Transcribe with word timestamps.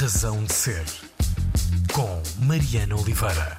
Razão 0.00 0.44
de 0.44 0.52
Ser, 0.52 0.84
com 1.92 2.46
Mariana 2.46 2.94
Oliveira. 2.94 3.58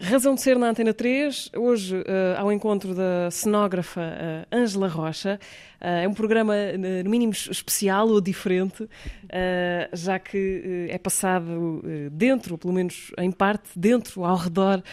Razão 0.00 0.36
de 0.36 0.42
Ser 0.42 0.56
na 0.56 0.68
Antena 0.68 0.94
3, 0.94 1.50
hoje 1.56 1.96
uh, 1.96 2.04
ao 2.38 2.52
encontro 2.52 2.94
da 2.94 3.32
cenógrafa 3.32 4.00
uh, 4.00 4.56
Ângela 4.56 4.86
Rocha. 4.86 5.40
Uh, 5.80 5.86
é 6.04 6.08
um 6.08 6.14
programa, 6.14 6.54
no 7.02 7.10
mínimo, 7.10 7.32
especial 7.32 8.08
ou 8.08 8.20
diferente, 8.20 8.88
já 9.92 10.20
que 10.20 10.86
é 10.88 10.98
passado 10.98 11.82
dentro, 12.12 12.56
pelo 12.56 12.72
menos 12.72 13.10
em 13.18 13.32
parte, 13.32 13.70
dentro, 13.74 14.24
ao 14.24 14.36
redor 14.36 14.84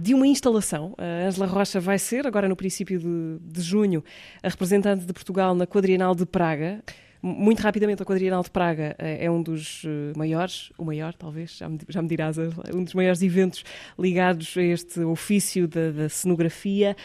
de 0.00 0.14
uma 0.14 0.26
instalação. 0.26 0.94
A 0.96 1.26
Ângela 1.26 1.46
Rocha 1.46 1.78
vai 1.78 1.98
ser, 1.98 2.26
agora 2.26 2.48
no 2.48 2.56
princípio 2.56 2.98
de, 2.98 3.38
de 3.38 3.60
junho, 3.60 4.02
a 4.42 4.48
representante 4.48 5.04
de 5.04 5.12
Portugal 5.12 5.54
na 5.54 5.66
Quadrienal 5.66 6.14
de 6.14 6.24
Praga. 6.24 6.82
Muito 7.20 7.60
rapidamente, 7.60 8.00
a 8.00 8.06
Quadrienal 8.06 8.42
de 8.42 8.50
Praga 8.50 8.94
eh, 8.96 9.24
é 9.24 9.30
um 9.30 9.42
dos 9.42 9.82
eh, 9.84 10.16
maiores, 10.16 10.70
o 10.78 10.84
maior 10.84 11.12
talvez, 11.14 11.56
já 11.56 11.68
me, 11.68 11.78
já 11.88 12.00
me 12.00 12.08
dirás, 12.08 12.38
eh, 12.38 12.48
um 12.72 12.84
dos 12.84 12.94
maiores 12.94 13.20
eventos 13.22 13.64
ligados 13.98 14.56
a 14.56 14.62
este 14.62 15.00
ofício 15.00 15.66
da, 15.66 15.90
da 15.90 16.08
cenografia, 16.08 16.96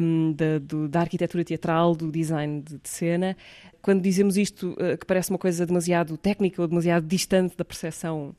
um, 0.00 0.32
da, 0.32 0.58
do, 0.60 0.88
da, 0.88 1.00
arquitetura 1.00 1.44
teatral, 1.44 1.96
do 1.96 2.08
design 2.10 2.62
de, 2.62 2.78
de 2.78 2.88
cena. 2.88 3.36
Quando 3.82 4.00
dizemos 4.00 4.36
isto, 4.36 4.76
que 4.98 5.06
parece 5.06 5.30
uma 5.30 5.38
coisa 5.38 5.64
demasiado 5.64 6.16
técnica 6.16 6.60
ou 6.60 6.68
demasiado 6.68 7.06
distante 7.06 7.56
da 7.56 7.64
percepção 7.64 8.34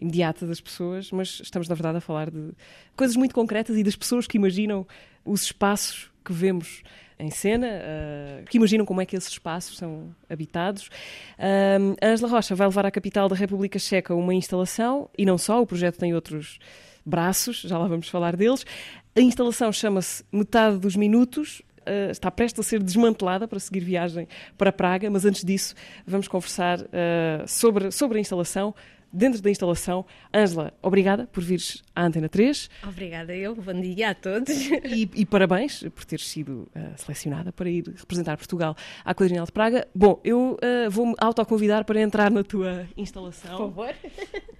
imediata 0.00 0.46
das 0.46 0.60
pessoas, 0.60 1.10
mas 1.12 1.40
estamos, 1.42 1.68
na 1.68 1.74
verdade, 1.74 1.98
a 1.98 2.00
falar 2.00 2.30
de 2.30 2.52
coisas 2.96 3.16
muito 3.16 3.34
concretas 3.34 3.76
e 3.76 3.82
das 3.82 3.96
pessoas 3.96 4.26
que 4.26 4.38
imaginam 4.38 4.86
os 5.24 5.42
espaços 5.42 6.10
que 6.24 6.32
vemos 6.32 6.82
em 7.18 7.30
cena, 7.30 7.66
uh, 7.66 8.44
que 8.44 8.56
imaginam 8.56 8.84
como 8.84 9.00
é 9.00 9.06
que 9.06 9.16
esses 9.16 9.28
espaços 9.28 9.76
são 9.76 10.14
habitados. 10.28 10.90
A 11.38 12.06
Angela 12.06 12.28
Rocha 12.30 12.54
vai 12.54 12.66
levar 12.66 12.86
à 12.86 12.90
capital 12.90 13.28
da 13.28 13.36
República 13.36 13.78
Checa 13.78 14.14
uma 14.14 14.34
instalação, 14.34 15.08
e 15.16 15.24
não 15.24 15.38
só, 15.38 15.62
o 15.62 15.66
projeto 15.66 15.98
tem 15.98 16.14
outros 16.14 16.58
braços, 17.04 17.60
já 17.60 17.78
lá 17.78 17.86
vamos 17.86 18.08
falar 18.08 18.36
deles. 18.36 18.64
A 19.16 19.20
instalação 19.20 19.72
chama-se 19.72 20.24
Metade 20.32 20.78
dos 20.78 20.96
Minutos, 20.96 21.62
Uh, 21.86 22.10
está 22.10 22.30
prestes 22.30 22.60
a 22.60 22.62
ser 22.62 22.82
desmantelada 22.82 23.46
para 23.46 23.60
seguir 23.60 23.80
viagem 23.80 24.26
para 24.56 24.72
Praga, 24.72 25.10
mas 25.10 25.26
antes 25.26 25.44
disso 25.44 25.74
vamos 26.06 26.26
conversar 26.26 26.80
uh, 26.80 27.46
sobre, 27.46 27.90
sobre 27.90 28.16
a 28.16 28.20
instalação, 28.22 28.74
dentro 29.14 29.40
da 29.40 29.48
instalação. 29.48 30.04
Ângela, 30.34 30.74
obrigada 30.82 31.26
por 31.28 31.42
vires 31.42 31.82
à 31.94 32.04
Antena 32.04 32.28
3. 32.28 32.68
Obrigada 32.82 33.34
eu, 33.34 33.54
bom 33.54 33.80
dia 33.80 34.10
a 34.10 34.14
todos. 34.14 34.50
E, 34.84 35.08
e 35.14 35.24
parabéns 35.24 35.82
por 35.94 36.04
teres 36.04 36.26
sido 36.28 36.68
uh, 36.74 36.92
selecionada 36.96 37.52
para 37.52 37.70
ir 37.70 37.84
representar 37.96 38.36
Portugal 38.36 38.76
à 39.04 39.14
Quadrinhal 39.14 39.46
de 39.46 39.52
Praga. 39.52 39.86
Bom, 39.94 40.20
eu 40.24 40.56
uh, 40.56 40.90
vou-me 40.90 41.14
autoconvidar 41.18 41.84
para 41.84 42.00
entrar 42.00 42.30
na 42.30 42.42
tua 42.42 42.86
instalação. 42.96 43.56
Por 43.56 43.68
favor. 43.70 43.94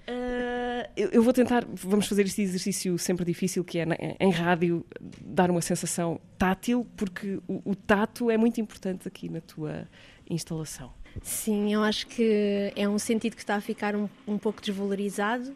Uh, 0.07 0.87
eu, 0.97 1.09
eu, 1.11 1.23
vou 1.23 1.33
tentar, 1.33 1.65
vamos 1.67 2.07
fazer 2.07 2.23
este 2.23 2.43
exercício 2.43 2.99
sempre 2.99 3.25
difícil, 3.25 3.65
que 3.65 3.79
é 3.79 3.87
na, 3.87 3.97
em 4.21 4.31
rádio 4.31 4.85
dar 5.21 5.51
uma 5.51 5.63
sensação 5.63 6.21
tátil, 6.39 6.87
porque 6.97 7.41
o, 7.49 7.71
o 7.71 7.75
tato 7.75 8.31
é 8.31 8.37
muito 8.37 8.61
importante 8.61 9.09
aqui 9.09 9.29
na 9.29 9.41
tua 9.41 9.89
instalação. 10.29 10.93
Sim, 11.23 11.73
eu 11.73 11.83
acho 11.83 12.07
que 12.07 12.73
é 12.77 12.89
um 12.89 12.99
sentido 12.99 13.35
que 13.35 13.43
está 13.43 13.57
a 13.57 13.61
ficar 13.61 13.95
um, 13.95 14.09
um 14.27 14.37
pouco 14.37 14.61
desvalorizado, 14.61 15.55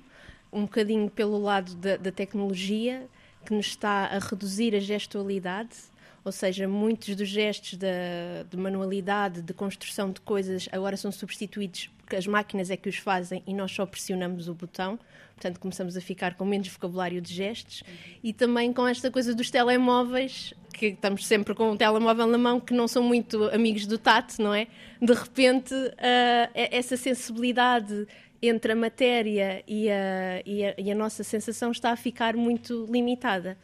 um 0.52 0.62
bocadinho 0.62 1.10
pelo 1.10 1.38
lado 1.38 1.74
da, 1.74 1.96
da 1.96 2.12
tecnologia, 2.12 3.06
que 3.44 3.52
nos 3.52 3.66
está 3.66 4.06
a 4.06 4.18
reduzir 4.18 4.74
a 4.74 4.80
gestualidade, 4.80 5.76
ou 6.24 6.32
seja, 6.32 6.68
muitos 6.68 7.14
dos 7.16 7.28
gestos 7.28 7.78
de 7.78 8.56
manualidade, 8.56 9.40
de 9.42 9.54
construção 9.54 10.10
de 10.10 10.20
coisas, 10.20 10.68
agora 10.72 10.96
são 10.96 11.10
substituídos 11.10 11.90
porque 12.08 12.16
as 12.16 12.26
máquinas 12.26 12.70
é 12.70 12.76
que 12.76 12.88
os 12.88 12.96
fazem 12.96 13.42
e 13.47 13.52
nós 13.52 13.70
só 13.70 13.84
pressionamos 13.84 14.48
o 14.48 14.54
botão. 14.54 14.98
Portanto, 15.38 15.60
começamos 15.60 15.97
a 15.97 16.00
ficar 16.00 16.34
com 16.34 16.44
menos 16.44 16.66
vocabulário 16.66 17.21
de 17.21 17.32
gestos 17.32 17.84
e 18.25 18.32
também 18.32 18.72
com 18.72 18.87
esta 18.88 19.09
coisa 19.09 19.32
dos 19.32 19.50
telemóveis, 19.50 20.53
que 20.75 20.87
estamos 20.87 21.25
sempre 21.25 21.54
com 21.54 21.71
um 21.71 21.76
telemóvel 21.76 22.26
na 22.26 22.37
mão, 22.37 22.59
que 22.59 22.75
não 22.75 22.88
são 22.88 23.04
muito 23.04 23.44
amigos 23.44 23.87
do 23.87 23.97
tato, 23.97 24.43
não 24.43 24.53
é? 24.53 24.66
De 25.00 25.12
repente, 25.12 25.72
uh, 25.72 26.50
essa 26.53 26.97
sensibilidade 26.97 28.04
entre 28.43 28.72
a 28.72 28.77
matéria 28.77 29.62
e 29.66 29.88
a, 29.88 30.43
e, 30.44 30.65
a, 30.65 30.75
e 30.77 30.91
a, 30.91 30.94
nossa 30.94 31.22
sensação 31.22 31.71
está 31.71 31.93
a 31.93 31.97
ficar 31.97 32.37
muito 32.37 32.87
limitada. 32.91 33.56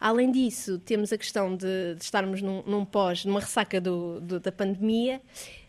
Além 0.00 0.32
disso, 0.32 0.78
temos 0.80 1.12
a 1.12 1.18
questão 1.18 1.56
de, 1.56 1.94
de 1.96 2.02
estarmos 2.02 2.42
num, 2.42 2.62
num, 2.62 2.84
pós, 2.84 3.24
numa 3.24 3.40
ressaca 3.40 3.80
do, 3.80 4.20
do, 4.20 4.40
da 4.40 4.50
pandemia, 4.50 5.20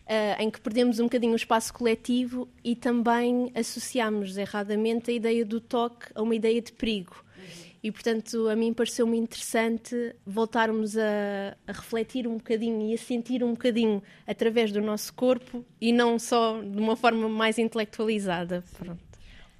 uh, 0.06 0.42
em 0.42 0.50
que 0.50 0.60
perdemos 0.60 0.98
um 0.98 1.04
bocadinho 1.04 1.32
o 1.32 1.36
espaço 1.36 1.72
coletivo 1.72 2.48
e 2.62 2.74
também 2.74 3.50
associamos 3.54 4.36
erradamente 4.36 5.10
a 5.10 5.14
ideia 5.14 5.44
do 5.44 5.60
toque 5.60 6.06
a 6.14 6.22
uma 6.22 6.34
ideia 6.34 6.60
de 6.60 6.72
perigo. 6.72 7.24
E, 7.82 7.92
portanto, 7.92 8.48
a 8.48 8.56
mim 8.56 8.72
pareceu-me 8.72 9.18
interessante 9.18 10.16
voltarmos 10.24 10.96
a, 10.96 11.54
a, 11.66 11.72
refletir 11.72 12.26
um 12.26 12.38
bocadinho 12.38 12.80
e 12.88 12.94
a 12.94 12.96
sentir 12.96 13.44
um 13.44 13.50
bocadinho 13.50 14.02
através 14.26 14.72
do 14.72 14.80
nosso 14.80 15.12
corpo 15.12 15.62
e 15.78 15.92
não 15.92 16.18
só 16.18 16.62
de 16.62 16.78
uma 16.78 16.96
forma 16.96 17.28
mais 17.28 17.58
intelectualizada. 17.58 18.64
Pronto. 18.78 19.03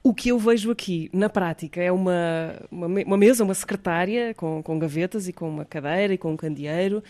O 0.07 0.13
que 0.13 0.29
eu 0.29 0.39
vejo 0.39 0.71
aqui, 0.71 1.09
na 1.15 1.31
prática, 1.31 1.83
é 1.83 1.91
uma, 1.91 2.61
uma, 2.71 2.87
uma, 2.87 3.17
mesa, 3.17 3.43
uma 3.43 3.55
secretária 3.55 4.35
com, 4.35 4.63
com 4.63 4.79
gavetas 4.79 5.29
e 5.29 5.33
com 5.33 5.49
uma 5.49 5.65
cadeira 5.65 6.13
e 6.13 6.19
com 6.19 6.31
um 6.31 6.37
candeeiro. 6.37 7.03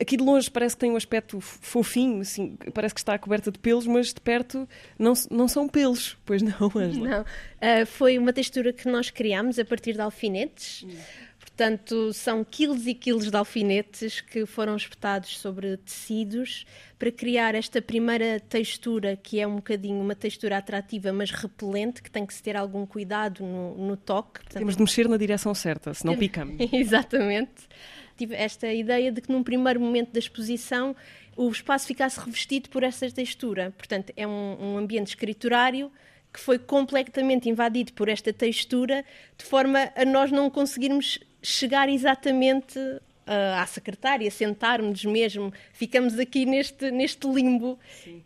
Aqui 0.00 0.16
de 0.16 0.24
longe 0.24 0.50
parece 0.50 0.74
que 0.74 0.80
tem 0.80 0.90
um 0.90 0.96
aspecto 0.96 1.38
fofinho, 1.38 2.22
assim, 2.22 2.56
parece 2.72 2.94
que 2.94 3.00
está 3.00 3.18
coberta 3.18 3.52
de 3.52 3.58
pelos, 3.58 3.86
mas 3.86 4.14
de 4.14 4.22
perto 4.22 4.66
não, 4.98 5.12
não 5.30 5.46
são 5.46 5.68
pelos, 5.68 6.16
pois 6.24 6.40
não, 6.40 6.72
Angela? 6.74 7.08
Não, 7.08 7.22
uh, 7.22 7.84
foi 7.84 8.16
uma 8.16 8.32
textura 8.32 8.72
que 8.72 8.88
nós 8.88 9.10
criámos 9.10 9.58
a 9.58 9.64
partir 9.64 9.92
de 9.92 10.00
alfinetes. 10.00 10.82
Hum. 10.82 11.23
Portanto, 11.56 12.12
são 12.12 12.42
quilos 12.42 12.84
e 12.84 12.94
quilos 12.94 13.30
de 13.30 13.36
alfinetes 13.36 14.20
que 14.20 14.44
foram 14.44 14.74
espetados 14.74 15.38
sobre 15.38 15.76
tecidos 15.76 16.66
para 16.98 17.12
criar 17.12 17.54
esta 17.54 17.80
primeira 17.80 18.40
textura, 18.40 19.16
que 19.16 19.38
é 19.38 19.46
um 19.46 19.56
bocadinho 19.56 20.00
uma 20.00 20.16
textura 20.16 20.58
atrativa, 20.58 21.12
mas 21.12 21.30
repelente, 21.30 22.02
que 22.02 22.10
tem 22.10 22.26
que 22.26 22.34
se 22.34 22.42
ter 22.42 22.56
algum 22.56 22.84
cuidado 22.84 23.44
no, 23.44 23.76
no 23.86 23.96
toque. 23.96 24.40
Portanto, 24.40 24.58
Temos 24.58 24.74
de 24.74 24.82
mexer 24.82 25.08
na 25.08 25.16
direção 25.16 25.54
certa, 25.54 25.94
senão 25.94 26.16
picamos. 26.16 26.56
Exatamente. 26.74 27.68
Tive 28.16 28.34
esta 28.34 28.72
ideia 28.72 29.12
de 29.12 29.20
que 29.20 29.30
num 29.30 29.44
primeiro 29.44 29.78
momento 29.78 30.10
da 30.10 30.18
exposição 30.18 30.96
o 31.36 31.48
espaço 31.48 31.86
ficasse 31.86 32.18
revestido 32.18 32.68
por 32.68 32.82
essa 32.82 33.08
textura. 33.08 33.72
Portanto, 33.78 34.12
é 34.16 34.26
um, 34.26 34.56
um 34.60 34.78
ambiente 34.78 35.08
escriturário 35.08 35.88
que 36.32 36.40
foi 36.40 36.58
completamente 36.58 37.48
invadido 37.48 37.92
por 37.92 38.08
esta 38.08 38.32
textura, 38.32 39.04
de 39.38 39.44
forma 39.44 39.92
a 39.94 40.04
nós 40.04 40.32
não 40.32 40.50
conseguirmos 40.50 41.20
chegar 41.44 41.88
exatamente 41.88 42.78
uh, 42.78 43.60
à 43.60 43.66
secretária, 43.66 44.30
sentarmos 44.30 45.04
mesmo, 45.04 45.52
ficamos 45.72 46.18
aqui 46.18 46.46
neste, 46.46 46.90
neste 46.90 47.26
limbo 47.26 47.78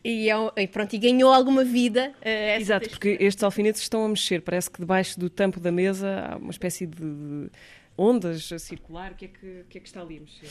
e, 0.04 0.30
é, 0.30 0.34
e, 0.56 0.66
pronto, 0.66 0.94
e 0.94 0.98
ganhou 0.98 1.32
alguma 1.32 1.64
vida. 1.64 2.12
Uh, 2.20 2.60
Exato, 2.60 2.88
textura. 2.88 2.90
porque 2.90 3.24
estes 3.24 3.42
alfinetes 3.42 3.82
estão 3.82 4.04
a 4.04 4.08
mexer, 4.08 4.42
parece 4.42 4.70
que 4.70 4.78
debaixo 4.78 5.18
do 5.18 5.28
tampo 5.28 5.60
da 5.60 5.72
mesa 5.72 6.32
há 6.32 6.36
uma 6.36 6.50
espécie 6.50 6.86
de 6.86 7.50
ondas 7.96 8.52
a 8.52 8.58
circular, 8.58 9.12
o 9.12 9.14
que 9.16 9.24
é 9.24 9.28
que, 9.28 9.64
que, 9.68 9.78
é 9.78 9.80
que 9.80 9.88
está 9.88 10.00
ali 10.00 10.18
a 10.18 10.20
mexer? 10.20 10.48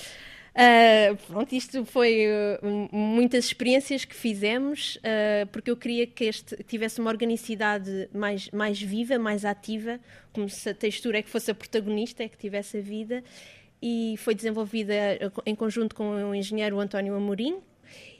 Uh, 0.58 1.16
pronto, 1.28 1.54
isto 1.54 1.86
foi 1.86 2.26
uh, 2.26 2.90
muitas 2.92 3.46
experiências 3.46 4.04
que 4.04 4.16
fizemos, 4.16 4.96
uh, 4.96 5.46
porque 5.52 5.70
eu 5.70 5.78
queria 5.78 6.08
que 6.08 6.24
este 6.24 6.64
tivesse 6.64 7.00
uma 7.00 7.12
organicidade 7.12 8.10
mais, 8.12 8.50
mais 8.50 8.82
viva, 8.82 9.20
mais 9.20 9.46
ativa, 9.46 10.00
como 10.34 10.50
se 10.50 10.68
a 10.68 10.74
textura 10.74 11.20
é 11.20 11.22
que 11.22 11.30
fosse 11.30 11.52
a 11.52 11.54
protagonista, 11.54 12.24
é 12.24 12.28
que 12.28 12.40
tivesse 12.40 12.80
a 12.80 12.82
vida, 12.82 13.24
e 13.80 14.16
foi 14.18 14.34
desenvolvida 14.34 14.96
em 15.46 15.54
conjunto 15.54 15.94
com 15.94 16.10
o 16.32 16.34
engenheiro 16.34 16.80
António 16.80 17.14
Amorim, 17.14 17.62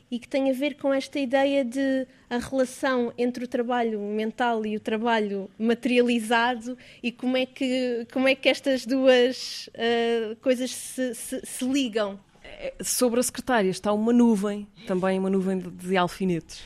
e 0.10 0.20
que 0.20 0.28
tem 0.28 0.50
a 0.50 0.54
ver 0.54 0.76
com 0.76 0.94
esta 0.94 1.20
ideia 1.20 1.66
de 1.66 2.08
a 2.30 2.38
relação 2.38 3.14
entre 3.18 3.44
o 3.44 3.48
trabalho 3.48 4.00
mental 4.00 4.66
e 4.66 4.76
o 4.76 4.80
trabalho 4.80 5.50
materializado 5.60 6.78
e 7.04 7.12
como 7.12 7.36
é 7.36 7.46
que, 7.46 8.08
como 8.12 8.28
é 8.28 8.36
que 8.36 8.48
estas 8.48 8.86
duas 8.86 9.70
uh, 9.70 10.36
coisas 10.38 10.72
se, 10.72 11.14
se, 11.14 11.42
se, 11.46 11.66
ligam. 11.66 12.20
É, 12.60 12.74
sobre 12.84 13.20
a 13.20 13.24
secretária 13.24 13.70
está 13.70 13.92
uma 13.92 14.14
nuvem, 14.14 14.68
também 14.86 15.20
uma 15.20 15.30
nuvem 15.30 15.60
de, 15.60 15.70
de 15.70 15.98
alfinetes. 15.98 16.64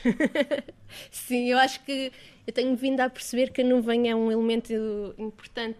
Sim, 1.10 1.48
eu 1.48 1.58
acho 1.58 1.82
que 1.84 2.12
eu 2.46 2.52
tenho 2.52 2.74
vindo 2.76 3.00
a 3.00 3.10
perceber 3.10 3.50
que 3.50 3.62
a 3.62 3.64
nuvem 3.64 4.08
é 4.08 4.14
um 4.14 4.30
elemento 4.30 4.72
importante 5.18 5.78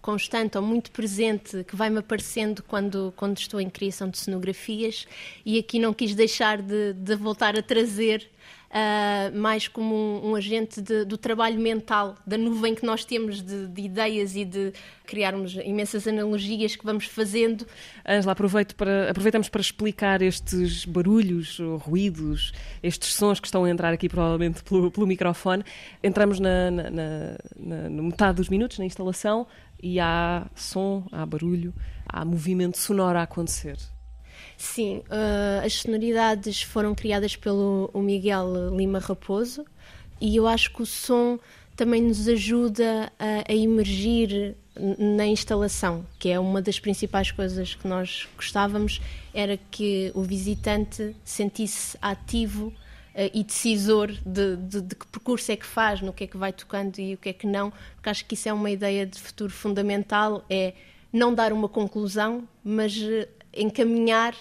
constante 0.00 0.56
ou 0.56 0.62
muito 0.62 0.92
presente 0.92 1.64
que 1.64 1.74
vai-me 1.74 1.98
aparecendo 1.98 2.62
quando, 2.62 3.12
quando 3.16 3.38
estou 3.38 3.60
em 3.60 3.68
criação 3.68 4.08
de 4.08 4.16
cenografias 4.18 5.04
e 5.44 5.58
aqui 5.58 5.80
não 5.80 5.92
quis 5.92 6.14
deixar 6.14 6.62
de, 6.62 6.92
de 6.92 7.16
voltar 7.16 7.58
a 7.58 7.62
trazer 7.62 8.30
uh, 8.70 9.36
mais 9.36 9.68
como 9.68 9.94
um, 9.94 10.30
um 10.30 10.34
agente 10.34 10.80
de, 10.80 11.04
do 11.04 11.16
trabalho 11.16 11.58
mental, 11.60 12.16
da 12.26 12.36
nuvem 12.36 12.74
que 12.74 12.84
nós 12.84 13.04
temos 13.04 13.42
de, 13.42 13.66
de, 13.66 13.82
ideias 13.82 14.36
e 14.36 14.44
de 14.44 14.72
criarmos 15.04 15.54
imensas 15.54 16.06
analogias 16.06 16.76
que 16.76 16.84
vamos 16.84 17.06
fazendo. 17.06 17.66
Angela, 18.06 18.32
aproveito 18.32 18.74
para, 18.74 19.10
aproveitamos 19.10 19.48
para 19.48 19.60
explicar 19.60 20.22
estes 20.22 20.84
barulhos, 20.84 21.58
ruídos, 21.80 22.52
estes 22.82 23.14
sons 23.14 23.40
que 23.40 23.46
estão 23.46 23.64
a 23.64 23.70
entrar 23.70 23.92
aqui 23.92 24.08
provavelmente 24.08 24.62
pelo, 24.62 24.90
pelo 24.90 25.06
microfone. 25.06 25.64
Entramos 26.02 26.40
na, 26.40 26.70
na, 26.70 26.90
na, 26.90 27.90
na 27.90 28.02
metade 28.02 28.36
dos 28.36 28.48
minutos 28.48 28.78
na 28.78 28.84
instalação 28.84 29.46
e 29.82 30.00
há 30.00 30.46
som, 30.54 31.06
há 31.12 31.24
barulho, 31.24 31.72
há 32.06 32.24
movimento 32.24 32.78
sonoro 32.78 33.18
a 33.18 33.22
acontecer. 33.22 33.76
Sim, 34.56 34.98
uh, 34.98 35.64
as 35.64 35.74
sonoridades 35.74 36.62
foram 36.62 36.94
criadas 36.94 37.36
pelo 37.36 37.90
Miguel 37.94 38.74
Lima 38.74 38.98
Raposo 38.98 39.66
e 40.20 40.36
eu 40.36 40.46
acho 40.46 40.72
que 40.72 40.82
o 40.82 40.86
som 40.86 41.38
também 41.76 42.00
nos 42.00 42.26
ajuda 42.26 43.12
a, 43.18 43.52
a 43.52 43.54
emergir 43.54 44.56
na 44.98 45.26
instalação, 45.26 46.06
que 46.18 46.30
é 46.30 46.38
uma 46.38 46.60
das 46.60 46.78
principais 46.78 47.30
coisas 47.30 47.74
que 47.74 47.86
nós 47.86 48.26
gostávamos, 48.36 49.00
era 49.32 49.58
que 49.70 50.10
o 50.14 50.22
visitante 50.22 51.14
sentisse 51.22 51.96
ativo 52.00 52.68
uh, 52.68 53.30
e 53.34 53.44
decisor 53.44 54.10
de, 54.24 54.56
de, 54.56 54.80
de, 54.80 54.94
que 54.94 55.06
percurso 55.06 55.52
é 55.52 55.56
que 55.56 55.66
faz, 55.66 56.00
no 56.00 56.14
que 56.14 56.24
é 56.24 56.26
que 56.26 56.36
vai 56.36 56.52
tocando 56.52 56.98
e 56.98 57.14
o 57.14 57.18
que 57.18 57.28
é 57.28 57.32
que 57.34 57.46
não, 57.46 57.70
porque 57.94 58.08
acho 58.08 58.24
que 58.24 58.34
isso 58.34 58.48
é 58.48 58.52
uma 58.54 58.70
ideia 58.70 59.04
de 59.06 59.20
futuro 59.20 59.52
fundamental, 59.52 60.44
é 60.48 60.72
não 61.12 61.34
dar 61.34 61.52
uma 61.52 61.68
conclusão, 61.68 62.48
mas 62.64 62.94
encaminhar 63.56 64.34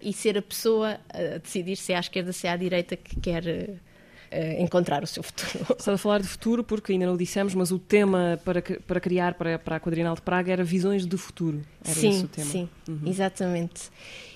e 0.00 0.12
ser 0.12 0.36
a 0.36 0.42
pessoa 0.42 0.98
a 1.08 1.38
decidir 1.38 1.76
se 1.76 1.92
é 1.92 1.96
à 1.96 2.00
esquerda, 2.00 2.32
se 2.32 2.46
é 2.46 2.50
à 2.50 2.56
direita 2.56 2.96
que 2.96 3.20
quer 3.20 3.44
uh, 3.44 4.62
encontrar 4.62 5.02
o 5.02 5.06
seu 5.06 5.22
futuro. 5.22 5.66
Estava 5.78 5.94
a 5.94 5.98
falar 5.98 6.20
de 6.20 6.28
futuro 6.28 6.64
porque 6.64 6.92
ainda 6.92 7.06
não 7.06 7.14
o 7.14 7.18
dissemos, 7.18 7.54
mas 7.54 7.70
o 7.70 7.78
tema 7.78 8.40
para, 8.44 8.62
para 8.62 9.00
criar 9.00 9.34
para, 9.34 9.58
para 9.58 9.76
a 9.76 9.80
Quadrinal 9.80 10.14
de 10.14 10.22
Praga 10.22 10.52
era 10.52 10.64
visões 10.64 11.06
de 11.06 11.16
futuro. 11.16 11.62
Era 11.84 11.94
sim, 11.94 12.10
esse 12.10 12.24
o 12.24 12.28
tema. 12.28 12.50
Sim, 12.50 12.68
uhum. 12.88 13.00
exatamente. 13.06 13.90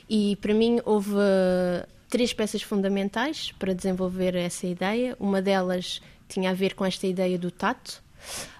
E 0.08 0.36
para 0.36 0.54
mim 0.54 0.80
houve 0.84 1.16
três 2.08 2.32
peças 2.32 2.62
fundamentais 2.62 3.52
para 3.58 3.74
desenvolver 3.74 4.36
essa 4.36 4.66
ideia. 4.66 5.16
Uma 5.18 5.42
delas 5.42 6.00
tinha 6.28 6.50
a 6.50 6.54
ver 6.54 6.74
com 6.74 6.84
esta 6.84 7.06
ideia 7.06 7.38
do 7.38 7.50
tato, 7.50 8.02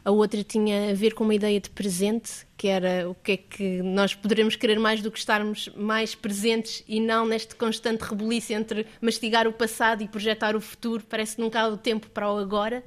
a 0.04 0.10
outra 0.10 0.42
tinha 0.44 0.90
a 0.90 0.94
ver 0.94 1.14
com 1.14 1.24
uma 1.24 1.34
ideia 1.34 1.60
de 1.60 1.70
presente, 1.70 2.46
que 2.56 2.68
era 2.68 3.08
o 3.08 3.14
que 3.14 3.32
é 3.32 3.36
que 3.36 3.82
nós 3.82 4.14
poderemos 4.14 4.56
querer 4.56 4.78
mais 4.78 5.02
do 5.02 5.10
que 5.10 5.18
estarmos 5.18 5.68
mais 5.76 6.14
presentes 6.14 6.84
e 6.86 7.00
não 7.00 7.26
neste 7.26 7.54
constante 7.54 8.02
rebuliço 8.02 8.52
entre 8.52 8.86
mastigar 9.00 9.46
o 9.46 9.52
passado 9.52 10.02
e 10.02 10.08
projetar 10.08 10.56
o 10.56 10.60
futuro. 10.60 11.04
Parece 11.08 11.36
que 11.36 11.42
nunca 11.42 11.60
há 11.60 11.68
o 11.68 11.76
tempo 11.76 12.08
para 12.10 12.30
o 12.32 12.38
agora. 12.38 12.84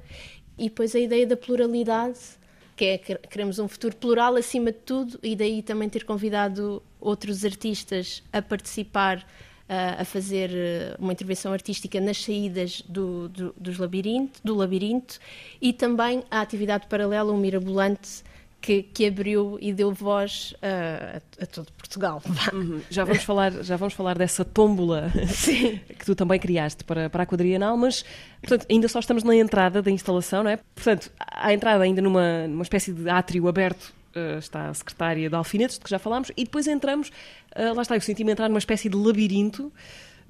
E 0.58 0.64
depois 0.64 0.94
a 0.94 0.98
ideia 0.98 1.26
da 1.26 1.36
pluralidade, 1.36 2.18
que 2.76 2.84
é 2.86 2.98
que 2.98 3.14
queremos 3.28 3.58
um 3.58 3.68
futuro 3.68 3.94
plural 3.96 4.36
acima 4.36 4.72
de 4.72 4.78
tudo, 4.78 5.18
e 5.22 5.36
daí 5.36 5.62
também 5.62 5.88
ter 5.88 6.04
convidado 6.04 6.82
outros 6.98 7.44
artistas 7.44 8.22
a 8.32 8.40
participar 8.40 9.26
a 9.72 10.04
fazer 10.04 10.50
eh, 10.52 10.96
uma 10.98 11.12
intervenção 11.12 11.52
artística 11.52 12.00
nas 12.00 12.24
saídas 12.24 12.82
do, 12.88 13.28
do, 13.28 13.54
dos 13.56 13.78
labirinto, 13.78 14.40
do 14.42 14.56
labirinto 14.56 15.20
e 15.62 15.72
também 15.72 16.24
a 16.28 16.40
atividade 16.40 16.88
paralela, 16.88 17.32
o 17.32 17.36
Mirabolante, 17.36 18.24
que, 18.60 18.82
que, 18.82 19.06
abriu 19.06 19.56
e 19.60 19.72
deu 19.72 19.92
voz 19.92 20.54
a, 20.60 21.20
a, 21.40 21.46
todo 21.46 21.72
Portugal. 21.72 22.20
Uhum. 22.52 22.80
Já, 22.90 23.04
vamos 23.04 23.22
falar, 23.22 23.52
já 23.62 23.76
vamos 23.76 23.94
falar 23.94 24.18
dessa 24.18 24.44
tómbola 24.44 25.10
que 25.98 26.04
tu 26.04 26.16
também 26.16 26.38
criaste 26.38 26.82
para, 26.82 27.08
para 27.08 27.22
a 27.22 27.26
quadrienal, 27.26 27.76
mas 27.76 28.04
portanto, 28.40 28.66
ainda 28.68 28.88
só 28.88 28.98
estamos 28.98 29.22
na 29.22 29.36
entrada 29.36 29.80
da 29.80 29.90
instalação, 29.90 30.42
não 30.42 30.50
é? 30.50 30.58
Portanto, 30.74 31.12
a 31.18 31.54
entrada 31.54 31.84
ainda 31.84 32.02
numa, 32.02 32.48
numa 32.48 32.62
espécie 32.62 32.92
de 32.92 33.08
átrio 33.08 33.46
aberto 33.46 33.92
uh, 34.16 34.38
está 34.38 34.68
a 34.68 34.74
secretária 34.74 35.28
de 35.28 35.34
Alfinetes, 35.34 35.78
de 35.78 35.84
que 35.84 35.90
já 35.90 35.98
falámos, 35.98 36.30
e 36.36 36.44
depois 36.44 36.66
entramos, 36.66 37.08
uh, 37.56 37.74
lá 37.74 37.82
está, 37.82 37.96
eu 37.96 38.00
senti-me 38.00 38.32
entrar 38.32 38.48
numa 38.48 38.58
espécie 38.58 38.88
de 38.88 38.96
labirinto 38.96 39.72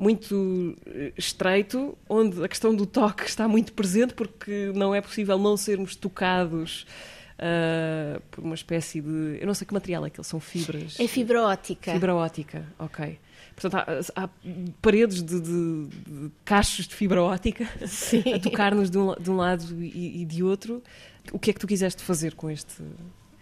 muito 0.00 0.74
eh, 0.86 1.12
estreito, 1.14 1.96
onde 2.08 2.42
a 2.42 2.48
questão 2.48 2.74
do 2.74 2.86
toque 2.86 3.24
está 3.26 3.46
muito 3.46 3.74
presente, 3.74 4.14
porque 4.14 4.72
não 4.74 4.94
é 4.94 5.00
possível 5.02 5.38
não 5.38 5.58
sermos 5.58 5.94
tocados 5.94 6.86
uh, 7.36 8.18
por 8.30 8.42
uma 8.42 8.54
espécie 8.54 9.02
de. 9.02 9.38
Eu 9.38 9.46
não 9.46 9.52
sei 9.52 9.66
que 9.66 9.74
material 9.74 10.06
é 10.06 10.10
que 10.10 10.22
são 10.24 10.40
fibras. 10.40 10.98
É 10.98 11.06
fibra 11.06 11.42
ótica. 11.42 11.92
Fibra 11.92 12.14
ótica, 12.14 12.64
ok. 12.78 13.18
Portanto, 13.54 13.74
há, 14.16 14.22
há 14.24 14.28
paredes 14.80 15.22
de, 15.22 15.38
de, 15.38 15.86
de, 15.86 16.30
cachos 16.46 16.88
de 16.88 16.94
fibra 16.94 17.22
ótica 17.22 17.68
Sim. 17.86 18.32
a 18.32 18.38
tocar-nos 18.38 18.90
de, 18.90 18.96
um, 18.96 19.14
de 19.14 19.30
um 19.30 19.36
lado 19.36 19.84
e, 19.84 20.22
e 20.22 20.24
de 20.24 20.42
outro. 20.42 20.82
O 21.30 21.38
que 21.38 21.50
é 21.50 21.52
que 21.52 21.60
tu 21.60 21.66
quiseste 21.66 22.02
fazer 22.02 22.34
com 22.34 22.50
este, 22.50 22.82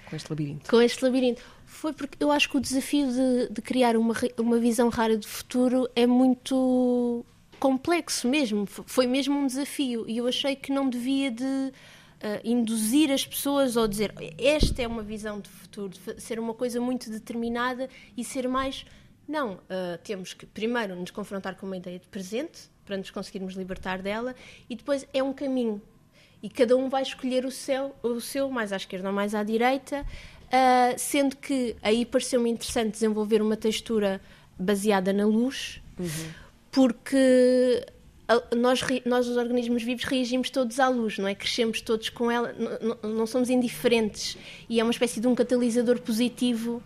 com 0.09 0.17
este 0.17 0.31
labirinto? 0.31 0.71
Com 0.71 0.81
este 0.81 1.05
labirinto. 1.05 1.43
Foi 1.67 1.93
porque 1.93 2.23
eu 2.23 2.31
acho 2.31 2.49
que 2.49 2.57
o 2.57 2.61
desafio 2.61 3.07
de, 3.13 3.53
de 3.53 3.63
criar 3.63 3.97
uma, 3.97 4.15
uma 4.39 4.59
visão 4.59 4.89
rara 4.89 5.17
de 5.17 5.27
futuro 5.27 5.89
é 5.95 6.07
muito 6.07 7.25
complexo 7.61 8.29
mesmo. 8.29 8.67
Foi 8.67 9.07
mesmo 9.07 9.39
um 9.39 9.47
desafio. 9.47 10.09
E 10.09 10.17
eu 10.17 10.27
achei 10.27 10.57
que 10.57 10.73
não 10.73 10.89
devia 10.89 11.31
de 11.31 11.45
uh, 11.45 11.73
induzir 12.43 13.11
as 13.11 13.27
pessoas 13.27 13.77
ou 13.77 13.87
dizer 13.87 14.15
esta 14.39 14.83
é 14.83 14.87
uma 14.87 15.03
visão 15.03 15.41
de 15.41 15.49
futuro, 15.49 15.91
de 15.91 16.21
ser 16.21 16.39
uma 16.39 16.55
coisa 16.55 16.81
muito 16.81 17.11
determinada 17.11 17.89
e 18.17 18.25
ser 18.25 18.49
mais. 18.49 18.87
Não, 19.27 19.55
uh, 19.55 19.99
temos 20.03 20.33
que 20.33 20.47
primeiro 20.47 20.97
nos 20.97 21.11
confrontar 21.11 21.55
com 21.57 21.67
uma 21.67 21.77
ideia 21.77 21.99
de 21.99 22.09
presente 22.09 22.71
para 22.87 22.97
nos 22.97 23.11
conseguirmos 23.11 23.55
libertar 23.55 24.01
dela 24.01 24.35
e 24.71 24.75
depois 24.75 25.07
é 25.13 25.23
um 25.23 25.35
caminho 25.35 25.83
e 26.43 26.49
cada 26.49 26.77
um 26.77 26.89
vai 26.89 27.03
escolher 27.03 27.45
o 27.45 27.51
seu, 27.51 27.95
o 28.03 28.21
seu 28.21 28.49
mais 28.51 28.73
à 28.73 28.77
esquerda 28.77 29.09
ou 29.09 29.15
mais 29.15 29.35
à 29.35 29.43
direita, 29.43 30.03
uh, 30.03 30.99
sendo 30.99 31.37
que 31.37 31.77
aí 31.83 32.05
pareceu-me 32.05 32.51
interessante 32.51 32.93
desenvolver 32.93 33.43
uma 33.43 33.57
textura 33.57 34.21
baseada 34.59 35.13
na 35.13 35.27
luz, 35.27 35.81
uhum. 35.99 36.31
porque 36.71 37.85
nós, 38.57 38.81
nós, 39.07 39.27
os 39.27 39.37
organismos 39.37 39.83
vivos, 39.83 40.05
reagimos 40.05 40.51
todos 40.51 40.79
à 40.79 40.89
luz, 40.89 41.19
não 41.19 41.27
é? 41.27 41.35
Crescemos 41.35 41.81
todos 41.81 42.11
com 42.11 42.31
ela, 42.31 42.55
não, 43.03 43.11
não 43.11 43.27
somos 43.27 43.49
indiferentes 43.49 44.37
e 44.69 44.79
é 44.79 44.83
uma 44.83 44.93
espécie 44.93 45.21
de 45.21 45.27
um 45.27 45.35
catalisador 45.35 45.99
positivo 46.01 46.83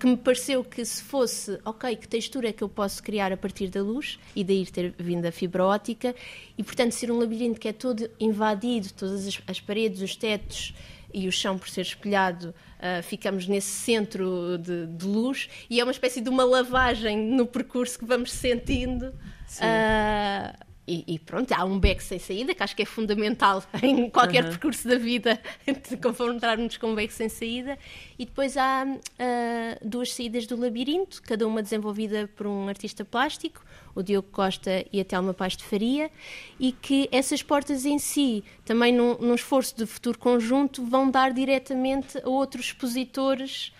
que 0.00 0.06
me 0.06 0.16
pareceu 0.16 0.64
que 0.64 0.82
se 0.82 1.02
fosse, 1.02 1.60
ok, 1.62 1.94
que 1.94 2.08
textura 2.08 2.48
é 2.48 2.52
que 2.52 2.64
eu 2.64 2.70
posso 2.70 3.02
criar 3.02 3.30
a 3.32 3.36
partir 3.36 3.68
da 3.68 3.82
luz, 3.82 4.18
e 4.34 4.42
daí 4.42 4.64
ter 4.64 4.94
vindo 4.98 5.26
a 5.26 5.30
fibra 5.30 5.62
ótica, 5.62 6.14
e 6.56 6.64
portanto 6.64 6.92
ser 6.92 7.12
um 7.12 7.18
labirinto 7.18 7.60
que 7.60 7.68
é 7.68 7.72
todo 7.72 8.10
invadido, 8.18 8.88
todas 8.94 9.26
as, 9.26 9.42
as 9.46 9.60
paredes, 9.60 10.00
os 10.00 10.16
tetos 10.16 10.74
e 11.12 11.28
o 11.28 11.32
chão 11.32 11.58
por 11.58 11.68
ser 11.68 11.82
espelhado, 11.82 12.54
uh, 12.78 13.02
ficamos 13.02 13.46
nesse 13.46 13.68
centro 13.68 14.56
de, 14.56 14.86
de, 14.86 15.04
luz, 15.04 15.50
e 15.68 15.78
é 15.78 15.84
uma 15.84 15.92
espécie 15.92 16.22
de 16.22 16.30
uma 16.30 16.44
lavagem 16.44 17.18
no 17.18 17.44
percurso 17.44 17.98
que 17.98 18.06
vamos 18.06 18.32
sentindo. 18.32 19.12
Sim. 19.46 19.64
Uh, 19.64 20.69
e, 20.86 21.04
e, 21.06 21.18
pronto, 21.18 21.52
há 21.52 21.64
um 21.64 21.78
beco 21.78 22.02
sem 22.02 22.18
saída, 22.18 22.54
que 22.54 22.62
acho 22.62 22.74
que 22.74 22.82
é 22.82 22.84
fundamental 22.84 23.62
em 23.82 24.10
qualquer 24.10 24.44
uhum. 24.44 24.50
percurso 24.50 24.88
da 24.88 24.96
vida, 24.96 25.40
confrontar-nos 26.02 26.76
com 26.78 26.88
um 26.88 26.94
beco 26.94 27.12
sem 27.12 27.28
saída. 27.28 27.78
E 28.18 28.24
depois 28.24 28.56
há 28.56 28.84
uh, 28.84 29.88
duas 29.88 30.12
saídas 30.12 30.46
do 30.46 30.56
labirinto, 30.58 31.22
cada 31.22 31.46
uma 31.46 31.62
desenvolvida 31.62 32.28
por 32.34 32.46
um 32.46 32.68
artista 32.68 33.04
plástico, 33.04 33.64
o 33.94 34.02
Diogo 34.02 34.28
Costa 34.32 34.84
e 34.92 35.00
a 35.00 35.04
Telma 35.04 35.32
Paz 35.34 35.56
de 35.56 35.64
Faria, 35.64 36.10
e 36.58 36.72
que 36.72 37.08
essas 37.12 37.42
portas 37.42 37.84
em 37.84 37.98
si, 37.98 38.42
também 38.64 38.92
num, 38.92 39.16
num 39.18 39.34
esforço 39.34 39.76
de 39.76 39.86
futuro 39.86 40.18
conjunto, 40.18 40.84
vão 40.84 41.10
dar 41.10 41.32
diretamente 41.32 42.18
a 42.18 42.28
outros 42.28 42.66
expositores 42.66 43.72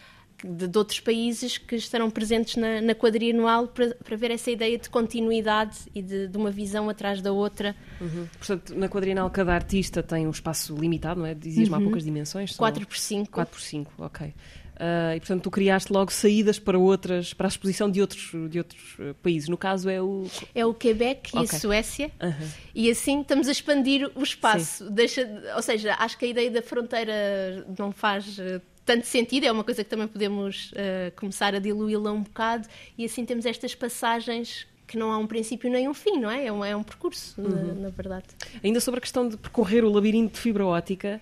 de, 0.45 0.69
de, 0.69 0.79
outros 0.79 1.01
países 1.01 1.59
que 1.59 1.77
estarão 1.77 2.11
presentes 2.11 2.57
na, 2.57 2.81
na 2.81 2.95
quadrianual 2.95 3.69
para, 3.69 3.95
para 3.95 4.17
ver 4.17 4.31
essa 4.31 4.51
ideia 4.51 4.79
de 4.79 4.89
continuidade 4.89 5.77
e 5.95 6.03
de, 6.03 6.29
de 6.29 6.37
uma 6.37 6.51
visão 6.51 6.89
atrás 6.89 7.21
da 7.21 7.33
outra. 7.33 7.75
Uhum. 8.01 8.27
Portanto, 8.39 8.75
na 8.75 8.89
quadrienal 8.89 9.31
cada 9.31 9.55
artista 9.55 10.03
tem 10.03 10.27
um 10.27 10.31
espaço 10.31 10.75
limitado, 10.77 11.21
não 11.21 11.27
é? 11.27 11.35
Dizias-me 11.35 11.75
uhum. 11.75 11.81
há 11.81 11.85
poucas 11.85 12.05
dimensões? 12.05 12.57
4 12.57 12.87
por 12.87 12.97
5 12.97 13.31
4 13.31 13.53
por 13.53 13.61
5 13.61 13.93
ok. 13.99 14.35
Uh, 14.81 15.15
e 15.15 15.21
portanto 15.21 15.43
tu 15.43 15.51
criaste 15.51 15.93
logo 15.93 16.11
saídas 16.11 16.59
para 16.59 16.79
outras, 16.79 17.35
para 17.35 17.47
a 17.47 17.51
exposição 17.51 17.91
de 17.91 18.01
outros, 18.01 18.33
de 18.49 18.57
outros 18.57 18.95
uh, 18.99 19.15
países. 19.23 19.47
No 19.47 19.59
caso 19.59 19.91
é 19.91 20.01
o. 20.01 20.27
É 20.55 20.65
o 20.65 20.73
Quebec 20.73 21.29
okay. 21.37 21.43
e 21.43 21.45
a 21.45 21.59
Suécia. 21.59 22.11
Uhum. 22.23 22.49
E 22.75 22.91
assim 22.91 23.21
estamos 23.21 23.47
a 23.47 23.53
expandir 23.53 24.11
o 24.15 24.23
espaço. 24.23 24.89
Deixa, 24.91 25.29
ou 25.55 25.61
seja, 25.61 25.95
acho 25.99 26.17
que 26.17 26.25
a 26.25 26.29
ideia 26.29 26.51
da 26.51 26.63
fronteira 26.63 27.67
não 27.79 27.93
faz 27.93 28.39
uh, 28.39 28.63
tanto 28.91 29.07
sentido, 29.07 29.45
é 29.45 29.53
uma 29.53 29.63
coisa 29.63 29.85
que 29.85 29.91
também 29.91 30.09
podemos 30.09 30.73
uh, 30.73 31.15
começar 31.15 31.55
a 31.55 31.61
diluí-la 31.61 32.11
um 32.11 32.23
bocado, 32.23 32.67
e 32.99 33.05
assim 33.05 33.25
temos 33.25 33.47
estas 33.47 33.73
passagens 33.73 34.67
que 34.85 34.99
não 34.99 35.13
há 35.13 35.19
um 35.19 35.29
princípio 35.29 35.71
nem 35.71 35.89
um 35.89 35.95
fim, 35.95 36.19
não 36.19 36.29
é? 36.29 36.47
É 36.47 36.53
um, 36.53 36.65
é 36.65 36.75
um 36.75 36.83
percurso, 36.83 37.41
uhum. 37.41 37.49
na, 37.49 37.75
na, 37.75 37.89
verdade. 37.91 38.25
Ainda 38.65 38.81
sobre 38.81 38.99
a 38.99 39.01
questão 39.01 39.29
de 39.29 39.37
percorrer 39.37 39.85
o 39.85 39.93
labirinto 39.93 40.35
de 40.35 40.41
fibra 40.41 40.67
ótica, 40.67 41.21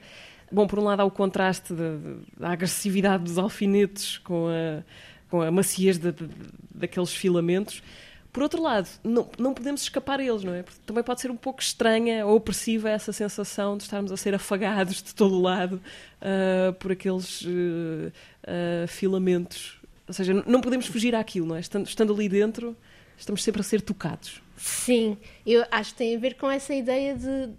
bom, 0.50 0.66
por 0.66 0.78
um 0.78 0.84
lado 0.84 1.00
há 1.00 1.04
o 1.04 1.10
contraste 1.10 1.74
da 2.38 2.48
agressividade 2.52 3.24
dos 3.24 3.36
alfinetes 3.36 4.16
com 4.16 4.48
a, 4.48 4.82
com 5.28 5.42
a 5.42 5.50
maciez 5.50 5.98
de, 5.98 6.14
daqueles 6.74 7.12
filamentos, 7.12 7.82
Por 8.38 8.44
outro 8.44 8.62
lado, 8.62 8.88
não, 9.02 9.28
não 9.36 9.52
podemos 9.52 9.82
escapar 9.82 10.20
a 10.20 10.22
eles, 10.22 10.44
não 10.44 10.54
é? 10.54 10.62
Porque 10.62 10.78
também 10.86 11.02
pode 11.02 11.20
ser 11.20 11.28
um 11.28 11.36
pouco 11.36 11.60
estranha 11.60 12.24
ou 12.24 12.36
opressiva 12.36 12.88
essa 12.88 13.12
sensação 13.12 13.76
de 13.76 13.82
estarmos 13.82 14.12
a 14.12 14.16
ser 14.16 14.32
afagados 14.32 15.02
de 15.02 15.12
todo 15.12 15.40
lado 15.40 15.82
uh, 16.22 16.72
por 16.74 16.92
aqueles 16.92 17.42
uh, 17.42 17.48
uh, 17.48 18.86
filamentos. 18.86 19.80
Ou 20.06 20.14
seja, 20.14 20.40
não 20.46 20.60
podemos 20.60 20.86
fugir 20.86 21.16
àquilo, 21.16 21.48
não 21.48 21.56
é? 21.56 21.58
Estando, 21.58 21.88
estando 21.88 22.14
ali 22.14 22.28
dentro, 22.28 22.76
estamos 23.16 23.42
sempre 23.42 23.60
a 23.60 23.64
ser 23.64 23.80
tocados. 23.80 24.40
Sim, 24.56 25.18
eu 25.44 25.64
acho 25.68 25.90
que 25.90 25.98
tem 25.98 26.14
a 26.14 26.18
ver 26.20 26.34
com 26.34 26.48
essa 26.48 26.72
ideia 26.72 27.16
de 27.16 27.50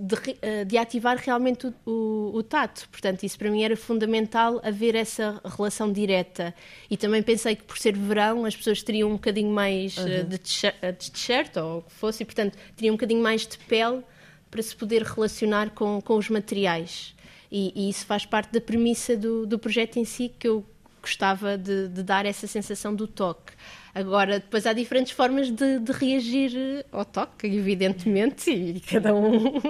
de, 0.00 0.36
eh, 0.42 0.64
de, 0.64 0.78
ativar 0.78 1.16
realmente 1.16 1.66
o, 1.66 1.74
o, 1.84 2.36
o, 2.36 2.42
tato. 2.42 2.88
Portanto, 2.90 3.24
isso 3.24 3.38
para 3.38 3.50
mim 3.50 3.62
era 3.62 3.76
fundamental 3.76 4.60
haver 4.64 4.94
essa 4.94 5.40
relação 5.44 5.92
direta. 5.92 6.54
E 6.90 6.96
também 6.96 7.22
pensei 7.22 7.56
que 7.56 7.62
por 7.64 7.78
ser 7.78 7.96
verão 7.96 8.44
as 8.44 8.56
pessoas 8.56 8.82
teriam 8.82 9.10
um 9.10 9.14
bocadinho 9.14 9.50
mais 9.50 9.96
uhum. 9.96 10.28
de 10.28 10.38
t-shirt 10.38 11.56
ou 11.56 11.78
o 11.78 11.82
que 11.82 11.92
fosse, 11.92 12.22
e 12.22 12.26
portanto 12.26 12.56
teriam 12.76 12.94
um 12.94 12.96
bocadinho 12.96 13.22
mais 13.22 13.46
de 13.46 13.58
pele 13.58 14.02
para 14.50 14.62
se 14.62 14.74
poder 14.74 15.02
relacionar 15.02 15.70
com, 15.70 16.00
com 16.00 16.16
os 16.16 16.28
materiais. 16.28 17.14
E, 17.50 17.72
e 17.74 17.88
isso 17.88 18.04
faz 18.06 18.26
parte 18.26 18.52
da 18.52 18.60
premissa 18.60 19.16
do, 19.16 19.46
do 19.46 19.58
projeto 19.58 19.96
em 19.96 20.04
si 20.04 20.30
que 20.38 20.46
eu 20.46 20.64
gostava 21.08 21.56
de, 21.56 21.88
de 21.88 22.02
dar 22.02 22.26
essa 22.26 22.46
sensação 22.46 22.94
do 22.94 23.06
toque. 23.06 23.52
Agora, 23.94 24.38
depois 24.38 24.66
há 24.66 24.72
diferentes 24.72 25.12
formas 25.12 25.50
de, 25.50 25.78
de 25.78 25.92
reagir 25.92 26.84
ao 26.92 27.04
toque, 27.04 27.46
evidentemente, 27.46 28.50
e 28.50 28.80
cada 28.80 29.14
um 29.14 29.56
uh, 29.56 29.62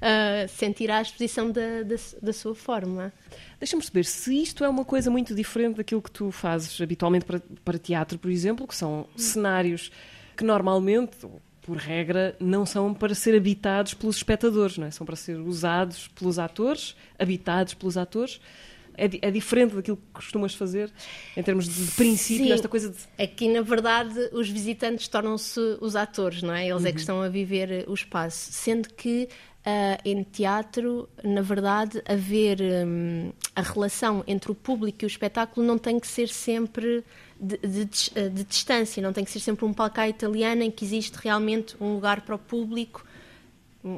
sentirá 0.48 0.98
a 0.98 1.02
exposição 1.02 1.50
da, 1.50 1.82
da, 1.82 1.96
da 2.22 2.32
sua 2.32 2.54
forma. 2.54 3.12
Deixa-me 3.58 3.82
perceber 3.82 4.04
se 4.04 4.40
isto 4.40 4.64
é 4.64 4.68
uma 4.68 4.84
coisa 4.84 5.10
muito 5.10 5.34
diferente 5.34 5.76
daquilo 5.76 6.00
que 6.00 6.10
tu 6.10 6.30
fazes 6.30 6.80
habitualmente 6.80 7.24
para, 7.24 7.42
para 7.64 7.78
teatro, 7.78 8.18
por 8.18 8.30
exemplo, 8.30 8.66
que 8.66 8.74
são 8.74 9.06
cenários 9.16 9.90
que 10.36 10.44
normalmente, 10.44 11.18
por 11.60 11.76
regra, 11.76 12.34
não 12.40 12.64
são 12.64 12.94
para 12.94 13.14
ser 13.14 13.36
habitados 13.36 13.92
pelos 13.92 14.16
espectadores, 14.16 14.78
não 14.78 14.86
é? 14.86 14.90
São 14.90 15.04
para 15.04 15.16
ser 15.16 15.36
usados 15.38 16.08
pelos 16.08 16.38
atores, 16.38 16.96
habitados 17.18 17.74
pelos 17.74 17.98
atores 17.98 18.40
é, 18.96 19.28
é 19.28 19.30
diferente 19.30 19.74
daquilo 19.74 19.96
que 19.96 20.02
costumas 20.12 20.54
fazer 20.54 20.90
em 21.36 21.42
termos 21.42 21.68
de, 21.68 21.86
de 21.86 21.92
princípio, 21.92 22.46
Sim. 22.46 22.52
esta 22.52 22.68
coisa 22.68 22.90
de. 22.90 23.22
Aqui, 23.22 23.48
na 23.48 23.62
verdade, 23.62 24.30
os 24.32 24.48
visitantes 24.48 25.08
tornam-se 25.08 25.60
os 25.80 25.96
atores, 25.96 26.42
não 26.42 26.54
é? 26.54 26.68
Eles 26.68 26.82
uhum. 26.82 26.88
é 26.88 26.90
que 26.90 26.96
uhum. 26.96 27.00
estão 27.00 27.22
a 27.22 27.28
viver 27.28 27.84
o 27.88 27.94
espaço. 27.94 28.52
Sendo 28.52 28.88
que 28.94 29.28
Uh, 29.60 30.00
em 30.06 30.22
teatro, 30.22 31.06
na 31.22 31.42
verdade, 31.42 32.02
haver 32.08 32.62
um, 32.62 33.30
a 33.54 33.60
relação 33.60 34.24
entre 34.26 34.50
o 34.50 34.54
público 34.54 35.04
e 35.04 35.04
o 35.04 35.06
espetáculo 35.06 35.66
não 35.66 35.76
tem 35.76 36.00
que 36.00 36.08
ser 36.08 36.30
sempre 36.30 37.04
de, 37.38 37.58
de, 37.58 37.84
de, 37.84 38.44
distância, 38.44 39.02
não 39.02 39.12
tem 39.12 39.22
que 39.22 39.30
ser 39.30 39.40
sempre 39.40 39.66
um 39.66 39.74
palco 39.74 40.00
italiano 40.00 40.62
em 40.62 40.70
que 40.70 40.82
existe 40.82 41.14
realmente 41.22 41.76
um 41.78 41.92
lugar 41.92 42.22
para 42.22 42.36
o 42.36 42.38
público 42.38 43.04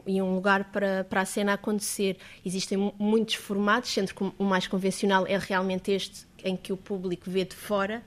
e 0.07 0.23
um 0.23 0.35
lugar 0.35 0.71
para, 0.71 1.05
para 1.05 1.23
a 1.23 1.25
cena 1.25 1.55
acontecer. 1.55 2.17
Existem 2.45 2.93
muitos 2.99 3.35
formatos, 3.35 3.91
sendo 3.91 4.15
que 4.15 4.23
o 4.39 4.45
mais 4.45 4.67
convencional 4.67 5.27
é 5.27 5.39
realmente 5.39 5.91
este 5.91 6.27
em 6.45 6.57
que 6.57 6.73
o 6.73 6.77
público 6.77 7.31
vê 7.31 7.45
de 7.45 7.55
fora, 7.55 8.03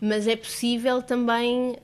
mas 0.00 0.26
é 0.26 0.36
possível 0.36 1.02
também 1.02 1.70
uh, 1.70 1.76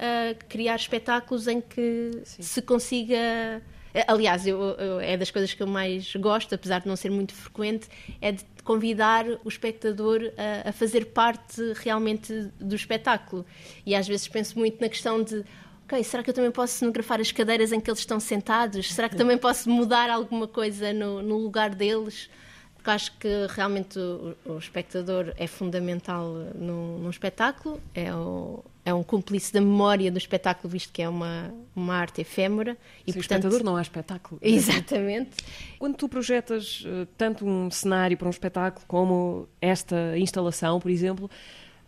criar 0.48 0.76
espetáculos 0.76 1.46
em 1.46 1.60
que 1.60 2.10
Sim. 2.24 2.42
se 2.42 2.62
consiga. 2.62 3.62
Aliás, 4.06 4.46
eu, 4.46 4.60
eu, 4.60 5.00
é 5.00 5.16
das 5.16 5.30
coisas 5.30 5.54
que 5.54 5.62
eu 5.62 5.66
mais 5.66 6.14
gosto, 6.16 6.54
apesar 6.54 6.80
de 6.80 6.86
não 6.86 6.94
ser 6.94 7.10
muito 7.10 7.34
frequente, 7.34 7.88
é 8.20 8.30
de 8.30 8.44
convidar 8.62 9.24
o 9.44 9.48
espectador 9.48 10.20
a, 10.36 10.68
a 10.68 10.72
fazer 10.72 11.06
parte 11.06 11.60
realmente 11.76 12.32
do 12.60 12.76
espetáculo. 12.76 13.46
E 13.84 13.94
às 13.94 14.06
vezes 14.06 14.28
penso 14.28 14.58
muito 14.58 14.80
na 14.80 14.88
questão 14.88 15.22
de 15.22 15.44
ok, 15.88 16.04
será 16.04 16.22
que 16.22 16.28
eu 16.28 16.34
também 16.34 16.50
posso 16.50 16.74
cenografar 16.74 17.18
as 17.18 17.32
cadeiras 17.32 17.72
em 17.72 17.80
que 17.80 17.90
eles 17.90 18.00
estão 18.00 18.20
sentados? 18.20 18.92
Será 18.92 19.08
que 19.08 19.16
também 19.16 19.38
posso 19.38 19.70
mudar 19.70 20.10
alguma 20.10 20.46
coisa 20.46 20.92
no, 20.92 21.22
no 21.22 21.38
lugar 21.38 21.74
deles? 21.74 22.28
Porque 22.74 22.90
acho 22.90 23.16
que 23.18 23.28
realmente 23.48 23.98
o, 23.98 24.36
o 24.44 24.58
espectador 24.58 25.32
é 25.36 25.46
fundamental 25.46 26.26
num, 26.54 26.98
num 26.98 27.10
espetáculo, 27.10 27.80
é, 27.94 28.14
o, 28.14 28.62
é 28.84 28.92
um 28.92 29.02
cúmplice 29.02 29.52
da 29.52 29.60
memória 29.60 30.12
do 30.12 30.18
espetáculo, 30.18 30.70
visto 30.70 30.92
que 30.92 31.00
é 31.00 31.08
uma, 31.08 31.52
uma 31.74 31.94
arte 31.96 32.20
efêmera. 32.20 32.76
E, 33.06 33.12
Sem 33.12 33.20
portanto, 33.20 33.46
espectador 33.46 33.64
não 33.64 33.76
há 33.76 33.82
espetáculo. 33.82 34.38
Exatamente. 34.44 35.30
Quando 35.78 35.96
tu 35.96 36.08
projetas 36.08 36.84
uh, 36.84 37.06
tanto 37.16 37.46
um 37.46 37.70
cenário 37.70 38.16
para 38.16 38.28
um 38.28 38.30
espetáculo 38.30 38.84
como 38.86 39.48
esta 39.60 40.16
instalação, 40.18 40.78
por 40.78 40.90
exemplo, 40.90 41.30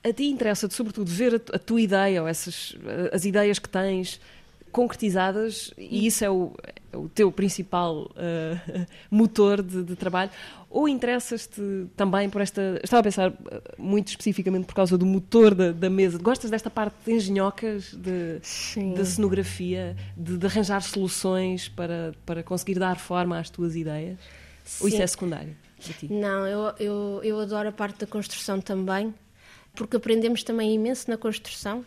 a 0.03 0.13
ti 0.13 0.27
interessa-te, 0.27 0.75
sobretudo, 0.75 1.11
ver 1.11 1.43
a, 1.53 1.59
tua 1.59 1.81
ideia 1.81 2.23
ou 2.23 2.29
essas, 2.29 2.75
as 3.13 3.25
ideias 3.25 3.59
que 3.59 3.69
tens 3.69 4.21
concretizadas 4.73 5.73
e 5.77 6.07
isso 6.07 6.25
é 6.25 6.31
o, 6.31 6.53
é 6.93 6.97
o 6.97 7.09
teu 7.09 7.31
principal 7.33 8.05
uh, 8.05 8.87
motor 9.11 9.63
de, 9.63 9.83
de, 9.83 9.97
trabalho? 9.97 10.31
Ou 10.71 10.89
interessas-te 10.89 11.61
também 11.97 12.31
por 12.31 12.41
esta 12.41 12.81
estava 12.83 13.01
a 13.01 13.03
pensar 13.03 13.33
eh, 13.51 13.63
muito 13.77 14.07
especificamente 14.09 14.67
por 14.67 14.75
causa 14.75 14.97
do 14.97 15.05
motor 15.05 15.53
da, 15.53 15.73
da 15.73 15.91
mesa. 15.91 16.17
Gostas 16.17 16.49
desta 16.49 16.71
parte 16.71 16.95
de 17.05 17.13
engenhocas 17.13 17.93
de, 17.93 18.39
da 18.95 19.05
cenografia 19.05 19.97
de, 20.17 20.39
de, 20.39 20.47
arranjar 20.47 20.81
soluções 20.83 21.69
para, 21.69 22.15
para 22.25 22.45
conseguir 22.45 22.79
dar 22.79 22.97
forma 23.01 23.37
às 23.37 23.51
tuas 23.51 23.75
ideias? 23.75 24.17
Sim. 24.65 24.85
ou 24.85 24.89
isso 24.89 25.03
é 25.03 25.07
secundário 25.09 25.57
não, 26.11 26.47
eu, 26.47 26.75
eu, 26.79 27.21
eu 27.25 27.41
adoro 27.41 27.71
a 27.71 27.73
parte 27.73 28.01
da 28.01 28.07
construção 28.07 28.61
também 28.61 29.13
porque 29.75 29.97
aprendemos 29.97 30.43
também 30.43 30.75
imenso 30.75 31.11
na 31.11 31.17
construção. 31.17 31.85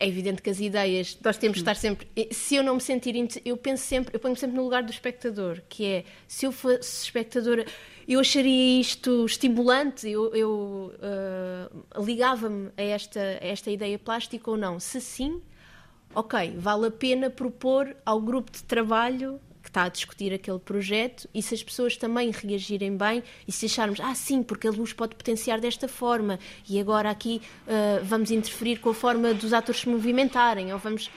É 0.00 0.06
evidente 0.06 0.40
que 0.40 0.48
as 0.48 0.60
ideias, 0.60 1.18
nós 1.24 1.36
temos 1.36 1.56
de 1.56 1.62
estar 1.62 1.74
sempre. 1.74 2.08
Se 2.30 2.54
eu 2.54 2.62
não 2.62 2.76
me 2.76 2.80
sentir. 2.80 3.14
Eu 3.44 3.56
penso 3.56 3.84
sempre, 3.84 4.14
eu 4.14 4.20
ponho-me 4.20 4.38
sempre 4.38 4.56
no 4.56 4.62
lugar 4.62 4.82
do 4.84 4.92
espectador, 4.92 5.60
que 5.68 5.84
é 5.84 6.04
se 6.28 6.46
eu 6.46 6.52
fosse 6.52 7.04
espectadora, 7.04 7.66
eu 8.06 8.20
acharia 8.20 8.80
isto 8.80 9.26
estimulante, 9.26 10.08
eu, 10.08 10.32
eu 10.34 10.92
uh, 10.94 12.04
ligava-me 12.04 12.70
a 12.76 12.82
esta, 12.82 13.20
a 13.20 13.46
esta 13.46 13.70
ideia 13.72 13.98
plástica 13.98 14.48
ou 14.48 14.56
não. 14.56 14.78
Se 14.78 15.00
sim, 15.00 15.42
ok, 16.14 16.54
vale 16.56 16.86
a 16.86 16.90
pena 16.92 17.28
propor 17.28 17.96
ao 18.06 18.20
grupo 18.20 18.52
de 18.52 18.62
trabalho 18.62 19.40
que 19.68 19.70
está 19.70 19.84
a 19.84 19.88
discutir 19.88 20.32
aquele 20.32 20.58
projeto 20.58 21.28
e 21.34 21.42
se 21.42 21.54
as 21.54 21.62
pessoas 21.62 21.96
também 21.96 22.30
reagirem 22.30 22.96
bem 22.96 23.22
e 23.46 23.52
se 23.52 23.66
acharmos, 23.66 24.00
ah, 24.00 24.14
sim, 24.14 24.42
porque 24.42 24.66
a 24.66 24.70
luz 24.70 24.94
pode 24.94 25.14
potenciar 25.14 25.60
desta 25.60 25.86
forma 25.86 26.38
e 26.66 26.80
agora 26.80 27.10
aqui 27.10 27.42
uh, 27.66 28.02
vamos 28.02 28.30
interferir 28.30 28.78
com 28.78 28.88
a 28.88 28.94
forma 28.94 29.34
dos 29.34 29.52
atores 29.52 29.82
se 29.82 29.88
movimentarem 29.88 30.72
ou 30.72 30.78
vamos. 30.78 31.10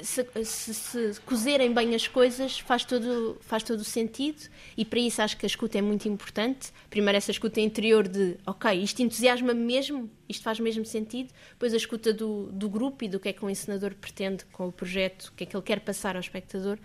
Se, 0.00 0.26
se, 0.42 0.72
se, 0.72 1.20
cozerem 1.20 1.70
bem 1.70 1.94
as 1.94 2.08
coisas 2.08 2.58
faz 2.58 2.82
todo, 2.82 3.36
faz 3.42 3.62
todo 3.62 3.80
o 3.80 3.84
sentido 3.84 4.48
e 4.74 4.86
para 4.86 4.98
isso 4.98 5.20
acho 5.20 5.36
que 5.36 5.44
a 5.44 5.46
escuta 5.46 5.76
é 5.76 5.82
muito 5.82 6.08
importante. 6.08 6.72
Primeiro 6.88 7.18
essa 7.18 7.30
escuta 7.30 7.60
interior 7.60 8.08
de 8.08 8.38
ok, 8.46 8.72
isto 8.82 9.02
entusiasma-me 9.02 9.60
mesmo, 9.60 10.10
isto 10.26 10.42
faz 10.42 10.58
mesmo 10.58 10.86
sentido. 10.86 11.30
Depois 11.50 11.74
a 11.74 11.76
escuta 11.76 12.10
do, 12.10 12.46
do 12.50 12.70
grupo 12.70 13.04
e 13.04 13.08
do 13.08 13.20
que 13.20 13.28
é 13.28 13.32
que 13.34 13.44
o 13.44 13.50
encenador 13.50 13.94
pretende 13.94 14.46
com 14.46 14.66
o 14.66 14.72
projeto, 14.72 15.26
o 15.26 15.32
que 15.32 15.44
é 15.44 15.46
que 15.46 15.54
ele 15.54 15.62
quer 15.62 15.80
passar 15.80 16.16
ao 16.16 16.20
espectador 16.20 16.78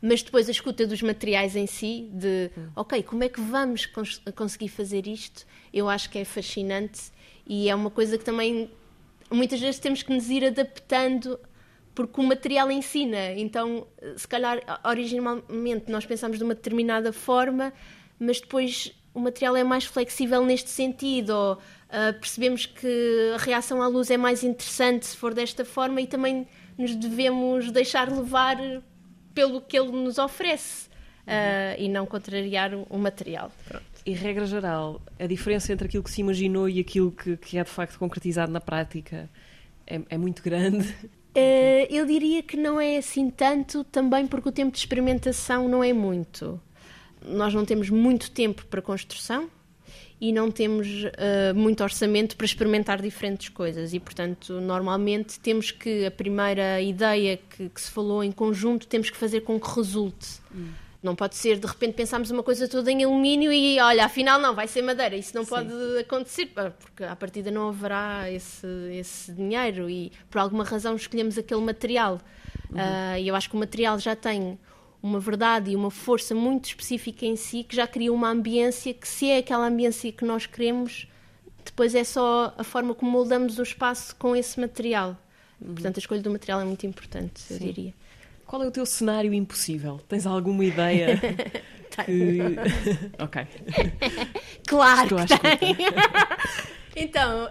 mas 0.00 0.22
depois 0.22 0.48
a 0.48 0.52
escuta 0.52 0.86
dos 0.86 1.02
materiais 1.02 1.56
em 1.56 1.66
si, 1.66 2.08
de 2.12 2.50
ok, 2.74 3.02
como 3.02 3.24
é 3.24 3.28
que 3.28 3.40
vamos 3.40 3.86
cons 3.86 4.22
conseguir 4.34 4.68
fazer 4.68 5.06
isto? 5.06 5.46
Eu 5.72 5.88
acho 5.88 6.08
que 6.10 6.18
é 6.18 6.24
fascinante 6.24 7.10
e 7.46 7.68
é 7.68 7.74
uma 7.74 7.90
coisa 7.90 8.16
que 8.16 8.24
também 8.24 8.70
muitas 9.30 9.60
vezes 9.60 9.80
temos 9.80 10.02
que 10.02 10.12
nos 10.12 10.30
ir 10.30 10.44
adaptando 10.44 11.38
porque 11.94 12.20
o 12.20 12.24
material 12.24 12.70
ensina. 12.70 13.32
Então, 13.32 13.86
se 14.16 14.28
calhar, 14.28 14.60
originalmente 14.84 15.90
nós 15.90 16.06
pensamos 16.06 16.38
de 16.38 16.44
uma 16.44 16.54
determinada 16.54 17.12
forma, 17.12 17.72
mas 18.20 18.40
depois 18.40 18.94
o 19.12 19.18
material 19.18 19.56
é 19.56 19.64
mais 19.64 19.84
flexível 19.84 20.44
neste 20.44 20.70
sentido, 20.70 21.30
ou 21.30 21.54
uh, 21.54 22.20
percebemos 22.20 22.66
que 22.66 23.32
a 23.34 23.38
reação 23.38 23.82
à 23.82 23.88
luz 23.88 24.10
é 24.10 24.16
mais 24.16 24.44
interessante 24.44 25.06
se 25.06 25.16
for 25.16 25.34
desta 25.34 25.64
forma 25.64 26.00
e 26.00 26.06
também 26.06 26.46
nos 26.78 26.94
devemos 26.94 27.72
deixar 27.72 28.08
levar 28.08 28.56
pelo 29.38 29.60
que 29.60 29.78
ele 29.78 29.92
nos 29.92 30.18
oferece 30.18 30.88
uh, 30.88 31.78
e 31.78 31.88
não 31.88 32.04
contrariar 32.04 32.72
o 32.74 32.98
material. 32.98 33.52
Pronto. 33.68 33.84
E 34.04 34.12
regra 34.12 34.44
geral, 34.44 35.00
a 35.16 35.26
diferença 35.28 35.72
entre 35.72 35.86
aquilo 35.86 36.02
que 36.02 36.10
se 36.10 36.22
imaginou 36.22 36.68
e 36.68 36.80
aquilo 36.80 37.12
que, 37.12 37.36
que 37.36 37.56
é 37.56 37.62
de 37.62 37.70
facto 37.70 37.96
concretizado 38.00 38.50
na 38.50 38.60
prática 38.60 39.30
é, 39.86 40.00
é 40.10 40.18
muito 40.18 40.42
grande. 40.42 40.88
Uh, 41.36 41.86
eu 41.88 42.04
diria 42.04 42.42
que 42.42 42.56
não 42.56 42.80
é 42.80 42.96
assim 42.96 43.30
tanto, 43.30 43.84
também 43.84 44.26
porque 44.26 44.48
o 44.48 44.52
tempo 44.52 44.72
de 44.72 44.78
experimentação 44.78 45.68
não 45.68 45.84
é 45.84 45.92
muito. 45.92 46.60
Nós 47.24 47.54
não 47.54 47.64
temos 47.64 47.90
muito 47.90 48.32
tempo 48.32 48.66
para 48.66 48.82
construção, 48.82 49.48
e 50.20 50.32
não 50.32 50.50
temos 50.50 50.86
uh, 51.04 51.54
muito 51.54 51.82
orçamento 51.82 52.36
para 52.36 52.44
experimentar 52.44 53.00
diferentes 53.00 53.48
coisas 53.48 53.94
e 53.94 54.00
portanto 54.00 54.60
normalmente 54.60 55.38
temos 55.38 55.70
que 55.70 56.06
a 56.06 56.10
primeira 56.10 56.80
ideia 56.80 57.36
que, 57.36 57.68
que, 57.68 57.80
se 57.80 57.90
falou 57.90 58.22
em 58.24 58.32
conjunto 58.32 58.86
temos 58.86 59.10
que 59.10 59.16
fazer 59.16 59.42
com 59.42 59.60
que 59.60 59.68
resulte 59.70 60.40
hum. 60.54 60.68
Não 61.00 61.14
pode 61.14 61.36
ser, 61.36 61.58
de 61.58 61.66
repente, 61.66 61.94
pensarmos 61.94 62.28
uma 62.32 62.42
coisa 62.42 62.66
toda 62.66 62.90
em 62.90 63.04
alumínio 63.04 63.52
e, 63.52 63.78
olha, 63.78 64.04
afinal 64.04 64.40
não, 64.40 64.52
vai 64.52 64.66
ser 64.66 64.82
madeira. 64.82 65.14
Isso 65.14 65.34
não 65.34 65.44
Sim. 65.44 65.50
pode 65.50 65.72
acontecer, 66.00 66.46
porque 66.46 67.04
à 67.04 67.14
partida 67.14 67.52
não 67.52 67.68
haverá 67.68 68.28
esse, 68.28 68.66
esse 68.92 69.32
dinheiro 69.32 69.88
e, 69.88 70.10
por 70.28 70.40
alguma 70.40 70.64
razão, 70.64 70.96
escolhemos 70.96 71.38
aquele 71.38 71.60
material. 71.60 72.20
Ah, 72.74 73.18
E 73.18 73.28
eu 73.28 73.36
acho 73.36 73.48
que 73.48 73.54
o 73.54 73.58
material 73.58 73.96
já 74.00 74.16
tem 74.16 74.58
uma 75.02 75.20
verdade 75.20 75.70
e 75.70 75.76
uma 75.76 75.90
força 75.90 76.34
muito 76.34 76.66
específica 76.66 77.24
em 77.24 77.36
si 77.36 77.62
que 77.64 77.76
já 77.76 77.86
cria 77.86 78.12
uma 78.12 78.28
ambiência 78.28 78.92
que, 78.92 79.06
se 79.06 79.30
é 79.30 79.38
aquela 79.38 79.66
ambiência 79.66 80.10
que 80.10 80.24
nós 80.24 80.46
queremos, 80.46 81.06
depois 81.64 81.94
é 81.94 82.04
só 82.04 82.54
a 82.58 82.64
forma 82.64 82.94
como 82.94 83.10
moldamos 83.10 83.58
o 83.58 83.62
espaço 83.62 84.14
com 84.16 84.34
esse 84.34 84.58
material. 84.60 85.16
Portanto, 85.64 85.96
a 85.96 86.00
escolha 86.00 86.20
do 86.22 86.30
material 86.30 86.60
é 86.60 86.64
muito 86.64 86.86
importante, 86.86 87.42
eu 87.50 87.58
Sim. 87.58 87.64
diria. 87.66 87.94
Qual 88.46 88.62
é 88.62 88.66
o 88.66 88.70
teu 88.70 88.86
cenário 88.86 89.32
impossível? 89.34 90.00
Tens 90.08 90.26
alguma 90.26 90.64
ideia? 90.64 91.20
que... 92.04 92.38
ok. 93.22 93.46
Claro 94.66 95.18
Estou 95.20 95.38
que 95.38 95.58
tem. 95.58 95.76
então, 96.96 97.48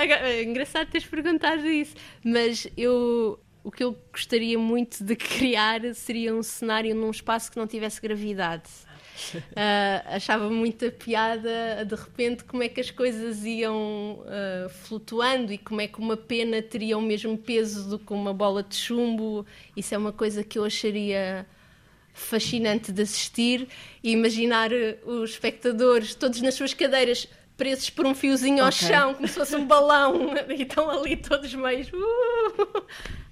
agora- 0.00 0.30
é 0.30 0.42
engraçado 0.42 0.88
teres 0.88 1.06
perguntado 1.06 1.66
isso, 1.66 1.94
mas 2.24 2.66
eu 2.76 3.38
o 3.64 3.70
que 3.70 3.84
eu 3.84 3.96
gostaria 4.10 4.58
muito 4.58 5.02
de 5.04 5.14
criar 5.16 5.80
seria 5.94 6.34
um 6.34 6.42
cenário 6.42 6.94
num 6.94 7.10
espaço 7.10 7.50
que 7.50 7.58
não 7.58 7.66
tivesse 7.66 8.00
gravidade. 8.00 8.68
Ah, 9.54 10.16
achava 10.16 10.48
muita 10.50 10.90
piada 10.90 11.84
de 11.86 11.94
repente 11.94 12.44
como 12.44 12.62
é 12.62 12.68
que 12.68 12.80
as 12.80 12.90
coisas 12.90 13.44
iam 13.44 14.24
ah, 14.26 14.68
flutuando 14.70 15.52
e 15.52 15.58
como 15.58 15.80
é 15.80 15.86
que 15.86 16.00
uma 16.00 16.16
pena 16.16 16.60
teria 16.62 16.96
o 16.96 17.00
mesmo 17.00 17.36
peso 17.36 17.88
do 17.90 17.98
que 17.98 18.12
uma 18.12 18.32
bola 18.32 18.62
de 18.62 18.74
chumbo. 18.74 19.46
Isso 19.76 19.94
é 19.94 19.98
uma 19.98 20.12
coisa 20.12 20.42
que 20.42 20.58
eu 20.58 20.64
acharia 20.64 21.46
fascinante 22.12 22.92
de 22.92 23.02
assistir 23.02 23.68
e 24.02 24.12
imaginar 24.12 24.72
eh, 24.72 24.98
os 25.04 25.30
espectadores 25.30 26.14
todos 26.14 26.40
nas 26.40 26.54
suas 26.54 26.74
cadeiras 26.74 27.28
presos 27.62 27.88
por 27.90 28.04
um 28.06 28.12
fiozinho 28.14 28.64
ao 28.64 28.72
chão, 28.72 29.14
como 29.14 29.28
se 29.28 29.34
fosse 29.34 29.54
um 29.54 29.64
balão, 29.64 30.34
e 30.48 30.62
estão 30.62 30.90
ali 30.90 31.16
todos 31.16 31.54
meios. 31.54 31.88
"Uh!" 31.92 32.82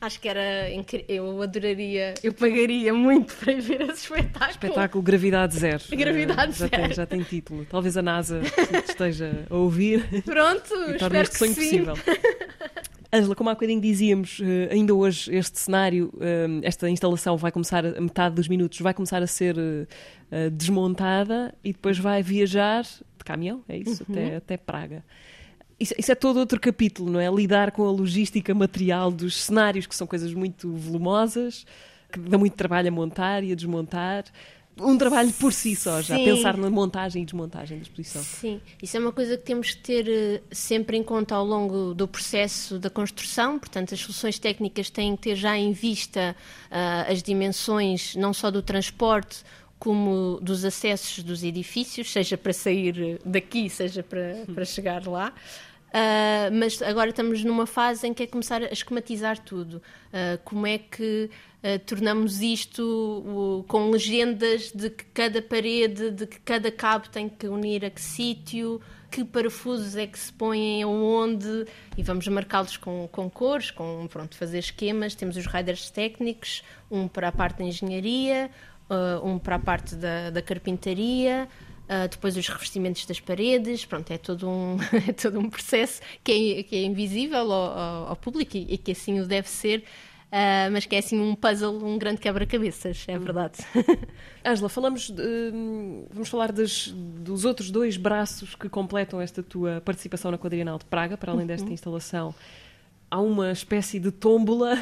Acho 0.01 0.21
que 0.21 0.29
era 0.29 0.71
incrível. 0.71 1.07
Eu 1.09 1.43
adoraria, 1.43 2.15
eu 2.23 2.33
pagaria 2.33 2.95
muito 2.95 3.35
para 3.35 3.53
ir 3.53 3.61
ver 3.61 3.81
esse 3.83 4.05
espetáculo. 4.05 4.51
Espetáculo 4.51 5.03
Gravidade 5.03 5.59
Zero. 5.59 5.83
Gravidade 5.91 6.53
Eh, 6.53 6.55
já 6.55 6.69
Tem, 6.69 6.81
Zero. 6.83 6.95
já 6.95 7.07
tem 7.07 7.23
título. 7.23 7.67
Talvez 7.69 7.97
a 7.97 8.03
NASA 8.03 8.41
esteja 8.89 9.45
a 9.51 9.55
ouvir 9.57 10.05
Pronto, 10.25 10.73
e 10.75 10.93
espero 10.97 11.17
este 11.17 11.33
que 11.33 11.39
sonho 11.39 11.55
sim. 11.55 11.61
possível. 11.85 11.95
Ângela, 13.12 13.35
como 13.35 13.50
há 13.50 13.55
bocadinho 13.55 13.81
dizíamos, 13.81 14.40
eh, 14.40 14.69
ainda 14.73 14.95
hoje 14.95 15.35
este 15.35 15.59
cenário, 15.59 16.12
eh, 16.21 16.47
esta 16.62 16.88
instalação 16.88 17.37
vai 17.37 17.50
começar, 17.50 17.85
a 17.85 18.00
metade 18.00 18.37
dos 18.37 18.47
minutos 18.47 18.79
vai 18.81 18.95
começar 18.95 19.21
a 19.21 19.26
ser 19.26 19.57
eh, 20.31 20.49
desmontada 20.50 21.52
e 21.64 21.73
depois 21.73 21.99
vai 21.99 22.23
viajar 22.23 22.83
de 22.85 23.25
caminhão, 23.25 23.64
é 23.69 23.76
isso, 23.79 24.05
Uhum. 24.09 24.14
até, 24.14 24.37
até 24.37 24.57
Praga. 24.57 25.05
Isso, 25.79 25.95
isso 25.99 26.12
é 26.12 26.14
todo 26.14 26.38
outro 26.38 26.61
capítulo, 26.61 27.11
não 27.11 27.19
é? 27.19 27.29
Lidar 27.31 27.73
com 27.73 27.85
a 27.85 27.90
logística 27.90 28.55
material 28.55 29.11
dos 29.11 29.43
cenários, 29.43 29.87
que 29.87 29.97
são 29.97 30.07
coisas 30.07 30.33
muito 30.33 30.71
volumosas, 30.73 31.67
que 32.12 32.19
dá 32.21 32.37
muito 32.38 32.55
trabalho 32.55 32.88
a 32.88 32.90
montar 32.90 33.43
e 33.43 33.50
a 33.50 33.55
desmontar. 33.55 34.25
Um 34.79 34.97
trabalho 34.97 35.33
por 35.35 35.53
si 35.53 35.77
só, 35.77 36.00
já. 36.00 36.17
Sim. 36.17 36.25
Pensar 36.25 36.57
na 36.57 36.71
montagem 36.71 37.23
e 37.23 37.25
desmontagem 37.25 37.79
da 37.79 37.83
exposição. 37.83 38.23
Sim, 38.23 38.61
isso 38.83 38.97
é 38.97 39.00
uma 39.00 39.12
coisa 39.12 39.37
que 39.37 39.45
temos 39.45 39.75
que 39.75 39.83
ter 39.83 40.09
eh, 40.09 40.43
sempre 40.50 40.97
em 40.97 41.03
conta 41.03 41.35
ao 41.35 41.45
longo 41.45 41.93
do 41.93 42.09
processo 42.09 42.79
da 42.79 42.89
construção. 42.89 43.59
Portanto, 43.59 43.93
as 43.93 44.00
soluções 44.00 44.39
técnicas 44.39 44.89
têm 44.89 45.17
que 45.17 45.23
ter 45.23 45.37
já 45.37 45.57
em 45.57 45.73
vista 45.73 46.35
ah, 46.71 47.07
as 47.09 47.23
dimensões 47.23 48.17
não 48.17 48.33
só 48.33 48.50
do 48.50 48.62
transporte, 48.62 49.45
como 49.81 50.39
dos 50.43 50.62
acessos 50.62 51.25
dos 51.25 51.43
edifícios, 51.43 52.12
seja 52.12 52.37
para 52.37 52.53
sair 52.53 53.19
daqui, 53.25 53.69
seja 53.71 54.03
para, 54.03 54.45
para 54.55 54.65
chegar 54.65 55.07
lá. 55.07 55.33
Ah, 55.93 56.51
mas 56.53 56.81
agora 56.83 57.11
estamos 57.11 57.43
numa 57.45 57.67
fase 57.67 58.07
em 58.07 58.15
que 58.15 58.23
é 58.23 58.27
começar 58.27 58.63
a 58.63 58.73
esquematizar 58.73 59.39
tudo. 59.39 59.83
Ah, 60.13 60.39
como 60.45 60.67
é 60.67 60.79
que 60.79 61.31
ah, 61.63 61.79
tornamos 61.85 62.41
isto 62.41 63.65
com 63.69 63.91
legendas 63.91 64.71
de 64.73 64.91
que 64.91 65.05
cada 65.07 65.43
parede, 65.43 66.11
de 66.11 66.27
que 66.27 66.39
cada 66.41 66.71
cabo 66.71 67.09
tem 67.09 67.29
que 67.29 67.49
unir 67.49 67.85
a 67.85 67.91
que 67.91 68.01
sítio, 68.01 68.81
que 69.11 69.25
parafusos 69.25 69.97
é 69.97 70.07
que 70.07 70.19
se 70.19 70.33
põem 70.33 70.83
aonde, 70.85 71.67
e 71.97 72.03
vamos 72.03 72.27
marcá-los 72.29 72.77
com, 72.77 73.09
com 73.11 73.29
cores, 73.29 73.73
com 73.73 74.07
pronto, 74.09 74.37
fazer 74.37 74.59
esquemas. 74.61 75.17
Temos 75.17 75.37
os 75.37 75.47
riders 75.47 75.91
técnicos, 75.91 76.63
um 76.89 77.09
para 77.09 77.29
a 77.29 77.33
parte 77.33 77.59
da 77.59 77.65
engenharia, 77.65 78.50
um 79.25 79.39
para 79.39 79.57
a 79.57 79.59
parte 79.59 79.97
da, 79.97 80.31
da 80.31 80.43
carpintaria, 80.43 81.49
ah, 81.93 82.07
depois 82.07 82.37
os 82.37 82.47
revestimentos 82.49 83.05
das 83.05 83.19
paredes, 83.19 83.85
pronto, 83.85 84.11
é 84.13 84.17
todo 84.17 84.49
um, 84.49 84.76
é 85.09 85.13
todo 85.13 85.39
um 85.41 85.50
processo 85.50 86.00
que 86.23 86.31
é, 86.31 86.63
que 86.63 86.76
é 86.76 86.83
invisível 86.85 87.50
ao, 87.53 87.79
ao- 87.79 88.09
ao 88.11 88.17
público 88.17 88.57
e, 88.57 88.75
e 88.75 88.79
que 88.79 88.93
assim 88.93 89.19
o 89.19 89.26
deve 89.26 89.49
ser, 89.49 89.83
ah, 90.31 90.69
mas 90.71 90.87
que 90.87 90.95
é 90.95 91.00
assim 91.00 91.19
um 91.19 91.35
puzzle, 91.35 91.85
um 91.85 91.99
grande 91.99 92.21
quebra-cabeças, 92.21 93.05
é 93.09 93.19
verdade. 93.19 93.59
Ângela, 94.47 94.69
falamos 94.69 95.11
de, 95.11 95.21
hum, 95.53 96.07
vamos 96.13 96.29
falar 96.29 96.53
das- 96.53 96.89
dos 96.95 97.45
outros 97.45 97.71
dois 97.73 97.97
braços 97.97 98.55
que 98.55 98.69
completam 98.69 99.21
esta 99.21 99.43
tua 99.43 99.81
participação 99.85 100.31
na 100.31 100.39
Quadrienal 100.39 100.79
de 100.79 100.85
Praga, 100.85 101.17
para 101.17 101.33
além 101.33 101.45
desta 101.47 101.71
instalação. 101.73 102.33
Há 103.11 103.21
uma 103.21 103.50
espécie 103.50 103.99
de 103.99 104.13
tómbola 104.13 104.81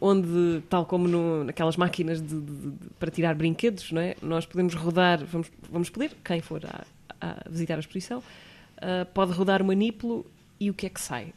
onde, 0.00 0.62
tal 0.68 0.86
como 0.86 1.08
no- 1.08 1.44
naquelas 1.44 1.76
máquinas 1.76 2.20
de- 2.20 2.40
de- 2.40 2.70
de- 2.70 2.90
para 2.98 3.10
tirar 3.10 3.34
brinquedos, 3.34 3.90
não 3.92 4.00
é? 4.00 4.14
nós 4.22 4.46
podemos 4.46 4.74
rodar, 4.74 5.24
vamos, 5.24 5.50
vamos 5.70 5.90
poder, 5.90 6.12
quem 6.24 6.40
for 6.40 6.64
a, 6.66 6.84
a 7.20 7.48
visitar 7.50 7.76
a 7.76 7.80
exposição, 7.80 8.22
ah, 8.80 9.06
pode 9.12 9.32
rodar 9.32 9.60
o 9.60 9.64
manípulo 9.64 10.24
e 10.60 10.70
o 10.70 10.74
que 10.74 10.86
é 10.86 10.88
que 10.88 11.00
sai? 11.00 11.32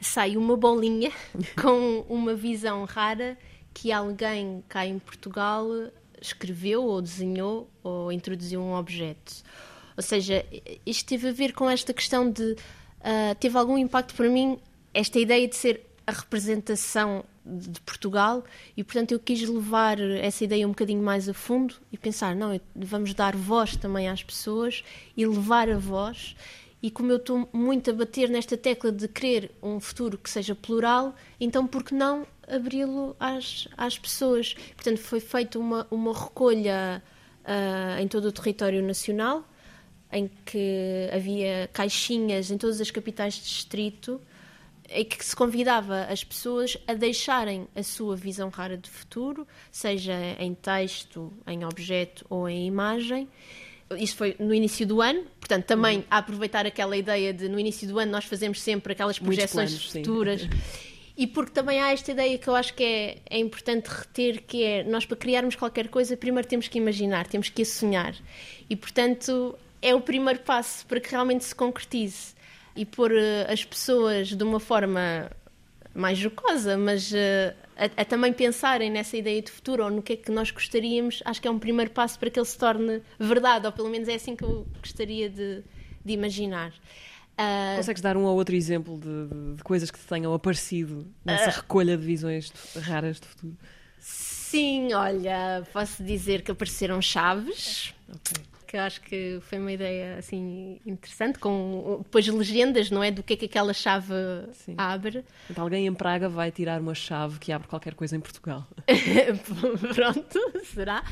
sai 0.00 0.36
uma 0.36 0.56
bolinha 0.56 1.10
com 1.60 2.04
uma 2.08 2.34
visão 2.34 2.84
rara 2.84 3.36
que 3.74 3.90
alguém 3.92 4.62
cá 4.68 4.86
em 4.86 4.98
Portugal 4.98 5.66
escreveu 6.20 6.82
ou 6.84 7.00
desenhou 7.02 7.68
ou 7.82 8.10
introduziu 8.12 8.60
um 8.60 8.74
objeto. 8.74 9.34
Ou 9.96 10.02
seja, 10.02 10.44
isto 10.86 11.06
teve 11.08 11.28
a 11.28 11.32
ver 11.32 11.52
com 11.52 11.68
esta 11.68 11.92
questão 11.92 12.30
de. 12.30 12.56
ah, 13.00 13.34
teve 13.38 13.56
algum 13.58 13.76
impacto 13.76 14.14
para 14.14 14.28
mim 14.28 14.58
esta 14.94 15.18
ideia 15.18 15.46
de 15.48 15.56
ser 15.56 15.84
a 16.06 16.12
representação 16.12 17.24
de 17.48 17.80
Portugal 17.80 18.44
e, 18.76 18.84
portanto, 18.84 19.12
eu 19.12 19.18
quis 19.18 19.48
levar 19.48 19.98
essa 20.00 20.44
ideia 20.44 20.66
um 20.66 20.70
bocadinho 20.70 21.02
mais 21.02 21.28
a 21.28 21.34
fundo 21.34 21.74
e 21.90 21.96
pensar: 21.96 22.34
não, 22.34 22.60
vamos 22.74 23.14
dar 23.14 23.34
voz 23.34 23.76
também 23.76 24.08
às 24.08 24.22
pessoas 24.22 24.84
e 25.16 25.26
levar 25.26 25.68
a 25.68 25.78
voz. 25.78 26.36
E 26.80 26.90
como 26.90 27.10
eu 27.10 27.16
estou 27.16 27.48
muito 27.52 27.90
a 27.90 27.92
bater 27.92 28.28
nesta 28.28 28.56
tecla 28.56 28.92
de 28.92 29.08
querer 29.08 29.50
um 29.60 29.80
futuro 29.80 30.16
que 30.16 30.30
seja 30.30 30.54
plural, 30.54 31.14
então 31.40 31.66
por 31.66 31.82
que 31.82 31.92
não 31.92 32.24
abri-lo 32.46 33.16
às, 33.18 33.66
às 33.76 33.98
pessoas? 33.98 34.54
Portanto, 34.76 34.98
foi 34.98 35.18
feita 35.18 35.58
uma, 35.58 35.88
uma 35.90 36.16
recolha 36.16 37.02
ah, 37.44 38.00
em 38.00 38.06
todo 38.06 38.26
o 38.26 38.32
território 38.32 38.82
nacional, 38.82 39.42
em 40.12 40.30
que 40.44 41.08
havia 41.12 41.68
caixinhas 41.72 42.50
em 42.50 42.56
todas 42.56 42.80
as 42.80 42.90
capitais 42.90 43.34
de 43.34 43.42
distrito, 43.42 44.20
em 44.88 45.04
que 45.04 45.24
se 45.24 45.36
convidava 45.36 46.04
as 46.04 46.24
pessoas 46.24 46.76
a 46.86 46.94
deixarem 46.94 47.68
a 47.74 47.82
sua 47.82 48.16
visão 48.16 48.48
rara 48.48 48.76
de 48.76 48.88
futuro, 48.88 49.46
seja 49.70 50.14
em 50.38 50.54
texto, 50.54 51.32
em 51.46 51.64
objeto 51.64 52.24
ou 52.30 52.48
em 52.48 52.66
imagem. 52.66 53.28
Isso 53.98 54.16
foi 54.16 54.36
no 54.38 54.52
início 54.52 54.86
do 54.86 55.00
ano, 55.00 55.24
portanto, 55.38 55.64
também 55.64 56.04
a 56.10 56.18
aproveitar 56.18 56.66
aquela 56.66 56.96
ideia 56.96 57.32
de 57.32 57.48
no 57.48 57.58
início 57.58 57.88
do 57.88 57.98
ano 57.98 58.12
nós 58.12 58.24
fazemos 58.24 58.60
sempre 58.60 58.92
aquelas 58.92 59.18
projeções 59.18 59.70
planos, 59.70 59.90
sim. 59.90 59.98
futuras. 60.00 60.48
E 61.16 61.26
porque 61.26 61.50
também 61.50 61.80
há 61.80 61.90
esta 61.90 62.12
ideia 62.12 62.38
que 62.38 62.46
eu 62.46 62.54
acho 62.54 62.74
que 62.74 62.84
é, 62.84 63.18
é 63.28 63.38
importante 63.38 63.88
reter, 63.88 64.42
que 64.46 64.62
é 64.62 64.84
nós 64.84 65.04
para 65.04 65.16
criarmos 65.16 65.56
qualquer 65.56 65.88
coisa, 65.88 66.16
primeiro 66.16 66.46
temos 66.46 66.68
que 66.68 66.78
imaginar, 66.78 67.26
temos 67.26 67.48
que 67.48 67.64
sonhar. 67.64 68.14
E 68.70 68.76
portanto 68.76 69.58
é 69.82 69.94
o 69.94 70.00
primeiro 70.00 70.40
passo 70.40 70.86
para 70.86 71.00
que 71.00 71.10
realmente 71.10 71.44
se 71.44 71.54
concretize. 71.54 72.37
E 72.80 72.86
pôr 72.86 73.10
eh, 73.12 73.46
as 73.52 73.64
pessoas 73.64 74.28
de 74.28 74.42
uma 74.44 74.60
forma 74.60 75.30
mais 75.94 76.16
jocosa, 76.16 76.78
mas 76.78 77.12
eh, 77.12 77.54
a, 77.76 78.02
a 78.02 78.04
também 78.04 78.32
pensarem 78.32 78.88
nessa 78.90 79.16
ideia 79.16 79.42
de 79.42 79.50
futuro 79.50 79.82
ou 79.84 79.90
no 79.90 80.00
que 80.02 80.12
é 80.12 80.16
que 80.16 80.30
nós 80.30 80.50
gostaríamos, 80.52 81.20
acho 81.24 81.42
que 81.42 81.48
é 81.48 81.50
um 81.50 81.58
primeiro 81.58 81.90
passo 81.90 82.18
para 82.18 82.30
que 82.30 82.38
ele 82.38 82.46
se 82.46 82.56
torne 82.56 83.02
verdade, 83.18 83.66
ou 83.66 83.72
pelo 83.72 83.88
menos 83.90 84.06
é 84.08 84.14
assim 84.14 84.36
que 84.36 84.44
eu 84.44 84.64
gostaria 84.80 85.28
de, 85.28 85.62
de 86.04 86.12
imaginar. 86.12 86.72
Ah, 87.36 87.74
Consegues 87.76 88.00
dar 88.02 88.16
um 88.16 88.24
ou 88.24 88.36
outro 88.36 88.54
exemplo 88.54 88.96
de, 88.98 89.26
de- 89.26 89.56
de 89.56 89.62
coisas 89.64 89.90
que 89.90 89.98
te 89.98 90.04
tenham 90.06 90.32
aparecido 90.32 91.06
nessa 91.24 91.50
recolha 91.50 91.96
de 91.96 92.04
visões 92.04 92.50
de- 92.74 92.80
raras 92.80 93.18
de 93.20 93.26
futuro? 93.26 93.56
Sim, 93.98 94.92
olha, 94.94 95.66
posso 95.72 96.02
dizer 96.04 96.42
que 96.42 96.50
apareceram 96.52 97.02
chaves, 97.02 97.92
Ok. 98.08 98.38
Que 98.68 98.76
acho 98.76 99.00
que 99.00 99.38
foi 99.40 99.58
uma 99.58 99.72
ideia 99.72 100.18
assim 100.18 100.78
interessante, 100.84 101.38
com 101.38 102.00
depois 102.02 102.28
legendas, 102.28 102.90
não 102.90 103.02
é? 103.02 103.10
Do 103.10 103.22
que 103.22 103.32
é 103.32 103.36
que 103.36 103.46
aquela 103.46 103.72
chave 103.72 104.14
Sim. 104.52 104.74
abre. 104.76 105.24
Portanto, 105.46 105.58
alguém 105.58 105.86
em 105.86 105.94
Praga 105.94 106.28
vai 106.28 106.50
tirar 106.50 106.78
uma 106.80 106.94
chave 106.94 107.38
que 107.38 107.50
abre 107.50 107.66
qualquer 107.66 107.94
coisa 107.94 108.14
em 108.14 108.20
Portugal. 108.20 108.66
Pronto, 109.94 110.38
será? 110.64 111.02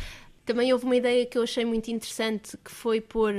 Também 0.44 0.72
houve 0.72 0.84
uma 0.84 0.94
ideia 0.94 1.24
que 1.26 1.36
eu 1.38 1.42
achei 1.42 1.64
muito 1.64 1.90
interessante, 1.90 2.56
que 2.62 2.70
foi 2.70 3.00
pôr 3.00 3.32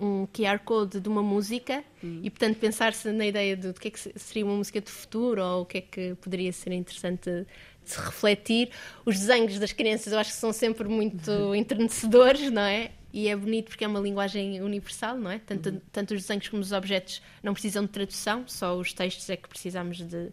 um 0.00 0.26
QR 0.26 0.58
Code 0.58 1.00
de 1.00 1.08
uma 1.08 1.22
música 1.22 1.82
hum. 2.02 2.20
e, 2.24 2.28
portanto, 2.28 2.58
pensar-se 2.58 3.10
na 3.12 3.24
ideia 3.24 3.56
de, 3.56 3.72
de 3.72 3.80
que 3.80 3.88
é 3.88 3.90
que 3.90 4.18
seria 4.18 4.44
uma 4.44 4.56
música 4.56 4.80
de 4.80 4.90
futuro 4.90 5.42
ou 5.42 5.62
o 5.62 5.64
que 5.64 5.78
é 5.78 5.80
que 5.80 6.14
poderia 6.16 6.52
ser 6.52 6.72
interessante 6.72 7.30
de 7.30 7.46
se 7.90 7.98
refletir. 7.98 8.70
Os 9.06 9.18
desenhos 9.18 9.58
das 9.58 9.72
crianças 9.72 10.12
eu 10.12 10.18
acho 10.18 10.32
que 10.32 10.36
são 10.36 10.52
sempre 10.52 10.86
muito 10.88 11.30
enternecedores, 11.54 12.50
não 12.50 12.62
é? 12.62 12.90
E 13.12 13.28
é 13.28 13.36
bonito 13.36 13.68
porque 13.68 13.84
é 13.84 13.88
uma 13.88 14.00
linguagem 14.00 14.62
universal, 14.62 15.16
não 15.16 15.30
é? 15.30 15.38
Tanto, 15.38 15.70
uhum. 15.70 15.80
tanto 15.92 16.14
os 16.14 16.22
desenhos 16.22 16.48
como 16.48 16.62
os 16.62 16.72
objetos 16.72 17.20
não 17.42 17.52
precisam 17.52 17.82
de 17.82 17.90
tradução, 17.90 18.44
só 18.46 18.76
os 18.76 18.92
textos 18.92 19.28
é 19.28 19.36
que 19.36 19.48
precisamos 19.48 19.98
de, 19.98 20.30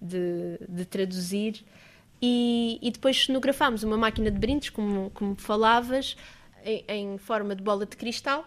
de, 0.00 0.58
de 0.68 0.84
traduzir. 0.86 1.64
E, 2.20 2.78
e 2.80 2.90
depois 2.90 3.26
cenografámos 3.26 3.82
uma 3.82 3.96
máquina 3.96 4.30
de 4.30 4.38
brindes, 4.38 4.70
como, 4.70 5.10
como 5.10 5.36
falavas, 5.36 6.16
em, 6.64 6.84
em, 6.88 7.18
forma 7.18 7.54
de 7.54 7.62
bola 7.62 7.84
de 7.84 7.96
cristal, 7.96 8.46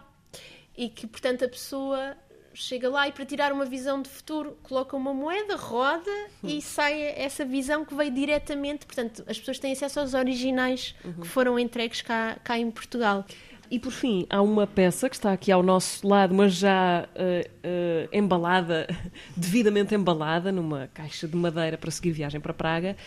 e 0.75 0.89
que, 0.89 1.05
portanto, 1.05 1.45
a 1.45 1.47
pessoa 1.47 2.17
chega 2.53 2.89
lá 2.89 3.07
e 3.07 3.11
para 3.11 3.25
tirar 3.25 3.53
uma 3.53 3.65
visão 3.65 4.01
de 4.01 4.09
futuro 4.09 4.57
coloca 4.63 4.97
uma 4.97 5.13
moeda, 5.13 5.55
roda 5.55 6.09
uhum. 6.43 6.49
e 6.49 6.61
sai 6.61 7.01
essa 7.15 7.45
visão 7.45 7.85
que 7.85 7.93
veio 7.93 8.11
diretamente. 8.11 8.85
Portanto, 8.85 9.23
as 9.27 9.37
pessoas 9.37 9.59
têm 9.59 9.71
acesso 9.71 9.99
aos 9.99 10.13
originais 10.13 10.95
uhum. 11.05 11.13
que 11.21 11.27
foram 11.27 11.59
entregues 11.59 12.01
cá, 12.01 12.37
cá 12.43 12.57
em 12.57 12.69
Portugal. 12.71 13.25
E 13.71 13.77
por 13.77 13.91
fim, 13.91 14.25
há 14.29 14.41
uma 14.41 14.65
peça 14.65 15.07
que 15.07 15.15
está 15.15 15.31
aqui 15.31 15.51
ao 15.51 15.61
nosso 15.61 16.07
lado, 16.07 16.33
mas 16.33 16.53
já 16.53 17.07
uh, 17.15 17.49
uh, 17.67 18.09
embalada, 18.11 18.87
devidamente 19.37 19.93
embalada, 19.93 20.51
numa 20.51 20.89
caixa 20.93 21.27
de 21.27 21.35
madeira 21.35 21.77
para 21.77 21.91
seguir 21.91 22.11
viagem 22.11 22.41
para 22.41 22.53
Praga, 22.53 22.97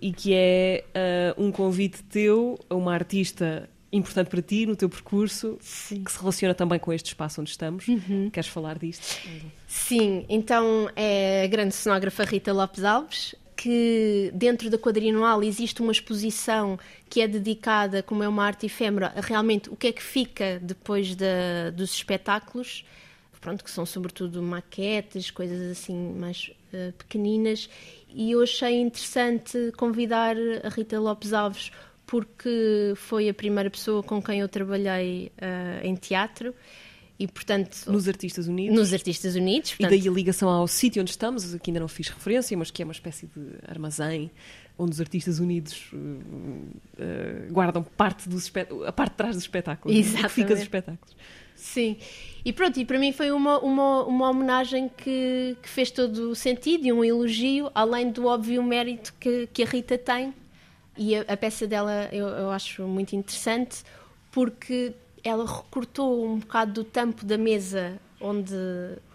e 0.00 0.12
que 0.12 0.32
é 0.34 0.84
uh, 1.36 1.42
um 1.42 1.52
convite 1.52 2.02
teu 2.04 2.58
a 2.70 2.74
uma 2.74 2.94
artista 2.94 3.68
importante 3.92 4.28
para 4.28 4.42
ti 4.42 4.66
no 4.66 4.74
teu 4.74 4.88
percurso, 4.88 5.58
Sim. 5.60 6.02
que 6.02 6.10
se 6.10 6.18
relaciona 6.18 6.54
também 6.54 6.78
com 6.78 6.92
este 6.92 7.06
espaço 7.06 7.40
onde 7.40 7.50
estamos. 7.50 7.86
Uhum. 7.86 8.30
Queres 8.30 8.48
falar 8.48 8.78
disto? 8.78 9.20
Sim, 9.66 10.24
então 10.28 10.90
é 10.96 11.44
a 11.44 11.46
grande 11.46 11.74
cenógrafa 11.74 12.24
Rita 12.24 12.52
Lopes 12.52 12.84
Alves, 12.84 13.34
que 13.56 14.30
dentro 14.34 14.68
da 14.68 14.78
quadrienal 14.78 15.42
existe 15.42 15.80
uma 15.80 15.90
exposição 15.90 16.78
que 17.08 17.20
é 17.20 17.26
dedicada, 17.26 18.02
como 18.02 18.22
é 18.22 18.28
uma 18.28 18.44
arte 18.44 18.66
efêmera, 18.66 19.12
a 19.16 19.20
realmente 19.20 19.70
o 19.70 19.76
que 19.76 19.86
é 19.86 19.92
que 19.92 20.02
fica 20.02 20.60
depois 20.62 21.16
dos 21.74 21.94
espetáculos, 21.94 22.84
pronto, 23.40 23.64
que 23.64 23.70
são 23.70 23.86
sobretudo 23.86 24.42
maquetes, 24.42 25.30
coisas 25.30 25.70
assim 25.70 26.12
mais 26.14 26.50
uh, 26.72 26.92
pequeninas, 26.94 27.70
e 28.08 28.32
eu 28.32 28.42
achei 28.42 28.80
interessante 28.80 29.72
convidar 29.76 30.36
a 30.64 30.68
Rita 30.68 30.98
Lopes 30.98 31.32
Alves 31.32 31.70
porque 32.06 32.92
foi 32.96 33.28
a 33.28 33.34
primeira 33.34 33.70
pessoa 33.70 34.02
com 34.02 34.22
quem 34.22 34.40
eu 34.40 34.48
trabalhei 34.48 35.32
uh, 35.38 35.84
em 35.84 35.94
teatro 35.94 36.54
e 37.18 37.26
portanto 37.26 37.84
nos 37.86 38.08
Artistas 38.08 38.46
Unidos. 38.46 38.76
nos 38.76 38.92
Artistas 38.92 39.34
Unidos 39.34 39.70
portanto... 39.70 39.92
e 39.92 39.98
daí 39.98 40.08
a 40.08 40.12
ligação 40.12 40.48
ao 40.48 40.68
sítio 40.68 41.00
onde 41.00 41.10
estamos 41.10 41.54
aqui 41.54 41.70
ainda 41.70 41.80
não 41.80 41.88
fiz 41.88 42.08
referência 42.08 42.56
mas 42.56 42.70
que 42.70 42.82
é 42.82 42.84
uma 42.84 42.92
espécie 42.92 43.26
de 43.26 43.40
armazém 43.66 44.30
onde 44.78 44.92
os 44.92 45.00
Artistas 45.00 45.38
Unidos 45.38 45.90
uh, 45.92 45.96
uh, 45.96 47.52
guardam 47.52 47.82
parte 47.82 48.28
dos 48.28 48.52
a 48.86 48.92
parte 48.92 49.12
de 49.12 49.16
trás 49.16 49.34
dos 49.34 49.44
espetáculos 49.44 49.96
Exatamente. 49.96 50.34
fica 50.34 50.54
dos 50.54 50.62
espetáculos. 50.62 51.16
Sim. 51.54 51.96
E 52.44 52.52
pronto 52.52 52.78
e 52.78 52.84
para 52.84 52.98
mim 52.98 53.12
foi 53.12 53.30
uma 53.30 53.58
uma, 53.60 54.04
uma 54.04 54.30
homenagem 54.30 54.90
que, 54.94 55.56
que 55.62 55.68
fez 55.68 55.90
todo 55.90 56.30
o 56.30 56.34
sentido 56.34 56.86
e 56.86 56.92
um 56.92 57.02
elogio 57.02 57.70
além 57.74 58.10
do 58.10 58.26
óbvio 58.26 58.62
mérito 58.62 59.14
que, 59.18 59.48
que 59.52 59.62
a 59.62 59.66
Rita 59.66 59.96
tem. 59.96 60.34
E 60.98 61.16
a, 61.16 61.22
a 61.22 61.36
peça 61.36 61.66
dela 61.66 62.08
eu, 62.12 62.28
eu 62.28 62.50
acho 62.50 62.82
muito 62.82 63.16
interessante 63.16 63.82
porque 64.30 64.92
ela 65.26 65.46
recortou 65.46 66.24
um 66.24 66.38
bocado 66.38 66.72
do 66.72 66.84
tampo 66.84 67.24
da 67.24 67.36
mesa 67.36 67.98
onde 68.20 68.54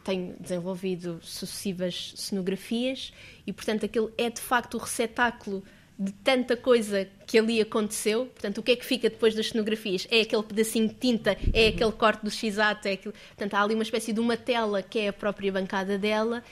tem 0.04 0.36
desenvolvido 0.40 1.20
sucessivas 1.22 2.14
cenografias 2.16 3.14
e, 3.46 3.54
portanto, 3.54 3.86
aquele 3.86 4.10
é 4.18 4.30
de 4.30 4.42
facto 4.42 4.76
o 4.76 4.78
receptáculo 4.78 5.64
de 5.98 6.12
tanta 6.12 6.58
coisa 6.58 7.08
que 7.28 7.38
ali 7.38 7.62
aconteceu. 7.62 8.26
Portanto, 8.26 8.58
o 8.58 8.64
que 8.64 8.72
é 8.72 8.76
que 8.76 8.86
fica 8.86 9.10
depois 9.10 9.36
das 9.36 9.50
cenografias? 9.50 10.08
É 10.10 10.22
aquele 10.22 10.44
pedacinho 10.44 10.88
de 10.88 10.96
tinta, 10.96 11.38
é 11.54 11.64
uhum. 11.64 11.70
aquele 11.70 11.92
corte 11.92 12.24
do 12.24 12.32
x-ato, 12.32 12.88
é 12.88 12.94
aquele... 12.94 13.14
portanto, 13.14 13.54
há 13.54 13.62
ali 13.62 13.74
uma 13.76 13.84
espécie 13.84 14.12
de 14.12 14.20
uma 14.20 14.36
tela 14.36 14.82
que 14.82 15.00
é 15.00 15.08
a 15.10 15.14
própria 15.14 15.52
bancada 15.52 15.98
dela 15.98 16.44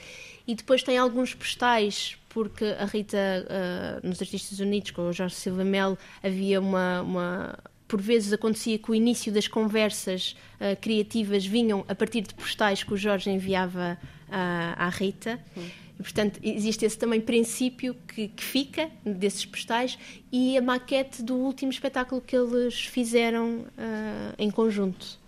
e 0.46 0.54
depois 0.54 0.82
tem 0.82 0.96
alguns 0.96 1.34
postais 1.34 2.16
porque 2.28 2.64
a 2.64 2.84
Rita, 2.84 3.18
uh, 3.18 4.06
nos 4.06 4.22
Artistas 4.22 4.60
Unidos, 4.60 4.92
com 4.92 5.02
o 5.02 5.12
Jorge 5.12 5.34
Silva 5.34 5.64
Melo, 5.64 5.98
havia 6.22 6.60
uma, 6.60 7.02
uma 7.02 7.58
por 7.90 8.00
vezes 8.00 8.32
acontecia 8.32 8.78
que 8.78 8.88
o 8.88 8.94
início 8.94 9.32
das 9.32 9.48
conversas 9.48 10.36
uh, 10.60 10.80
criativas 10.80 11.44
vinham 11.44 11.84
a 11.88 11.94
partir 11.94 12.20
de 12.20 12.32
postais 12.32 12.84
que 12.84 12.94
o 12.94 12.96
Jorge 12.96 13.28
enviava 13.28 13.98
uh, 14.28 14.32
à 14.76 14.88
Rita. 14.88 15.40
E, 15.98 16.02
portanto, 16.02 16.38
existe 16.40 16.84
esse 16.84 16.96
também 16.96 17.20
princípio 17.20 17.96
que, 18.06 18.28
que, 18.28 18.44
fica 18.44 18.88
desses 19.04 19.44
postais 19.44 19.98
e 20.30 20.56
a 20.56 20.62
maquete 20.62 21.20
do 21.20 21.34
último 21.34 21.72
espetáculo 21.72 22.20
que 22.20 22.36
eles 22.36 22.80
fizeram 22.80 23.64
uh, 23.76 24.34
em 24.38 24.52
conjunto. 24.52 25.18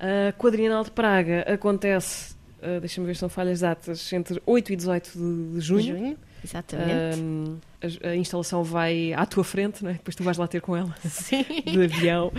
A 0.00 0.32
Quadrienal 0.32 0.82
de 0.82 0.90
Praga 0.90 1.42
acontece, 1.42 2.34
uh, 2.60 2.80
deixa-me 2.80 3.06
ver 3.06 3.14
se 3.14 3.20
são 3.20 3.28
falhas 3.28 3.60
datas, 3.60 4.12
entre 4.12 4.42
8 4.44 4.72
e 4.72 4.76
18 4.76 5.10
de, 5.12 5.54
de 5.54 5.60
junho. 5.60 5.80
De 5.80 5.88
junho 5.88 6.27
Exatamente. 6.44 7.20
Um, 7.20 7.58
a, 7.82 8.08
a, 8.08 8.16
instalação 8.16 8.62
vai 8.62 9.12
à 9.12 9.26
tua 9.26 9.44
frente, 9.44 9.82
não 9.82 9.90
é? 9.90 9.94
depois 9.94 10.14
tu 10.14 10.22
vais 10.22 10.36
lá 10.36 10.46
ter 10.46 10.60
com 10.60 10.76
ela 10.76 10.94
Sim. 11.08 11.44
de 11.44 11.82
avião. 11.82 12.32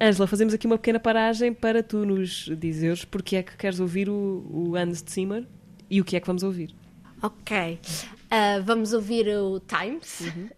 Ângela, 0.00 0.24
uh, 0.24 0.28
fazemos 0.28 0.54
aqui 0.54 0.66
uma 0.66 0.78
pequena 0.78 1.00
paragem 1.00 1.52
para 1.52 1.82
tu 1.82 2.04
nos 2.04 2.50
dizeres 2.58 3.04
porque 3.04 3.36
é 3.36 3.42
que 3.42 3.56
queres 3.56 3.80
ouvir 3.80 4.08
o, 4.08 4.46
o 4.50 4.76
Hans 4.76 5.04
Zimmer 5.08 5.46
e 5.90 6.00
o 6.00 6.04
que 6.04 6.16
é 6.16 6.20
que 6.20 6.26
vamos 6.26 6.42
ouvir. 6.42 6.74
Ok. 7.22 7.78
Uh, 8.26 8.62
vamos 8.62 8.92
ouvir 8.92 9.28
o 9.36 9.60
Times. 9.60 10.20
Uhum. 10.20 10.48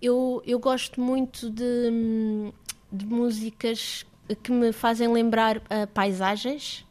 Eu, 0.00 0.42
eu 0.44 0.58
gosto 0.58 1.00
muito 1.00 1.48
de, 1.48 2.52
de 2.92 3.06
músicas 3.06 4.04
que 4.42 4.50
me 4.50 4.72
fazem 4.72 5.08
lembrar 5.12 5.58
uh, 5.58 5.86
paisagens, 5.92 6.84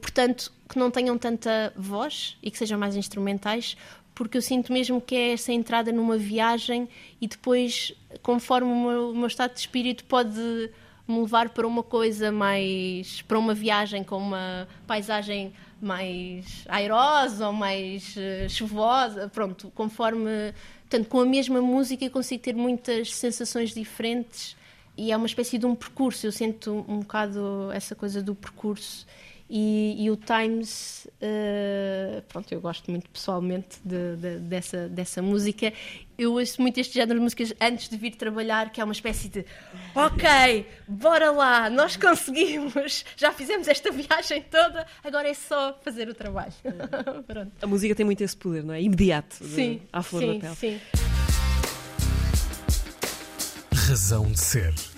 portanto, 0.00 0.52
que 0.68 0.78
não 0.78 0.90
tenham 0.90 1.16
tanta 1.18 1.72
voz 1.76 2.36
e 2.42 2.50
que 2.50 2.58
sejam 2.58 2.78
mais 2.78 2.96
instrumentais, 2.96 3.76
porque 4.16 4.38
eu 4.38 4.42
sinto 4.42 4.72
mesmo 4.72 4.98
que 4.98 5.14
é 5.14 5.32
essa 5.34 5.52
entrada 5.52 5.92
numa 5.92 6.16
viagem 6.16 6.88
e 7.20 7.28
depois, 7.28 7.92
conforme 8.22 8.72
o 8.72 8.88
meu, 8.88 9.10
o 9.10 9.14
meu 9.14 9.26
estado 9.26 9.52
de 9.52 9.60
espírito 9.60 10.04
pode 10.04 10.40
me 11.06 11.20
levar 11.20 11.50
para 11.50 11.66
uma 11.66 11.82
coisa 11.82 12.32
mais. 12.32 13.20
para 13.22 13.38
uma 13.38 13.52
viagem 13.52 14.02
com 14.02 14.16
uma 14.16 14.66
paisagem 14.86 15.52
mais 15.82 16.64
airosa 16.66 17.48
ou 17.48 17.52
mais 17.52 18.16
uh, 18.16 18.48
chuvosa, 18.48 19.28
pronto, 19.28 19.70
conforme. 19.74 20.30
Portanto, 20.88 21.08
com 21.08 21.20
a 21.20 21.26
mesma 21.26 21.60
música 21.60 22.02
eu 22.06 22.10
consigo 22.10 22.42
ter 22.42 22.54
muitas 22.54 23.14
sensações 23.14 23.74
diferentes 23.74 24.56
e 24.96 25.12
é 25.12 25.16
uma 25.16 25.26
espécie 25.26 25.58
de 25.58 25.66
um 25.66 25.74
percurso. 25.74 26.26
Eu 26.26 26.32
sinto 26.32 26.86
um 26.88 27.00
bocado 27.00 27.70
essa 27.70 27.94
coisa 27.94 28.22
do 28.22 28.34
percurso 28.34 29.06
e, 29.48 30.04
e 30.04 30.10
o 30.10 30.16
Times, 30.16 31.06
uh, 31.06 32.22
pronto, 32.28 32.52
eu 32.52 32.60
gosto 32.60 32.90
muito 32.90 33.08
pessoalmente 33.10 33.78
de, 33.84 34.16
de, 34.16 34.38
dessa, 34.40 34.88
dessa 34.88 35.22
música. 35.22 35.72
Eu 36.18 36.32
ouço 36.32 36.60
muito 36.60 36.80
este 36.80 36.94
género 36.94 37.18
de 37.18 37.22
músicas 37.22 37.54
antes 37.60 37.88
de 37.88 37.96
vir 37.96 38.16
trabalhar, 38.16 38.70
que 38.70 38.80
é 38.80 38.84
uma 38.84 38.92
espécie 38.92 39.28
de 39.28 39.44
ok, 39.94 40.66
bora 40.88 41.30
lá, 41.30 41.70
nós 41.70 41.96
conseguimos, 41.96 43.04
já 43.16 43.32
fizemos 43.32 43.68
esta 43.68 43.92
viagem 43.92 44.42
toda, 44.50 44.86
agora 45.04 45.28
é 45.28 45.34
só 45.34 45.78
fazer 45.82 46.08
o 46.08 46.14
trabalho. 46.14 46.52
A 47.62 47.66
música 47.66 47.94
tem 47.94 48.04
muito 48.04 48.22
esse 48.22 48.36
poder, 48.36 48.64
não 48.64 48.74
é? 48.74 48.82
Imediato, 48.82 49.36
sim, 49.36 49.82
à 49.92 50.02
flor 50.02 50.22
sim, 50.22 50.38
da 50.38 50.40
pele. 50.40 50.54
Sim. 50.56 50.80
Razão 53.72 54.26
de 54.32 54.40
ser. 54.40 54.95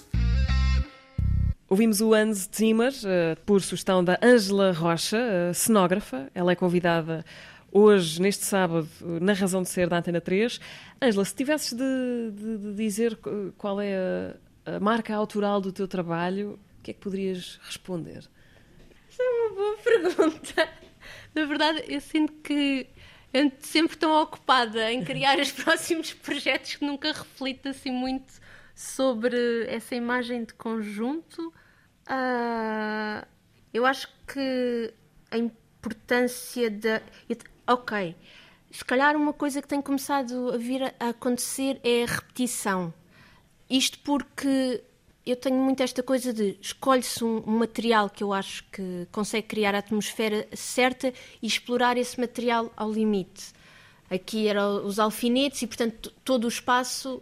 Ouvimos 1.70 2.00
o 2.00 2.14
Hans 2.14 2.48
Zimmer, 2.50 2.90
uh, 2.90 3.38
por 3.44 3.61
sugestão 3.61 4.02
da 4.02 4.18
Ângela 4.22 4.72
Rocha, 4.72 5.18
uh, 5.18 5.52
cenógrafa. 5.52 6.31
Ela 6.35 6.52
é 6.52 6.57
convidada 6.57 7.22
hoje, 7.70 8.22
neste 8.22 8.46
sábado, 8.46 8.88
na 9.20 9.35
Razão 9.35 9.62
de 9.62 9.68
Ser 9.68 9.87
da 9.87 9.98
Antena 9.98 10.18
3. 10.18 10.59
Ângela, 11.02 11.26
se 11.26 11.35
tivesses 11.35 11.74
de, 11.74 12.31
de, 12.33 12.57
de, 12.57 12.74
dizer 12.74 13.18
qual 13.59 13.78
é 13.83 13.94
a, 14.64 14.76
a, 14.76 14.81
marca 14.81 15.14
autoral 15.14 15.61
do 15.61 15.70
teu 15.70 15.87
trabalho, 15.87 16.59
o 16.78 16.83
que 16.83 16.92
é 16.92 16.94
que 16.94 17.00
poderias 17.00 17.61
responder? 17.62 18.24
Essa 19.11 19.22
é 19.22 19.28
uma 19.28 19.54
boa 19.54 19.76
pergunta. 19.76 20.68
Na 21.35 21.44
verdade, 21.44 21.85
eu 21.87 22.00
sinto 22.00 22.33
que 22.42 22.87
ando 23.35 23.52
sempre 23.59 23.94
tão 23.98 24.22
ocupada 24.22 24.90
em 24.90 25.04
criar 25.04 25.38
os 25.38 25.52
próximos 25.62 26.14
projetos 26.14 26.76
que 26.76 26.87
nunca 26.87 27.12
reflito 27.12 27.68
assim 27.68 27.90
muito 27.90 28.47
sobre 28.78 29.66
essa 29.66 29.96
imagem 29.96 30.44
de 30.44 30.54
conjunto. 30.54 31.52
Uh, 32.08 33.26
eu 33.74 33.84
acho 33.84 34.08
que 34.24 34.94
a 35.32 35.36
importância 35.36 36.70
da. 36.70 37.02
Ok, 37.66 38.14
se 38.70 38.84
calhar 38.84 39.16
uma 39.16 39.32
coisa 39.32 39.60
que 39.60 39.66
tem 39.66 39.82
começado 39.82 40.52
a 40.54 40.56
vir 40.56 40.94
a 41.00 41.08
acontecer 41.08 41.80
é 41.82 42.04
a 42.04 42.06
repetição. 42.06 42.94
Isto 43.68 43.98
porque 43.98 44.80
eu 45.26 45.34
tenho 45.34 45.56
muito 45.56 45.82
esta 45.82 46.02
coisa 46.02 46.32
de 46.32 46.56
escolhe-se 46.60 47.24
um, 47.24 47.42
um, 47.48 47.58
material 47.58 48.08
que 48.08 48.22
eu 48.22 48.32
acho 48.32 48.62
que 48.70 49.08
consegue 49.10 49.48
criar 49.48 49.74
a 49.74 49.78
atmosfera 49.78 50.46
certa 50.54 51.12
e 51.42 51.46
explorar 51.48 51.96
esse 51.98 52.18
material 52.18 52.72
ao 52.76 52.92
limite. 52.92 53.52
Aqui 54.08 54.46
eram 54.46 54.86
os 54.86 55.00
alfinetes 55.00 55.62
e, 55.62 55.66
portanto, 55.66 56.12
todo 56.24 56.44
o 56.44 56.48
espaço 56.48 57.20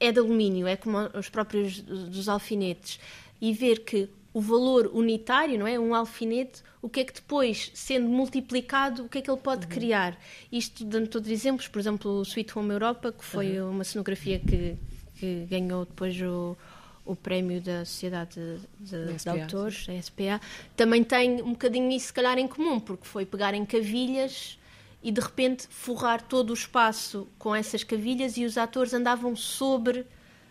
é 0.00 0.12
de 0.12 0.18
alumínio, 0.18 0.66
é 0.66 0.76
como 0.76 0.98
os 1.14 1.28
próprios 1.28 1.80
dos 1.80 2.28
alfinetes. 2.28 3.00
E 3.40 3.52
ver 3.52 3.84
que 3.84 4.08
o 4.32 4.40
valor 4.40 4.90
unitário, 4.92 5.58
não 5.58 5.66
é? 5.66 5.78
Um 5.78 5.94
alfinete, 5.94 6.62
o 6.80 6.88
que 6.88 7.00
é 7.00 7.04
que 7.04 7.14
depois, 7.14 7.70
sendo 7.74 8.08
multiplicado, 8.08 9.04
o 9.04 9.08
que 9.08 9.18
é 9.18 9.22
que 9.22 9.30
ele 9.30 9.40
pode 9.40 9.66
uhum. 9.66 9.72
criar? 9.72 10.18
Isto 10.50 10.84
dando 10.84 11.08
todos 11.08 11.30
exemplos, 11.30 11.66
por 11.66 11.78
exemplo, 11.78 12.20
o 12.20 12.22
Sweet 12.22 12.56
Home 12.56 12.70
Europa, 12.70 13.12
que 13.12 13.24
foi 13.24 13.60
uhum. 13.60 13.70
uma 13.70 13.84
cenografia 13.84 14.38
que, 14.38 14.76
que 15.16 15.46
ganhou 15.50 15.84
depois 15.84 16.20
o, 16.20 16.56
o 17.04 17.16
prémio 17.16 17.60
da 17.60 17.84
Sociedade 17.84 18.38
de, 18.78 19.06
de, 19.06 19.14
de 19.14 19.28
Autores, 19.28 19.86
a 19.88 20.00
SPA, 20.00 20.40
também 20.76 21.02
tem 21.02 21.42
um 21.42 21.50
bocadinho 21.50 21.90
isso, 21.90 22.08
se 22.08 22.12
calhar, 22.12 22.38
em 22.38 22.46
comum, 22.46 22.78
porque 22.78 23.06
foi 23.06 23.24
pegar 23.24 23.54
em 23.54 23.64
cavilhas 23.64 24.58
e 25.02 25.12
de 25.12 25.20
repente 25.20 25.66
forrar 25.68 26.22
todo 26.22 26.50
o 26.50 26.54
espaço 26.54 27.28
com 27.38 27.54
essas 27.54 27.84
cavilhas 27.84 28.36
e 28.36 28.44
os 28.44 28.58
atores 28.58 28.92
andavam 28.92 29.36
sobre 29.36 30.06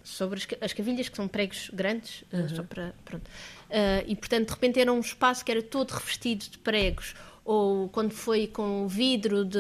sobre 0.07 0.41
as 0.61 0.71
cavilhas, 0.71 1.09
que 1.09 1.17
são 1.17 1.27
pregos 1.27 1.69
grandes, 1.73 2.23
uhum. 2.31 2.47
só 2.47 2.63
para, 2.63 2.95
pronto. 3.03 3.27
Uh, 3.27 4.07
e 4.07 4.15
portanto, 4.15 4.47
de 4.47 4.53
repente 4.53 4.79
era 4.79 4.91
um 4.91 5.01
espaço 5.01 5.43
que 5.43 5.51
era 5.51 5.61
todo 5.61 5.91
revestido 5.91 6.45
de 6.45 6.57
pregos. 6.59 7.13
Ou 7.43 7.89
quando 7.89 8.11
foi 8.11 8.47
com 8.47 8.85
o 8.85 8.87
vidro 8.87 9.43
de, 9.43 9.57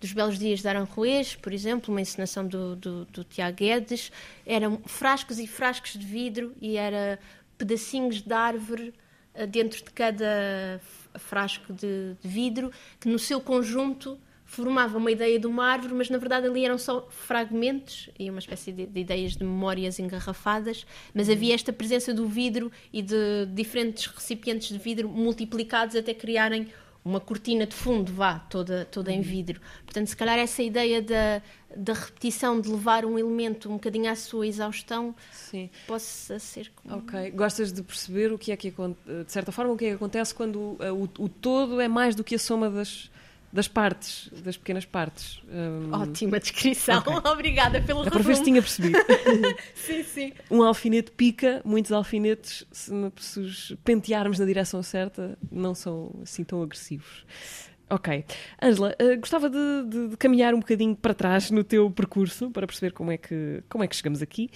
dos 0.00 0.12
Belos 0.12 0.38
Dias 0.38 0.60
de 0.60 0.68
Aranjuez, 0.68 1.36
por 1.36 1.52
exemplo, 1.52 1.92
uma 1.92 2.00
encenação 2.00 2.46
do, 2.46 2.74
do, 2.76 3.04
do 3.06 3.24
Tiago 3.24 3.56
Guedes, 3.56 4.10
eram 4.44 4.80
frascos 4.86 5.38
e 5.38 5.46
frascos 5.46 5.92
de 5.92 6.04
vidro 6.04 6.52
e 6.60 6.76
era 6.76 7.18
pedacinhos 7.56 8.22
de 8.22 8.32
árvore 8.32 8.92
uh, 9.34 9.46
dentro 9.46 9.84
de 9.84 9.90
cada 9.92 10.80
frasco 11.18 11.72
de, 11.72 12.14
de 12.20 12.28
vidro, 12.28 12.70
que 12.98 13.08
no 13.08 13.18
seu 13.18 13.40
conjunto 13.40 14.18
formava 14.50 14.98
uma 14.98 15.12
ideia 15.12 15.38
de 15.38 15.46
uma 15.46 15.64
árvore, 15.64 15.94
mas 15.94 16.10
na 16.10 16.18
verdade 16.18 16.46
ali 16.48 16.64
eram 16.64 16.76
só 16.76 17.06
fragmentos 17.08 18.10
e 18.18 18.28
uma 18.28 18.40
espécie 18.40 18.72
de, 18.72 18.84
de 18.84 19.00
ideias 19.00 19.36
de 19.36 19.44
memórias 19.44 20.00
engarrafadas, 20.00 20.84
mas 21.14 21.30
havia 21.30 21.54
esta 21.54 21.72
presença 21.72 22.12
do 22.12 22.26
vidro 22.26 22.72
e 22.92 23.00
de 23.00 23.46
diferentes 23.54 24.06
recipientes 24.06 24.68
de 24.68 24.78
vidro 24.78 25.08
multiplicados 25.08 25.94
até 25.94 26.12
criarem 26.12 26.66
uma 27.04 27.20
cortina 27.20 27.66
de 27.66 27.74
fundo, 27.74 28.12
vá, 28.12 28.38
toda, 28.38 28.84
toda 28.84 29.10
em 29.10 29.18
uhum. 29.18 29.22
vidro. 29.22 29.60
Portanto, 29.84 30.08
se 30.08 30.16
calhar 30.16 30.38
essa 30.38 30.62
ideia 30.62 31.00
da, 31.00 31.42
da 31.74 31.92
repetição, 31.92 32.60
de 32.60 32.68
levar 32.68 33.04
um 33.04 33.18
elemento 33.18 33.68
um 33.70 33.74
bocadinho 33.74 34.10
à 34.10 34.14
sua 34.14 34.46
exaustão, 34.46 35.14
Sim. 35.32 35.70
possa 35.86 36.38
ser... 36.38 36.70
Como... 36.74 36.98
Ok. 36.98 37.30
Gostas 37.30 37.72
de 37.72 37.82
perceber 37.82 38.32
o 38.32 38.38
que 38.38 38.52
é 38.52 38.56
que, 38.56 38.70
de 38.70 39.32
certa 39.32 39.50
forma, 39.50 39.72
o 39.72 39.76
que 39.76 39.86
é 39.86 39.88
que 39.90 39.94
acontece 39.94 40.34
quando 40.34 40.58
o, 40.58 40.78
o, 41.18 41.24
o 41.24 41.28
todo 41.28 41.80
é 41.80 41.88
mais 41.88 42.14
do 42.14 42.22
que 42.22 42.34
a 42.34 42.38
soma 42.38 42.68
das 42.68 43.10
das 43.52 43.66
partes, 43.66 44.30
das 44.44 44.56
pequenas 44.56 44.84
partes. 44.84 45.42
Um... 45.48 45.92
Ótima 45.92 46.38
descrição, 46.38 46.98
okay. 47.00 47.14
obrigada 47.30 47.80
pelo 47.80 48.06
é 48.06 48.10
ver 48.10 48.36
se 48.36 48.44
tinha 48.44 48.62
percebido. 48.62 48.98
sim, 49.74 50.02
sim. 50.04 50.32
Um 50.50 50.62
alfinete 50.62 51.10
pica, 51.10 51.60
muitos 51.64 51.90
alfinetes, 51.90 52.64
se, 52.70 52.92
se 53.18 53.40
os 53.40 53.76
pentearmos 53.84 54.38
na 54.38 54.44
direção 54.44 54.82
certa, 54.82 55.36
não 55.50 55.74
são 55.74 56.14
assim 56.22 56.44
tão 56.44 56.62
agressivos. 56.62 57.24
Ok. 57.90 58.24
Ângela, 58.62 58.94
uh, 59.02 59.18
gostava 59.18 59.50
de, 59.50 59.58
de, 59.88 60.08
de, 60.10 60.16
caminhar 60.16 60.54
um 60.54 60.60
bocadinho 60.60 60.94
para 60.94 61.12
trás 61.12 61.50
no 61.50 61.64
teu 61.64 61.90
percurso 61.90 62.48
para 62.50 62.64
perceber 62.64 62.92
como 62.92 63.10
é 63.10 63.18
que, 63.18 63.64
como 63.68 63.82
é 63.82 63.88
que 63.88 63.96
chegamos 63.96 64.22
aqui. 64.22 64.48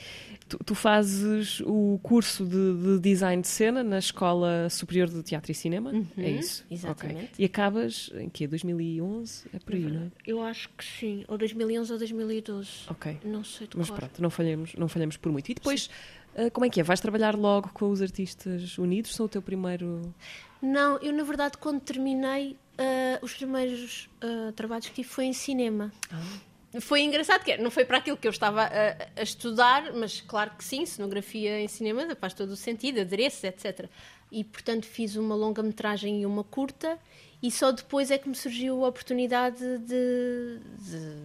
Tu, 0.48 0.56
tu 0.58 0.74
fazes 0.74 1.60
o 1.66 1.98
curso 2.00 2.44
de, 2.44 2.74
de, 2.76 3.00
design 3.00 3.42
de 3.42 3.48
cena 3.48 3.82
na 3.82 3.98
Escola 3.98 4.68
Superior 4.70 5.08
de 5.08 5.20
Teatro 5.24 5.50
e 5.50 5.54
Cinema, 5.54 5.90
uhum, 5.90 6.06
é 6.16 6.30
isso? 6.30 6.64
Exatamente. 6.70 7.32
Okay. 7.32 7.34
E 7.40 7.44
acabas 7.44 8.10
em 8.14 8.28
que? 8.28 8.46
2011? 8.46 9.46
É 9.52 9.58
por 9.58 9.74
aí, 9.74 9.80
não 9.80 10.02
é? 10.02 10.10
Eu 10.24 10.40
acho 10.40 10.68
que 10.68 10.84
sim. 10.84 11.24
Ou 11.26 11.36
2011 11.36 11.92
ou 11.92 11.98
2012. 11.98 12.70
Ok. 12.88 13.18
Não 13.24 13.42
sei 13.42 13.66
de 13.66 13.76
Mas 13.76 13.90
pronto, 13.90 14.22
não 14.22 14.30
falhamos, 14.30 14.74
não 14.76 14.86
falhamos 14.86 15.16
por 15.16 15.32
muito. 15.32 15.48
E 15.48 15.54
depois, 15.54 15.90
uh, 16.36 16.50
como 16.52 16.66
é 16.66 16.70
que 16.70 16.80
é? 16.80 16.84
Vais 16.84 17.00
trabalhar 17.00 17.34
logo 17.34 17.70
com 17.70 17.90
os 17.90 18.00
Artistas 18.00 18.78
Unidos? 18.78 19.14
São 19.14 19.26
o 19.26 19.28
teu 19.28 19.42
primeiro... 19.42 20.14
Não, 20.62 20.96
eu 20.98 21.12
na 21.12 21.24
verdade 21.24 21.58
quando 21.58 21.80
terminei 21.80 22.56
uh, 22.78 23.24
os 23.24 23.34
primeiros 23.34 24.08
uh, 24.22 24.52
trabalhos 24.52 24.86
que 24.86 24.94
tive 24.94 25.08
foi 25.08 25.24
em 25.24 25.32
cinema. 25.32 25.92
Ah. 26.12 26.80
Foi 26.80 27.02
engraçado, 27.02 27.44
que 27.44 27.56
não 27.56 27.70
foi 27.70 27.84
para 27.84 27.98
aquilo 27.98 28.16
que 28.16 28.26
eu 28.26 28.32
estava 28.32 28.62
a, 28.62 29.20
a, 29.20 29.22
estudar, 29.22 29.92
mas 29.94 30.20
claro 30.20 30.50
que 30.58 30.64
sim, 30.64 30.84
cenografia 30.84 31.60
em 31.60 31.68
cinema 31.68 32.02
faz 32.16 32.34
todo 32.34 32.50
o 32.50 32.56
sentido, 32.56 33.00
adereços, 33.00 33.44
etc. 33.44 33.88
E 34.30 34.42
portanto 34.42 34.84
fiz 34.84 35.14
uma 35.14 35.36
longa-metragem 35.36 36.22
e 36.22 36.26
uma 36.26 36.42
curta, 36.42 36.98
e 37.40 37.50
só 37.50 37.70
depois 37.70 38.10
é 38.10 38.18
que 38.18 38.28
me 38.28 38.34
surgiu 38.34 38.84
a 38.84 38.88
oportunidade 38.88 39.60
de, 39.78 40.58
de 40.80 41.16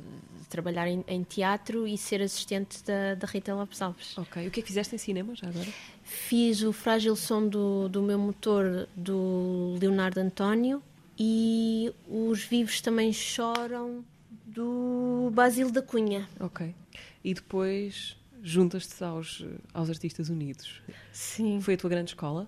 trabalhar 0.50 0.88
em, 0.88 1.04
em, 1.08 1.24
teatro 1.24 1.88
e 1.88 1.98
ser 1.98 2.22
assistente 2.22 2.84
da, 2.84 3.16
da 3.16 3.26
Rita 3.26 3.56
Lopes 3.56 3.82
Alves. 3.82 4.18
Ok. 4.20 4.48
O 4.48 4.52
que 4.52 4.60
é 4.60 4.64
que 4.64 4.68
fizeste 4.68 4.94
em 4.94 4.98
cinema 5.00 5.34
já 5.34 5.48
agora? 5.48 5.68
Fiz 6.04 6.62
o 6.62 6.72
Frágil 6.72 7.16
Som 7.16 7.48
do, 7.48 7.90
do 7.90 8.04
Meu 8.04 8.20
Motor 8.20 8.88
do 8.96 9.78
Leonardo 9.80 10.20
António 10.20 10.84
e 11.20 11.92
Os 12.08 12.44
Vivos 12.44 12.80
Também 12.80 13.12
Choram 13.12 14.06
do 14.46 15.30
Basílio 15.34 15.72
da 15.72 15.82
Cunha. 15.82 16.28
Ok. 16.40 16.74
E 17.24 17.34
depois 17.34 18.18
juntas-te 18.42 19.04
aos, 19.04 19.46
aos 19.74 19.90
Artistas 19.90 20.30
Unidos. 20.30 20.82
Sim. 21.12 21.60
Foi 21.62 21.74
a 21.74 21.78
tua 21.78 21.90
grande 21.90 22.12
escola? 22.12 22.48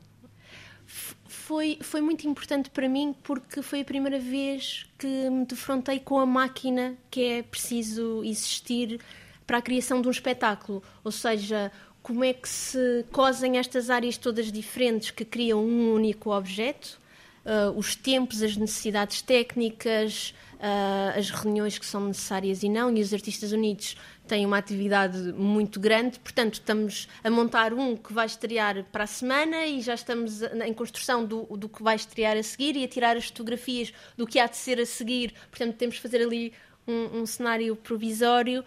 Foi, 0.85 1.77
foi 1.81 2.01
muito 2.01 2.27
importante 2.27 2.69
para 2.69 2.87
mim 2.87 3.15
porque 3.23 3.61
foi 3.61 3.81
a 3.81 3.85
primeira 3.85 4.19
vez 4.19 4.85
que 4.97 5.29
me 5.29 5.45
defrontei 5.45 5.99
com 5.99 6.19
a 6.19 6.25
máquina 6.25 6.97
que 7.09 7.23
é 7.23 7.43
preciso 7.43 8.23
existir 8.23 8.99
para 9.45 9.57
a 9.57 9.61
criação 9.61 10.01
de 10.01 10.07
um 10.07 10.11
espetáculo. 10.11 10.81
Ou 11.03 11.11
seja, 11.11 11.71
como 12.01 12.23
é 12.23 12.33
que 12.33 12.47
se 12.47 13.05
cosem 13.11 13.57
estas 13.57 13.89
áreas 13.89 14.17
todas 14.17 14.51
diferentes 14.51 15.11
que 15.11 15.25
criam 15.25 15.63
um 15.63 15.93
único 15.93 16.31
objeto, 16.31 17.00
uh, 17.45 17.77
os 17.77 17.95
tempos, 17.95 18.41
as 18.41 18.55
necessidades 18.57 19.21
técnicas, 19.21 20.33
uh, 20.55 21.17
as 21.17 21.29
reuniões 21.29 21.77
que 21.77 21.85
são 21.85 22.07
necessárias 22.07 22.63
e 22.63 22.69
não, 22.69 22.95
e 22.95 23.01
os 23.01 23.13
Artistas 23.13 23.51
Unidos 23.51 23.95
têm 24.27 24.45
uma 24.45 24.57
atividade 24.57 25.17
muito 25.33 25.79
grande, 25.79 26.19
portanto, 26.19 26.53
estamos 26.55 27.07
a 27.23 27.29
montar 27.29 27.73
um 27.73 27.97
que 27.97 28.13
vai 28.13 28.25
estrear 28.25 28.83
para 28.91 29.03
a 29.03 29.07
semana 29.07 29.65
e 29.65 29.81
já 29.81 29.93
estamos 29.93 30.41
em 30.41 30.73
construção 30.73 31.25
do, 31.25 31.43
do 31.57 31.67
que 31.67 31.83
vai 31.83 31.95
estrear 31.95 32.37
a 32.37 32.43
seguir 32.43 32.77
e 32.77 32.83
a 32.83 32.87
tirar 32.87 33.17
as 33.17 33.25
fotografias 33.25 33.91
do 34.15 34.25
que 34.25 34.39
há 34.39 34.47
de 34.47 34.55
ser 34.55 34.79
a 34.79 34.85
seguir, 34.85 35.33
portanto, 35.49 35.75
temos 35.75 35.97
que 35.97 36.01
fazer 36.01 36.21
ali 36.21 36.53
um, 36.87 37.21
um 37.21 37.25
cenário 37.25 37.75
provisório. 37.75 38.63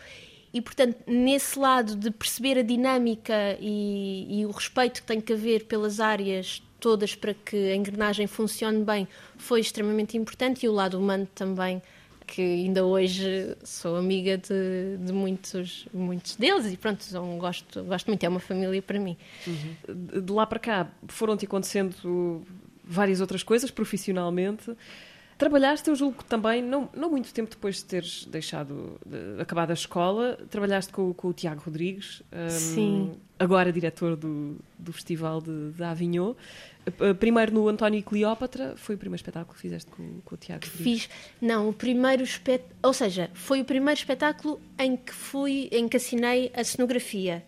E, 0.53 0.61
portanto, 0.61 0.99
nesse 1.05 1.59
lado 1.59 1.97
de 1.97 2.13
perceber 2.13 2.59
a 2.59 2.63
dinâmica 2.63 3.57
e, 3.59 4.41
e, 4.41 4.47
o 4.47 4.53
respeito 4.53 5.01
que 5.01 5.07
tem 5.09 5.21
que 5.21 5.33
haver 5.33 5.65
pelas 5.65 5.99
áreas 5.99 6.63
todas 6.85 7.15
para 7.15 7.33
que 7.33 7.57
a 7.57 7.75
engrenagem 7.75 8.27
funcione 8.27 8.85
bem 8.85 9.09
foi 9.39 9.59
extremamente 9.59 10.19
importante 10.19 10.67
e 10.67 10.69
o 10.69 10.73
lado 10.73 10.99
humano 10.99 11.27
também 11.35 11.81
que 12.27 12.43
ainda 12.43 12.85
hoje 12.85 13.57
sou 13.65 13.97
amiga 13.97 14.37
de, 14.37 14.99
de 14.99 15.11
muitos, 15.11 15.89
muitos 15.95 16.37
deles 16.37 16.71
e 16.71 16.77
pronto, 16.77 17.03
gosto, 17.39 17.83
gosto 17.85 18.07
muito, 18.09 18.23
é 18.23 18.29
uma 18.29 18.41
família 18.41 18.83
para 18.83 18.99
mim. 18.99 19.17
Uhum. 19.47 20.21
De 20.21 20.33
lá 20.33 20.45
para 20.45 20.59
cá 20.59 20.91
foram-te 21.09 21.47
acontecendo 21.47 22.43
várias 22.85 23.23
outras 23.23 23.43
coisas 23.43 23.71
profissionalmente. 23.71 24.77
Trabalhaste, 25.37 25.89
eu 25.89 25.97
julgo 25.97 26.23
também, 26.25 26.63
não, 26.63 26.89
não 26.95 27.11
muito 27.11 27.33
tempo 27.35 27.51
depois 27.51 27.77
de 27.77 27.85
teres 27.85 28.25
deixado, 28.27 29.01
de, 29.05 29.41
acabado 29.41 29.71
a 29.71 29.75
escola, 29.75 30.39
trabalhaste 30.49 30.93
com, 30.93 31.13
com 31.13 31.29
o 31.29 31.33
Tiago 31.33 31.61
Rodrigues, 31.65 32.23
um, 32.79 33.15
agora 33.39 33.73
diretor 33.73 34.17
do, 34.17 34.57
do 34.79 34.93
Festival 34.93 35.41
de, 35.41 35.73
de 35.73 35.83
Avignon. 35.83 36.35
Primeiro 37.19 37.53
no 37.53 37.69
António 37.69 37.99
e 37.99 38.03
Cleópatra, 38.03 38.75
foi 38.77 38.95
o 38.95 38.99
primeiro 38.99 39.17
espetáculo 39.17 39.55
que 39.55 39.61
fizeste 39.61 39.91
com, 39.91 40.21
com 40.25 40.35
o 40.35 40.39
Tiago 40.39 40.67
Rodrigues? 40.67 41.05
Fiz, 41.05 41.11
não, 41.41 41.71
o 41.71 41.73
primeiro 41.73 42.23
espetáculo, 42.23 42.79
ou 42.83 42.93
seja, 42.93 43.31
foi 43.33 43.63
o 43.63 43.65
primeiro 43.65 43.99
espetáculo 43.99 44.61
em 44.79 44.97
que 44.97 45.13
fui, 45.13 45.69
em 45.73 45.89
que 45.89 45.97
assinei 45.97 46.53
a 46.55 46.63
cenografia. 46.63 47.45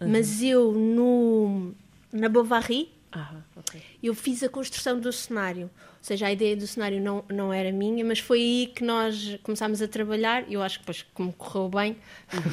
Uhum. 0.00 0.08
Mas 0.08 0.42
eu 0.42 0.72
no, 0.72 1.74
na 2.10 2.28
Bovary, 2.28 2.90
ah, 3.12 3.36
okay. 3.56 3.82
eu 4.02 4.14
fiz 4.14 4.42
a 4.42 4.48
construção 4.48 4.98
do 4.98 5.12
cenário 5.12 5.70
seja, 6.00 6.26
a 6.26 6.32
ideia 6.32 6.56
do 6.56 6.66
cenário 6.66 7.00
não, 7.00 7.24
não 7.28 7.52
era 7.52 7.72
minha, 7.72 8.04
mas 8.04 8.18
foi 8.18 8.40
aí 8.40 8.66
que 8.74 8.84
nós 8.84 9.38
começámos 9.42 9.82
a 9.82 9.88
trabalhar. 9.88 10.50
Eu 10.50 10.62
acho 10.62 10.78
que 10.78 10.84
depois, 10.84 11.04
como 11.14 11.32
correu 11.32 11.68
bem, 11.68 11.96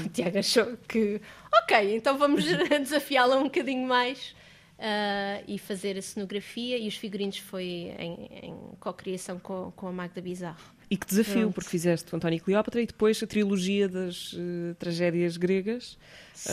o 0.06 0.10
Tiago 0.10 0.38
achou 0.38 0.78
que, 0.88 1.22
ok, 1.64 1.96
então 1.96 2.18
vamos 2.18 2.44
desafiá-la 2.82 3.38
um 3.38 3.44
bocadinho 3.44 3.88
mais. 3.88 4.36
Uh, 4.76 5.40
e 5.48 5.58
fazer 5.58 5.98
a 5.98 6.02
cenografia 6.02 6.78
e 6.78 6.86
os 6.86 6.98
figurinos 6.98 7.38
foi 7.38 7.94
em, 7.98 8.30
em 8.44 8.56
co-criação 8.78 9.40
com, 9.40 9.72
com 9.74 9.88
a 9.88 9.92
Magda 9.94 10.20
Bizarro. 10.20 10.60
E 10.90 10.98
que 10.98 11.06
desafio, 11.06 11.34
Pronto. 11.44 11.54
porque 11.56 11.70
fizeste 11.70 12.14
o 12.14 12.16
António 12.16 12.38
e 12.38 12.40
Cleópatra 12.40 12.82
e 12.82 12.86
depois 12.86 13.22
a 13.24 13.26
trilogia 13.26 13.90
das 13.90 14.36
eh, 14.38 14.76
tragédias 14.78 15.36
gregas 15.36 15.98
Sim. 16.34 16.52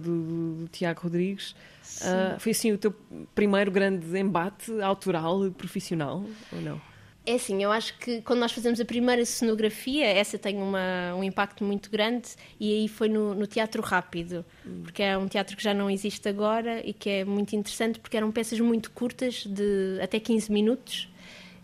do, 0.00 0.54
do 0.54 0.68
Tiago 0.68 1.02
Rodrigues. 1.02 1.54
Ah, 2.02 2.36
foi 2.38 2.52
assim 2.52 2.72
o 2.72 2.78
teu 2.78 2.94
primeiro 3.34 3.70
grande 3.70 4.18
embate 4.18 4.72
autoral, 4.82 5.50
profissional, 5.52 6.24
ou 6.52 6.60
não? 6.60 6.80
É 7.28 7.34
assim, 7.34 7.60
eu 7.60 7.72
acho 7.72 7.98
que 7.98 8.22
quando 8.22 8.38
nós 8.38 8.52
fazemos 8.52 8.78
a 8.80 8.84
primeira 8.84 9.24
cenografia, 9.24 10.06
essa 10.06 10.38
tem 10.38 10.58
uma- 10.58 11.12
um 11.16 11.24
impacto 11.24 11.64
muito 11.64 11.90
grande 11.90 12.28
e 12.60 12.72
aí 12.72 12.86
foi 12.88 13.08
no, 13.08 13.34
no 13.34 13.48
Teatro 13.48 13.82
Rápido, 13.82 14.44
porque 14.84 15.02
é 15.02 15.18
um 15.18 15.26
teatro 15.26 15.56
que 15.56 15.62
já 15.64 15.74
não 15.74 15.90
existe 15.90 16.28
agora 16.28 16.80
e 16.86 16.92
que 16.92 17.10
é 17.10 17.24
muito 17.24 17.56
interessante 17.56 17.98
porque 17.98 18.16
eram 18.16 18.30
peças 18.30 18.60
muito 18.60 18.92
curtas, 18.92 19.44
de 19.44 19.98
até 20.00 20.20
15 20.20 20.52
minutos. 20.52 21.08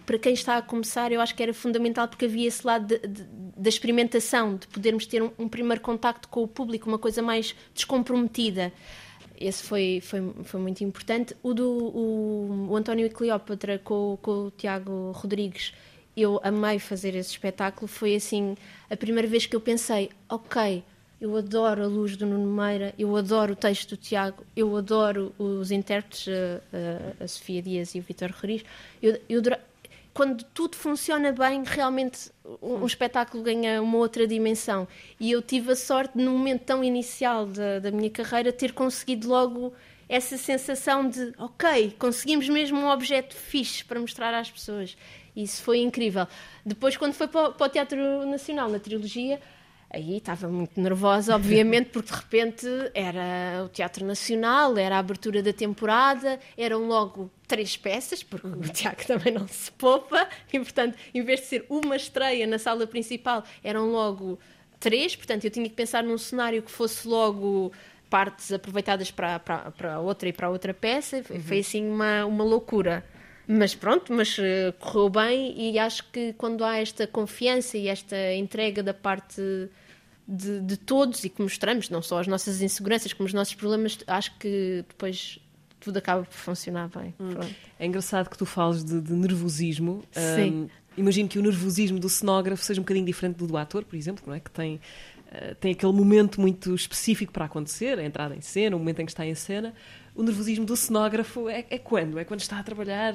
Para 0.05 0.19
quem 0.19 0.33
está 0.35 0.57
a 0.57 0.63
começar, 0.63 1.13
eu 1.13 1.21
acho 1.21 1.33
que 1.33 1.41
era 1.45 1.55
fundamental 1.55 2.09
porque 2.09 2.25
havia 2.25 2.49
esse 2.49 2.67
lado 2.67 2.89
de- 2.89 3.07
de- 3.07 3.25
da 3.57 3.69
experimentação, 3.69 4.57
de 4.57 4.67
podermos 4.67 5.07
ter 5.07 5.23
um, 5.23 5.31
um 5.39 5.49
primeiro 5.49 5.81
contacto 5.81 6.27
com 6.29 6.43
o 6.43 6.49
público, 6.49 6.89
uma 6.89 6.99
coisa 6.99 7.23
mais 7.23 7.55
descomprometida. 7.73 8.73
Esse 9.41 9.63
foi, 9.65 10.01
foi, 10.03 10.21
foi 10.45 10.61
muito 10.61 10.83
importante. 10.85 11.35
O 11.43 11.53
do 11.55 11.69
o, 11.71 12.67
o 12.71 12.77
António 12.77 13.07
e 13.07 13.11
Cleópatra 13.11 13.79
com, 13.79 14.19
com 14.23 14.47
o 14.47 14.51
Tiago 14.51 15.13
Rodrigues, 15.13 15.73
eu 16.17 16.41
amei 16.43 16.79
fazer 16.79 17.15
esse 17.15 17.31
espetáculo. 17.31 17.87
Foi 17.89 18.15
assim 18.15 18.57
a 18.91 18.97
primeira 18.97 19.27
vez 19.29 19.47
que 19.47 19.57
eu 19.57 19.61
pensei: 19.61 20.11
ok, 20.29 20.83
eu 21.21 21.37
adoro 21.37 21.83
a 21.83 21.87
luz 21.87 22.17
do 22.17 22.27
Nuno 22.27 22.53
Meira, 22.63 22.95
eu 22.99 23.17
adoro 23.17 23.53
o 23.53 23.57
texto 23.57 23.91
do 23.91 23.97
Tiago, 23.97 24.45
eu 24.57 24.77
adoro 24.77 25.33
os 25.39 25.71
intérpretes, 25.71 26.29
a, 26.29 27.21
a- 27.21 27.25
a 27.25 27.29
Sofia 27.29 27.63
Dias 27.63 27.95
e 27.95 27.99
o 27.99 28.03
Vitor 28.03 28.33
Roriz. 28.41 28.65
Eu, 29.03 29.19
eu 29.29 29.41
quando 30.15 30.45
tudo 30.45 30.77
funciona 30.77 31.33
bem, 31.33 31.63
realmente 31.65 32.31
um, 32.61 32.85
espetáculo 32.85 33.43
ganha 33.43 33.81
uma 33.81 33.97
outra 33.97 34.27
dimensão. 34.27 34.87
E 35.19 35.31
eu 35.31 35.41
tive 35.41 35.73
a 35.73 35.77
sorte, 35.77 36.19
num 36.19 36.37
momento 36.37 36.63
tão 36.63 36.85
inicial 36.85 37.47
da, 37.47 37.79
da 37.79 37.91
minha 37.91 38.11
carreira, 38.11 38.53
ter 38.53 38.73
conseguido 38.73 39.29
logo 39.29 39.73
essa 40.09 40.37
sensação 40.37 41.09
de, 41.09 41.33
ok, 41.39 41.95
conseguimos 41.99 42.49
mesmo 42.49 42.79
um 42.79 42.91
objeto 42.91 43.35
fixe 43.35 43.83
para 43.85 43.99
mostrar 43.99 44.35
às 44.35 44.51
pessoas. 44.51 44.97
Isso 45.35 45.63
foi 45.63 45.79
incrível. 45.79 46.27
Depois, 46.65 46.97
quando 46.97 47.15
foi 47.15 47.27
para 47.29 47.51
para 47.51 47.67
o 47.67 47.71
Teatro 47.71 48.27
Nacional, 48.27 48.69
na 48.69 48.79
trilogia, 48.79 49.41
Aí 49.95 50.17
estava 50.17 50.49
muito 50.49 50.81
nervosa, 50.81 51.35
obviamente, 51.35 51.91
porque 51.91 52.11
de 52.11 52.19
repente 52.19 52.67
era 52.95 53.63
o 53.63 53.69
Teatro 53.69 54.07
Nacional, 54.07 54.79
era 54.79 54.97
a 54.97 54.99
abertura 54.99 55.43
da 55.43 55.53
temporada, 55.53 56.41
eram 56.57 56.89
logo 56.89 57.31
três 57.53 57.77
peças, 57.77 58.23
porque 58.23 58.47
o 58.47 58.61
Tiago 58.73 59.05
também 59.07 59.31
não 59.31 59.47
se 59.47 59.71
poupa, 59.73 60.27
e 60.51 60.59
portanto, 60.59 60.97
em 61.13 61.23
vez 61.23 61.41
de 61.41 61.47
ser 61.47 61.67
uma 61.69 61.95
estreia 61.97 62.47
na 62.47 62.59
sala 62.59 62.87
principal, 62.87 63.45
eram 63.63 63.91
logo 63.91 64.39
três, 64.81 65.15
portanto, 65.15 65.45
eu 65.45 65.51
tinha 65.51 65.69
que 65.69 65.75
pensar 65.75 66.03
num 66.03 66.17
cenário 66.17 66.63
que 66.63 66.71
fosse 66.71 67.07
logo 67.07 67.71
partes 68.09 68.51
aproveitadas 68.51 69.11
para, 69.11 69.39
para, 69.39 69.71
para 69.71 70.01
outra 70.01 70.31
e 70.31 70.33
para 70.33 70.49
outra 70.49 70.73
peça, 70.73 71.23
foi, 71.23 71.41
foi 71.41 71.59
assim 71.59 71.87
uma, 71.87 72.25
uma 72.25 72.43
loucura. 72.43 73.05
Mas 73.47 73.75
pronto, 73.75 74.15
mas 74.15 74.39
eh, 74.39 74.73
correu 74.79 75.11
bem 75.11 75.55
e 75.59 75.79
acho 75.79 76.11
que 76.11 76.33
quando 76.35 76.65
há 76.65 76.79
esta 76.79 77.07
confiança 77.07 77.77
e 77.77 77.87
esta 77.87 78.33
entrega 78.33 78.83
da 78.83 78.95
parte 78.95 79.43
de, 80.27 80.61
de 80.61 80.77
todos 80.79 81.23
e 81.25 81.29
que 81.29 81.43
mostramos, 81.43 81.91
não 81.91 82.01
só 82.01 82.19
as 82.19 82.27
nossas 82.27 82.63
inseguranças, 82.63 83.13
como 83.13 83.27
os 83.27 83.35
nossos 83.35 83.55
problemas, 83.55 83.99
acho 84.07 84.39
que 84.39 84.85
depois 84.89 85.39
tudo 85.83 85.97
acaba 85.97 86.23
por 86.23 86.33
funcionar 86.33 86.89
bem. 86.89 87.13
Pronto. 87.17 87.55
É 87.79 87.87
engraçado 87.87 88.31
que 88.31 88.39
tu 88.39 88.47
fales 88.47 88.85
de, 88.85 89.01
de 89.01 89.13
nervosismo. 89.13 90.03
Sim. 90.13 90.69
Imagino 90.97 91.29
que 91.29 91.39
o 91.39 91.43
nervosismo 91.43 91.99
do 91.99 92.09
cenógrafo 92.09 92.63
seja 92.63 92.81
um 92.81 92.85
bocadinho 92.85 93.07
diferente 93.07 93.37
do 93.37 93.47
do 93.47 93.57
ator, 93.57 93.85
por 93.85 93.97
exemplo, 93.97 94.23
não 94.27 94.35
é? 94.35 94.41
Que 94.41 94.51
tem, 94.51 94.81
ah, 95.33 95.55
tem 95.59 95.73
aquele 95.73 95.93
momento 95.93 96.41
muito 96.41 96.75
específico 96.75 97.33
para 97.33 97.47
acontecer, 97.47 97.99
a 97.99 98.05
entrada 98.05 98.37
em 98.37 98.41
cena, 98.41 98.77
o 98.77 98.79
momento 98.79 99.01
em 99.01 99.07
que 99.07 99.13
está 99.13 99.27
em 99.27 99.35
cena. 99.35 99.75
O 100.15 100.23
nervosismo 100.23 100.67
do 100.67 100.77
cenógrafo 100.77 101.49
é, 101.49 101.65
é 101.71 101.79
quando? 101.79 102.19
É 102.19 102.25
quando 102.25 102.41
está 102.41 102.59
a 102.59 102.63
trabalhar? 102.63 103.15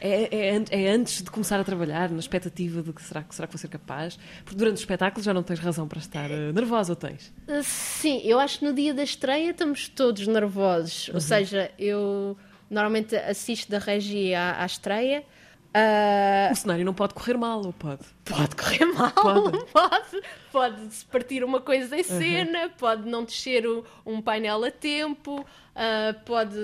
É, 0.00 0.28
é, 0.50 0.56
an- 0.56 0.64
é 0.70 0.88
antes 0.90 1.22
de 1.22 1.30
começar 1.30 1.58
a 1.58 1.64
trabalhar, 1.64 2.08
na 2.10 2.20
expectativa 2.20 2.82
de 2.82 2.92
que 2.92 3.02
será, 3.02 3.22
que 3.24 3.34
será 3.34 3.48
que 3.48 3.54
vou 3.54 3.58
ser 3.58 3.66
capaz? 3.68 4.16
Porque 4.44 4.56
durante 4.56 4.76
o 4.76 4.78
espetáculo 4.80 5.24
já 5.24 5.34
não 5.34 5.42
tens 5.42 5.58
razão 5.58 5.88
para 5.88 5.98
estar 5.98 6.30
ah, 6.30 6.52
nervosa, 6.52 6.92
ou 6.92 6.96
tens? 6.96 7.32
Uh, 7.48 7.62
Sim, 7.64 8.20
eu 8.24 8.38
acho 8.38 8.60
que 8.60 8.64
no 8.64 8.72
dia 8.72 8.94
da 8.94 9.02
estreia 9.02 9.50
estamos 9.50 9.88
todos 9.88 10.24
nervosos. 10.28 11.10
Ou 11.12 11.20
seja, 11.20 11.70
eu 11.76 12.36
normalmente 12.70 13.16
assisto 13.16 13.68
da 13.68 13.78
regia 13.78 14.40
à, 14.40 14.62
à 14.62 14.66
estreia. 14.66 15.24
Uh, 15.72 16.52
O 16.52 16.56
cenário 16.56 16.84
não 16.84 16.92
pode 16.94 17.14
correr 17.14 17.36
mal, 17.36 17.64
ou 17.64 17.72
pode? 17.72 18.02
Pode 18.24 18.56
correr 18.56 18.84
mal, 18.86 19.12
Pode. 19.12 19.64
pode, 19.72 20.22
pode, 20.50 20.94
se 20.94 21.04
partir 21.06 21.44
uma 21.44 21.60
coisa 21.60 21.96
em 21.96 22.02
cena, 22.02 22.68
pode 22.76 23.08
não 23.08 23.24
descer 23.24 23.64
o- 23.66 23.84
um 24.04 24.20
painel 24.20 24.64
a 24.64 24.70
tempo, 24.70 25.46
ah, 25.76 26.14
pode 26.26 26.56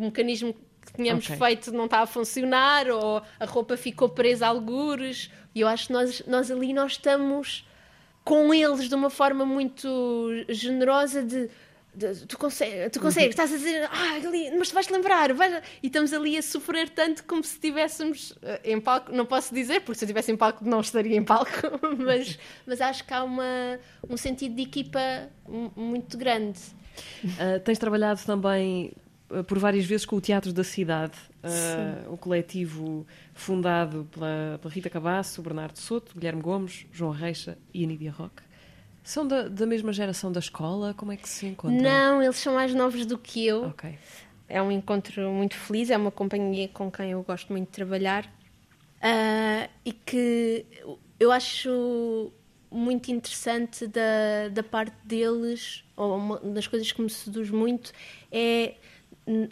um 0.00 0.06
mecanismo 0.06 0.54
que 0.84 0.92
tínhamos 0.94 1.24
Ok. 1.26 1.36
feito 1.36 1.70
não 1.72 1.84
está 1.84 2.00
a 2.00 2.06
funcionar, 2.06 2.88
ou 2.88 3.22
a 3.38 3.44
roupa 3.44 3.76
ficou 3.76 4.08
presa 4.08 4.46
a 4.46 4.48
algures. 4.48 5.30
E 5.54 5.60
eu 5.60 5.68
acho 5.68 5.86
que 5.86 5.92
nós, 5.92 6.22
nós 6.26 6.50
ali 6.50 6.72
nós 6.72 6.92
estamos 6.92 7.64
com 8.24 8.52
eles 8.52 8.88
de 8.88 8.94
uma 8.94 9.08
forma 9.10 9.44
muito 9.46 9.88
generosa 10.48 11.22
de. 11.22 11.48
Tu, 12.28 12.38
consegues, 12.38 12.90
tu 12.92 13.00
consegues, 13.00 13.30
estás 13.30 13.52
a 13.52 13.56
dizer, 13.56 13.88
ah, 13.90 14.14
ali, 14.14 14.50
mas 14.56 14.68
tu 14.68 14.74
vais-te 14.74 14.92
lembrar, 14.92 15.32
vais... 15.32 15.62
e 15.82 15.86
estamos 15.86 16.12
ali 16.12 16.36
a 16.36 16.42
sofrer 16.42 16.88
tanto 16.90 17.24
como 17.24 17.42
se 17.42 17.54
estivéssemos 17.54 18.34
eh, 18.42 18.60
em 18.72 18.80
palco. 18.80 19.12
Não 19.12 19.26
posso 19.26 19.54
dizer, 19.54 19.80
porque 19.80 19.98
se 19.98 20.04
eu 20.04 20.06
estivesse 20.06 20.30
em 20.30 20.36
palco 20.36 20.64
não 20.64 20.80
estaria 20.80 21.16
em 21.16 21.24
palco, 21.24 21.50
mas, 21.98 22.38
mas 22.66 22.80
acho 22.80 23.04
que 23.04 23.12
há 23.12 23.24
uma, 23.24 23.78
um 24.08 24.16
sentido 24.16 24.54
de 24.54 24.62
equipa 24.62 25.00
mu- 25.48 25.72
muito 25.76 26.16
grande. 26.16 26.58
Uh, 27.24 27.60
tens 27.64 27.78
trabalhado 27.78 28.20
também 28.24 28.92
uh, 29.30 29.44
por 29.44 29.58
várias 29.58 29.84
vezes 29.84 30.04
com 30.04 30.16
o 30.16 30.20
Teatro 30.20 30.52
da 30.52 30.64
Cidade, 30.64 31.16
uh, 31.44 32.12
o 32.12 32.16
coletivo 32.16 33.06
fundado 33.34 34.08
pela, 34.10 34.58
pela 34.60 34.72
Rita 34.72 34.90
Cabasso, 34.90 35.40
Bernardo 35.42 35.78
Soto, 35.78 36.14
Guilherme 36.14 36.42
Gomes, 36.42 36.86
João 36.92 37.12
Reixa 37.12 37.56
e 37.72 37.84
Anídia 37.84 38.10
Roque. 38.10 38.47
São 39.02 39.26
da, 39.26 39.48
da 39.48 39.66
mesma 39.66 39.92
geração 39.92 40.30
da 40.30 40.40
escola? 40.40 40.92
Como 40.94 41.12
é 41.12 41.16
que 41.16 41.28
se 41.28 41.46
encontram? 41.46 41.80
Não, 41.80 42.22
eles 42.22 42.36
são 42.36 42.54
mais 42.54 42.74
novos 42.74 43.06
do 43.06 43.16
que 43.16 43.46
eu. 43.46 43.64
Ok. 43.64 43.98
É 44.48 44.62
um 44.62 44.70
encontro 44.70 45.30
muito 45.30 45.54
feliz, 45.56 45.90
é 45.90 45.96
uma 45.96 46.10
companhia 46.10 46.68
com 46.68 46.90
quem 46.90 47.10
eu 47.10 47.22
gosto 47.22 47.52
muito 47.52 47.66
de 47.66 47.72
trabalhar 47.72 48.30
Ah, 49.00 49.68
e 49.84 49.92
que 49.92 50.64
eu 51.20 51.30
acho 51.30 52.32
muito 52.70 53.10
interessante 53.10 53.86
da, 53.86 54.48
da 54.50 54.62
parte 54.62 54.94
deles, 55.04 55.84
ou 55.96 56.16
uma 56.16 56.38
das 56.40 56.66
coisas 56.66 56.90
que 56.92 57.00
me 57.00 57.10
seduz 57.10 57.50
muito, 57.50 57.92
é 58.32 58.74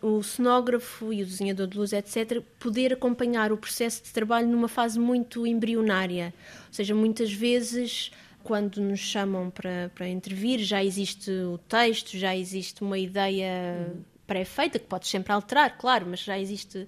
o 0.02 0.22
cenógrafo 0.22 1.12
e 1.12 1.22
o 1.22 1.26
desenhador 1.26 1.66
de 1.66 1.76
luz, 1.76 1.92
etc., 1.92 2.42
poder 2.58 2.94
acompanhar 2.94 3.52
o 3.52 3.58
processo 3.58 4.02
de 4.02 4.10
trabalho 4.10 4.48
numa 4.48 4.68
fase 4.68 4.98
muito 4.98 5.46
embrionária. 5.46 6.32
Ou 6.68 6.72
seja, 6.72 6.94
muitas 6.94 7.30
vezes, 7.30 8.10
quando 8.46 8.80
nos 8.80 9.00
chamam 9.00 9.50
para, 9.50 9.90
para 9.92 10.08
intervir, 10.08 10.60
já 10.60 10.82
existe 10.84 11.30
o 11.30 11.58
texto, 11.58 12.16
já 12.16 12.34
existe 12.36 12.80
uma 12.82 12.96
ideia 12.96 13.92
pré-feita, 14.26 14.78
que 14.78 14.86
podes 14.86 15.08
sempre 15.10 15.32
alterar, 15.32 15.76
claro, 15.76 16.06
mas 16.08 16.20
já 16.20 16.38
existe. 16.38 16.86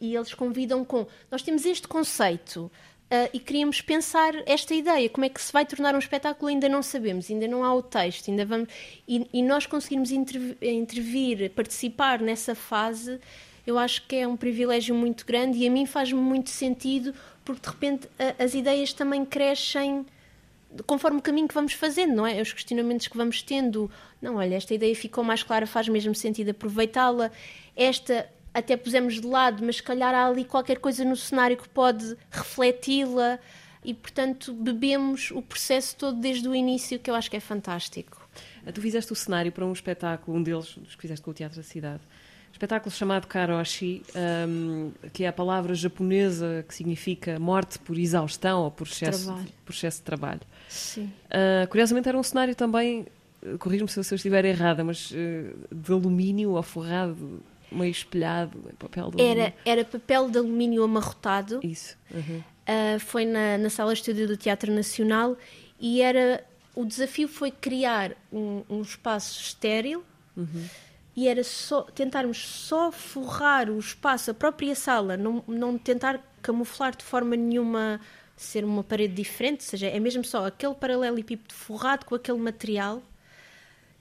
E 0.00 0.14
eles 0.14 0.32
convidam 0.34 0.84
com: 0.84 1.06
Nós 1.30 1.42
temos 1.42 1.64
este 1.66 1.88
conceito. 1.88 2.70
ah, 3.10 3.28
e 3.32 3.40
queríamos 3.40 3.80
pensar 3.80 4.32
esta 4.46 4.72
ideia, 4.72 5.08
como 5.08 5.24
é 5.24 5.28
que 5.28 5.42
se 5.42 5.52
vai 5.52 5.66
tornar 5.66 5.94
um 5.96 5.98
espetáculo, 5.98 6.48
ainda 6.48 6.68
não 6.68 6.80
sabemos, 6.82 7.28
ainda 7.28 7.48
não 7.48 7.64
há 7.64 7.74
o 7.74 7.82
texto, 7.82 8.30
ainda 8.30 8.46
vamos. 8.46 8.68
E, 9.08 9.26
e 9.32 9.42
nós 9.42 9.66
conseguirmos 9.66 10.12
interv- 10.12 10.56
intervir, 10.62 11.50
participar 11.50 12.20
nessa 12.20 12.54
fase, 12.54 13.18
eu 13.66 13.76
acho 13.78 14.06
que 14.06 14.14
é 14.16 14.28
um 14.28 14.36
privilégio 14.36 14.94
muito 14.94 15.26
grande 15.26 15.58
e 15.58 15.66
a 15.66 15.70
mim 15.70 15.86
faz-me 15.86 16.20
muito 16.20 16.50
sentido, 16.50 17.12
porque 17.44 17.62
de 17.62 17.68
repente 17.68 18.08
a- 18.16 18.44
as 18.44 18.54
ideias 18.54 18.92
também 18.92 19.24
crescem 19.24 20.06
conforme 20.86 21.18
o 21.18 21.22
caminho 21.22 21.48
que 21.48 21.54
vamos 21.54 21.72
fazendo, 21.72 22.14
não 22.14 22.26
é? 22.26 22.40
Os 22.40 22.52
questionamentos 22.52 23.08
que 23.08 23.16
vamos 23.16 23.42
tendo. 23.42 23.90
Não, 24.20 24.36
olha, 24.36 24.54
esta 24.54 24.74
ideia 24.74 24.94
ficou 24.94 25.24
mais 25.24 25.42
clara, 25.42 25.66
faz 25.66 25.88
mesmo 25.88 26.14
sentido 26.14 26.50
aproveitá-la. 26.50 27.30
Esta 27.76 28.28
até 28.52 28.76
pusemos 28.76 29.20
de 29.20 29.26
lado, 29.26 29.64
mas 29.64 29.76
se 29.76 29.82
calhar 29.82 30.14
há 30.14 30.26
ali 30.26 30.44
qualquer 30.44 30.78
coisa 30.78 31.04
no 31.04 31.16
cenário 31.16 31.56
que 31.56 31.68
pode 31.68 32.16
refleti-la 32.30 33.38
e, 33.84 33.94
portanto, 33.94 34.52
bebemos 34.52 35.30
o 35.30 35.40
processo 35.40 35.96
todo 35.96 36.18
desde 36.18 36.48
o 36.48 36.54
início, 36.54 36.98
que 36.98 37.10
eu 37.10 37.14
acho 37.14 37.30
que 37.30 37.36
é 37.36 37.40
fantástico. 37.40 38.28
Uh, 38.66 38.72
Tu 38.72 38.80
fizeste 38.80 39.12
o 39.12 39.16
cenário 39.16 39.50
para 39.50 39.64
um 39.64 39.72
espetáculo, 39.72 40.36
um 40.36 40.42
deles, 40.42 40.76
os 40.76 40.94
que 40.94 41.02
fizeste 41.02 41.24
com 41.24 41.30
o 41.30 41.34
Teatro 41.34 41.56
da 41.56 41.62
Cidade. 41.62 42.02
Espetáculo 42.52 42.90
chamado 42.90 43.26
Karoshi, 43.26 44.02
um, 44.48 44.92
que 45.12 45.24
é 45.24 45.28
a 45.28 45.32
palavra 45.32 45.74
japonesa 45.74 46.64
que 46.68 46.74
significa 46.74 47.38
morte 47.38 47.78
por 47.78 47.96
exaustão 47.96 48.64
ou 48.64 48.70
por 48.70 48.86
excesso, 48.86 49.32
por 49.64 49.72
excesso 49.72 49.98
de 49.98 50.04
trabalho. 50.04 50.40
Sim. 50.70 51.12
Uh, 51.26 51.66
curiosamente 51.68 52.08
era 52.08 52.16
um 52.16 52.22
cenário 52.22 52.54
também, 52.54 53.04
uh, 53.42 53.58
corrijo-me 53.58 53.90
se 53.90 53.98
eu 53.98 54.04
se 54.04 54.14
eu 54.14 54.16
estiver 54.16 54.44
errada, 54.44 54.84
mas 54.84 55.10
uh, 55.10 55.74
de 55.74 55.92
alumínio 55.92 56.52
ou 56.52 56.62
forrado, 56.62 57.42
meio 57.72 57.90
espelhado, 57.90 58.56
em 58.72 58.76
papel 58.76 59.10
de 59.10 59.20
alumínio. 59.20 59.42
Era, 59.42 59.54
era 59.64 59.84
papel 59.84 60.30
de 60.30 60.38
alumínio 60.38 60.84
amarrotado 60.84 61.58
Isso. 61.62 61.98
uhum. 62.14 62.38
Uh, 62.38 63.00
foi 63.00 63.24
na, 63.24 63.58
na 63.58 63.68
sala 63.68 63.92
de 63.92 63.98
estúdio 63.98 64.28
do 64.28 64.36
Teatro 64.36 64.72
Nacional 64.72 65.36
e 65.80 66.00
era 66.00 66.44
o 66.72 66.84
desafio 66.84 67.26
foi 67.26 67.50
criar 67.50 68.12
um, 68.32 68.62
um 68.70 68.80
espaço 68.80 69.40
estéril 69.40 70.04
uhum. 70.36 70.66
e 71.16 71.26
era 71.26 71.42
só 71.42 71.82
tentarmos 71.82 72.38
só 72.46 72.92
forrar 72.92 73.68
o 73.68 73.78
espaço, 73.78 74.30
a 74.30 74.34
própria 74.34 74.76
sala, 74.76 75.16
não, 75.16 75.42
não 75.48 75.76
tentar 75.76 76.20
camuflar 76.40 76.96
de 76.96 77.04
forma 77.04 77.34
nenhuma 77.34 78.00
ser 78.42 78.64
uma 78.64 78.82
parede 78.82 79.14
diferente, 79.14 79.60
ou 79.60 79.66
seja, 79.66 79.86
é 79.86 80.00
mesmo 80.00 80.24
só 80.24 80.46
aquele 80.46 80.74
paralelepípedo 80.74 81.54
forrado 81.54 82.04
com 82.04 82.14
aquele 82.14 82.38
material 82.38 83.02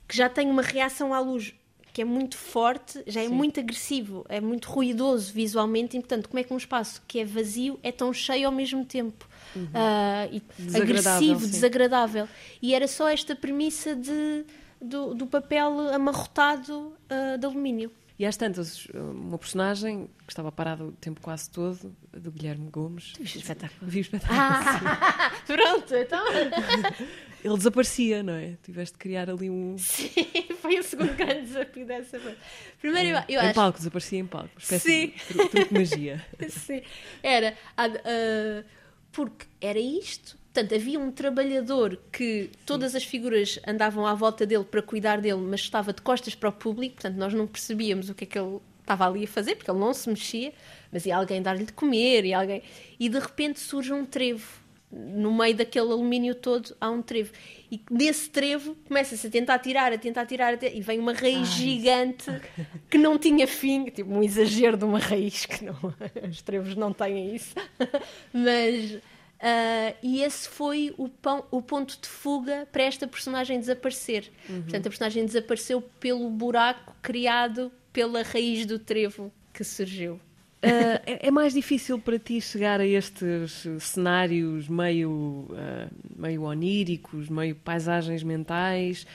que 0.07 0.15
já 0.15 0.27
tem 0.29 0.49
uma 0.49 0.61
reação 0.61 1.13
à 1.13 1.19
luz 1.19 1.53
que 1.91 2.01
é 2.01 2.05
muito 2.05 2.37
forte, 2.37 3.03
já 3.07 3.21
é 3.21 3.27
Sim. 3.27 3.33
muito 3.33 3.59
agressivo, 3.59 4.25
é 4.29 4.39
muito 4.39 4.69
ruidoso 4.69 5.33
visualmente, 5.33 5.97
e 5.97 5.99
portanto, 5.99 6.29
como 6.29 6.39
é 6.39 6.43
que 6.43 6.53
um 6.53 6.57
espaço 6.57 7.01
que 7.07 7.19
é 7.19 7.25
vazio 7.25 7.79
é 7.83 7.91
tão 7.91 8.13
cheio 8.13 8.47
ao 8.47 8.53
mesmo 8.53 8.85
tempo? 8.85 9.27
Uhum. 9.55 9.63
Uh, 9.63 10.41
e 10.71 10.77
agressivo, 10.77 11.41
sim. 11.41 11.51
desagradável. 11.51 12.27
E 12.61 12.73
era 12.75 12.87
só 12.87 13.09
esta 13.09 13.35
premissa 13.35 13.95
de, 13.95 14.45
do, 14.79 15.13
do 15.15 15.25
papel 15.25 15.93
amarrotado 15.93 16.93
uh, 17.09 17.37
de 17.37 17.45
alumínio. 17.45 17.91
E 18.19 18.25
às 18.25 18.35
tantas, 18.35 18.85
uma 18.93 19.37
personagem 19.37 20.09
que 20.27 20.33
estava 20.33 20.51
parada 20.51 20.83
o 20.83 20.91
tempo 20.91 21.21
quase 21.21 21.49
todo, 21.49 21.95
do 22.11 22.29
Guilherme 22.29 22.69
Gomes. 22.69 23.13
Vi 23.17 23.23
o 23.23 23.39
espetáculo. 23.39 23.89
Vi 23.89 23.99
o 23.99 24.01
espetáculo. 24.01 24.37
Ah, 24.37 25.31
pronto, 25.47 25.95
então. 25.95 26.25
Ele 27.41 27.55
desaparecia, 27.55 28.21
não 28.21 28.33
é? 28.33 28.57
Tiveste 28.61 28.95
de 28.95 28.99
criar 28.99 29.29
ali 29.29 29.49
um. 29.49 29.77
Sim, 29.77 30.11
foi 30.61 30.77
o 30.79 30.83
segundo 30.83 31.15
grande 31.15 31.43
desafio 31.43 31.85
dessa 31.85 32.19
vez. 32.19 32.37
Primeiro, 32.81 33.07
eu, 33.07 33.23
eu 33.29 33.41
em 33.41 33.45
acho. 33.45 33.53
palco, 33.53 33.77
desaparecia 33.77 34.19
em 34.19 34.27
palco. 34.27 34.49
Sim. 34.59 35.13
de 35.29 35.47
truque 35.47 35.73
magia. 35.73 36.25
Sim. 36.49 36.81
Era. 37.23 37.57
Uh, 37.79 38.65
porque 39.13 39.45
era 39.61 39.79
isto. 39.79 40.37
Portanto, 40.53 40.73
havia 40.73 40.99
um 40.99 41.11
trabalhador 41.11 41.99
que 42.11 42.49
todas 42.65 42.95
as 42.95 43.03
figuras 43.03 43.59
andavam 43.67 44.05
à 44.05 44.15
volta 44.15 44.45
dele 44.47 44.63
para 44.63 44.81
cuidar 44.81 45.21
dele, 45.21 45.41
mas 45.41 45.59
estava 45.59 45.93
de 45.93 46.01
costas 46.01 46.33
para 46.33 46.49
o 46.49 46.51
público, 46.51 46.95
portanto, 46.95 47.17
nós 47.17 47.33
não 47.33 47.45
percebíamos 47.45 48.09
o 48.09 48.15
que 48.15 48.23
é 48.23 48.27
que 48.27 48.39
ele 48.39 48.59
estava 48.81 49.07
ali 49.07 49.25
a 49.25 49.27
fazer, 49.27 49.55
porque 49.55 49.69
ele 49.69 49.79
não 49.79 49.93
se 49.93 50.09
mexia, 50.09 50.51
mas 50.91 51.05
ia 51.05 51.15
alguém 51.15 51.41
dar-lhe 51.41 51.65
de 51.65 51.73
comer, 51.73 52.25
e 52.25 52.33
alguém. 52.33 52.63
E 52.99 53.07
de 53.07 53.19
repente 53.19 53.59
surge 53.59 53.93
um 53.93 54.05
trevo. 54.05 54.59
No 54.91 55.31
meio 55.31 55.55
daquele 55.55 55.91
alumínio 55.91 56.33
todo 56.33 56.75
há 56.81 56.89
um 56.89 56.99
trevo. 56.99 57.31
E 57.71 57.79
desse 57.91 58.27
trevo 58.27 58.75
começa-se 58.87 59.27
a 59.27 59.29
tentar 59.29 59.59
tirar, 59.59 59.93
a 59.93 59.99
tentar 59.99 60.25
tirar, 60.25 60.55
a 60.55 60.65
e 60.65 60.81
vem 60.81 60.97
uma 60.97 61.13
raiz 61.13 61.37
Ai, 61.37 61.45
gigante 61.45 62.27
okay. 62.27 62.65
que 62.89 62.97
não 62.97 63.19
tinha 63.19 63.45
fim, 63.47 63.85
tipo 63.85 64.11
um 64.11 64.23
exagero 64.23 64.75
de 64.75 64.85
uma 64.85 64.97
raiz, 64.97 65.45
que 65.45 65.63
não, 65.63 65.75
os 66.27 66.41
trevos 66.41 66.75
não 66.75 66.91
têm 66.91 67.35
isso. 67.35 67.53
mas 68.33 68.99
Uh, 69.39 69.95
e 70.03 70.21
esse 70.21 70.49
foi 70.49 70.93
o, 70.97 71.07
pão, 71.07 71.45
o, 71.49 71.61
ponto 71.61 71.97
de 72.01 72.09
fuga 72.09 72.67
para 72.73 72.83
esta 72.83 73.07
personagem 73.07 73.57
desaparecer. 73.57 74.29
Uhum. 74.49 74.63
Portanto, 74.63 74.87
a 74.87 74.89
personagem 74.89 75.25
desapareceu 75.25 75.81
pelo 75.81 76.29
buraco 76.29 76.93
criado 77.01 77.71
pela 77.93 78.21
raiz 78.21 78.65
do 78.65 78.77
trevo 78.77 79.31
que 79.53 79.63
surgiu. 79.63 80.15
Uh, 80.61 80.99
é, 81.05 81.27
é, 81.27 81.31
mais 81.31 81.53
difícil 81.53 81.97
para 81.97 82.19
ti 82.19 82.41
chegar 82.41 82.81
a 82.81 82.85
estes 82.85 83.65
cenários 83.79 84.67
meio, 84.67 85.09
uh, 85.09 85.89
meio 86.17 86.43
oníricos, 86.43 87.29
meio 87.29 87.55
paisagens 87.55 88.23
mentais, 88.23 89.07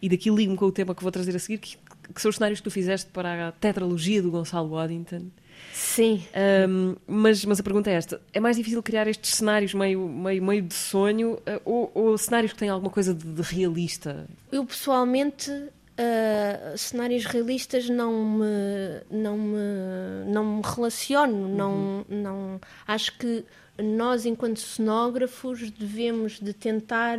e 0.00 0.08
daqui 0.08 0.30
ligo-me 0.30 0.56
com 0.56 0.64
o 0.64 0.72
tema 0.72 0.94
que 0.94 1.02
vou 1.02 1.12
trazer 1.12 1.36
a 1.36 1.38
seguir, 1.38 1.58
que, 1.58 1.76
que 2.14 2.20
são 2.20 2.30
os 2.30 2.36
cenários 2.36 2.60
que 2.60 2.64
tu 2.64 2.70
fizeste 2.70 3.10
para 3.10 3.48
a 3.48 3.52
tetralogia 3.52 4.22
do 4.22 4.30
Gonçalo 4.30 4.70
Waddington. 4.70 5.30
Sim. 5.72 6.22
Um, 6.68 6.96
mas, 7.06 7.44
mas 7.44 7.60
a 7.60 7.62
pergunta 7.62 7.90
é 7.90 7.94
esta: 7.94 8.20
é 8.32 8.40
mais 8.40 8.56
difícil 8.56 8.82
criar 8.82 9.06
estes 9.06 9.34
cenários 9.34 9.74
meio, 9.74 10.08
meio, 10.08 10.42
meio 10.42 10.62
de 10.62 10.74
sonho 10.74 11.34
uh, 11.34 11.60
ou, 11.64 11.90
ou, 11.94 12.18
cenários 12.18 12.52
que 12.52 12.58
têm 12.58 12.68
alguma 12.68 12.90
coisa 12.90 13.14
de, 13.14 13.24
de 13.24 13.42
realista? 13.42 14.26
Eu 14.50 14.64
pessoalmente. 14.64 15.50
Uh, 15.98 16.76
cenários 16.76 17.24
realistas 17.24 17.88
não 17.88 18.12
me 18.22 19.00
não 19.10 19.38
me 19.38 20.30
não 20.30 20.56
me 20.56 20.62
relaciono 20.62 21.34
uhum. 21.34 21.56
não 21.56 22.06
não 22.06 22.60
acho 22.86 23.16
que 23.16 23.42
nós 23.82 24.26
enquanto 24.26 24.60
cenógrafos 24.60 25.70
devemos 25.70 26.38
de 26.38 26.52
tentar 26.52 27.18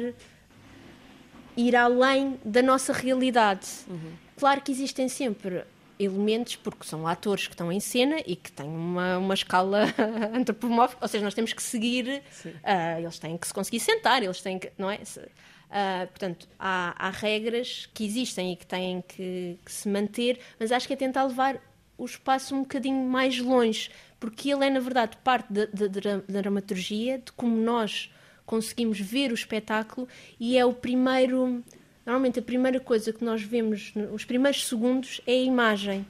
ir 1.57 1.75
além 1.75 2.39
da 2.45 2.61
nossa 2.61 2.93
realidade 2.93 3.67
uhum. 3.89 4.11
claro 4.37 4.61
que 4.61 4.71
existem 4.71 5.09
sempre 5.09 5.63
elementos, 5.99 6.55
porque 6.55 6.85
são 6.85 7.07
atores 7.07 7.47
que 7.47 7.53
estão 7.53 7.71
em 7.71 7.79
cena 7.79 8.17
e 8.25 8.35
que 8.35 8.51
têm 8.51 8.69
uma, 8.69 9.17
uma 9.17 9.33
escala 9.33 9.85
antropomórfica, 10.33 11.03
ou 11.03 11.07
seja, 11.07 11.23
nós 11.23 11.33
temos 11.33 11.53
que 11.53 11.61
seguir, 11.61 12.21
uh, 12.45 12.99
eles 12.99 13.19
têm 13.19 13.37
que 13.37 13.47
se 13.47 13.53
conseguir 13.53 13.79
sentar, 13.79 14.21
eles 14.21 14.41
têm 14.41 14.59
que, 14.59 14.71
não 14.77 14.89
é? 14.89 14.97
Uh, 14.97 16.07
portanto, 16.07 16.47
há, 16.59 17.07
há, 17.07 17.09
regras 17.09 17.89
que 17.93 18.05
existem 18.05 18.53
e 18.53 18.55
que 18.55 18.65
têm 18.65 19.01
que, 19.01 19.57
que, 19.65 19.71
se 19.71 19.89
manter, 19.89 20.39
mas 20.59 20.71
acho 20.71 20.87
que 20.87 20.93
é 20.93 20.97
tentar 20.97 21.23
levar 21.23 21.59
o 21.97 22.05
espaço 22.05 22.55
um 22.55 22.61
bocadinho 22.61 23.03
mais 23.03 23.39
longe, 23.39 23.89
porque 24.19 24.51
ele 24.51 24.65
é, 24.65 24.69
na 24.69 24.79
verdade, 24.79 25.17
parte 25.23 25.51
da 25.51 26.41
dramaturgia, 26.41 27.17
de 27.17 27.31
como 27.31 27.55
nós 27.57 28.11
conseguimos 28.45 28.99
ver 28.99 29.31
o 29.31 29.35
espetáculo 29.35 30.07
e 30.39 30.57
é 30.57 30.65
o 30.65 30.73
primeiro 30.73 31.63
Normalmente 32.07 32.39
a 32.39 32.41
primeira 32.41 32.79
coisa 32.79 33.11
que 33.11 33.21
nós 33.21 33.43
vemos, 33.43 33.93
os 34.13 34.23
primeiros 34.23 34.65
segundos, 34.65 35.19
é 35.27 35.33
a 35.33 35.43
imagem. 35.43 36.07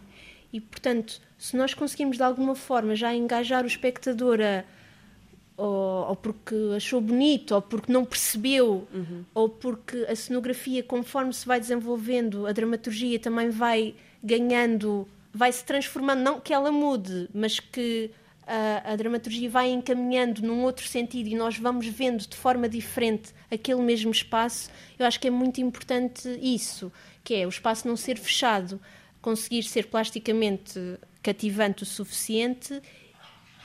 E, 0.53 0.61
portanto, 0.61 1.19
se 1.39 1.57
nós 1.57 1.73
conseguimos 1.73 2.17
de 2.17 2.23
alguma 2.23 2.53
forma 2.53 2.95
já 2.95 3.15
engajar 3.15 3.63
o 3.63 3.67
espectador 3.67 4.39
a, 4.39 4.63
ou, 5.57 6.09
ou, 6.09 6.15
porque 6.15 6.55
achou 6.75 7.01
bonito, 7.01 7.55
ou 7.55 7.63
porque 7.63 7.91
não 7.91 8.05
percebeu, 8.05 8.87
uhum. 8.93 9.25
ou 9.33 9.49
porque 9.49 10.05
a 10.07 10.15
cenografia, 10.15 10.83
conforme 10.83 11.33
se 11.33 11.47
vai 11.47 11.59
desenvolvendo, 11.59 12.45
a 12.45 12.51
dramaturgia 12.51 13.17
também 13.17 13.49
vai 13.49 13.95
ganhando, 14.23 15.07
vai 15.33 15.51
se 15.51 15.65
transformando, 15.65 16.19
não 16.21 16.39
que 16.39 16.53
ela 16.53 16.71
mude, 16.71 17.27
mas 17.33 17.59
que 17.59 18.11
a, 18.47 18.95
dramaturgia 18.95 19.49
vai 19.49 19.69
encaminhando 19.69 20.41
num 20.41 20.63
outro 20.63 20.87
sentido 20.87 21.27
e 21.27 21.35
nós 21.35 21.57
vamos 21.57 21.85
vendo 21.87 22.25
de 22.25 22.35
forma 22.35 22.69
diferente 22.69 23.33
aquele 23.51 23.81
mesmo 23.81 24.11
espaço, 24.11 24.69
eu 24.97 25.05
acho 25.05 25.19
que 25.19 25.27
é 25.27 25.31
muito 25.31 25.59
importante 25.59 26.29
isso, 26.41 26.91
que 27.23 27.35
é 27.35 27.45
o 27.45 27.49
espaço 27.49 27.87
não 27.87 27.97
ser 27.97 28.17
fechado, 28.17 28.79
conseguir 29.21 29.63
ser 29.63 29.87
plasticamente 29.87 30.79
cativante 31.21 31.83
o 31.83 31.85
suficiente 31.85 32.81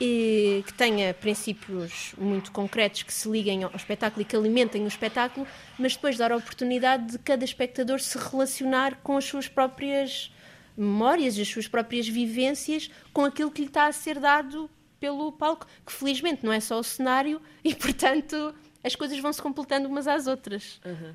e 0.01 0.63
que 0.67 0.73
tenha 0.73 1.13
princípios 1.13 2.13
muito 2.17 2.51
concretos 2.51 3.03
que 3.03 3.13
se 3.13 3.29
liguem 3.29 3.63
ao 3.63 3.71
espetáculo 3.73 4.21
e 4.21 4.25
que 4.25 4.35
alimentem 4.35 4.83
o 4.83 4.87
espetáculo, 4.87 5.47
mas 5.79 5.95
depois 5.95 6.17
dar 6.17 6.33
a 6.33 6.35
oportunidade 6.35 7.13
de 7.13 7.19
cada 7.19 7.45
espectador 7.45 8.01
se 8.01 8.17
relacionar 8.17 8.99
com 9.01 9.15
as 9.15 9.23
suas 9.23 9.47
próprias 9.47 10.32
memórias, 10.75 11.37
as 11.37 11.47
suas 11.47 11.67
próprias 11.67 12.07
vivências 12.07 12.89
com 13.11 13.25
aquilo 13.25 13.51
que 13.51 13.61
lhe 13.61 13.67
está 13.67 13.87
a 13.87 13.91
ser 13.91 14.19
dado 14.19 14.69
pelo 14.99 15.31
palco, 15.31 15.67
que 15.85 15.91
felizmente 15.91 16.45
não 16.45 16.53
é 16.53 16.59
só 16.59 16.79
o 16.79 16.83
cenário 16.83 17.41
e, 17.63 17.75
portanto, 17.75 18.53
as 18.83 18.95
coisas 18.95 19.19
vão 19.19 19.31
se 19.33 19.41
completando 19.41 19.87
umas 19.87 20.07
às 20.07 20.27
outras. 20.27 20.79
Uhum. 20.85 21.13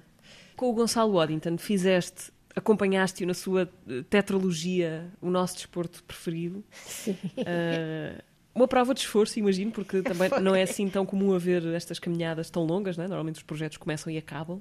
Com 0.56 0.70
o 0.70 0.72
Gonçalo 0.72 1.12
Waddington, 1.14 1.56
fizeste, 1.56 2.32
acompanhaste-o 2.54 3.26
na 3.26 3.34
sua 3.34 3.70
eh, 3.88 4.02
tetralogia, 4.10 5.10
o 5.20 5.30
nosso 5.30 5.54
desporto 5.54 6.02
preferido. 6.02 6.64
Sim. 6.72 7.12
Uh, 7.12 8.20
uma 8.54 8.66
prova 8.66 8.92
de 8.92 9.00
esforço, 9.00 9.38
imagino, 9.38 9.70
porque 9.70 10.02
também 10.02 10.28
Foi. 10.30 10.40
não 10.40 10.54
é 10.54 10.62
assim 10.62 10.88
tão 10.88 11.06
comum 11.06 11.32
haver 11.32 11.64
estas 11.68 11.98
caminhadas 11.98 12.50
tão 12.50 12.64
longas, 12.64 12.96
né? 12.96 13.06
normalmente 13.06 13.36
os 13.36 13.42
projetos 13.42 13.78
começam 13.78 14.12
e 14.12 14.18
acabam. 14.18 14.60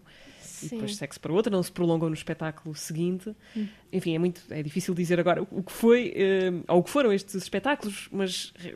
Sim. 0.59 0.67
e 0.67 0.69
depois 0.69 0.95
segue-se 0.95 1.19
para 1.19 1.33
outra, 1.33 1.51
não 1.51 1.63
se 1.63 1.71
prolongam 1.71 2.09
no 2.09 2.15
espetáculo 2.15 2.75
seguinte. 2.75 3.35
Hum. 3.55 3.67
Enfim, 3.91 4.15
é 4.15 4.19
muito 4.19 4.41
é 4.49 4.61
difícil 4.61 4.93
dizer 4.93 5.19
agora 5.19 5.41
o 5.51 5.63
que 5.63 5.71
foi 5.71 6.13
uh, 6.15 6.63
ou 6.67 6.79
o 6.79 6.83
que 6.83 6.89
foram 6.89 7.11
estes 7.13 7.35
espetáculos, 7.35 8.07
mas 8.11 8.53
de 8.57 8.75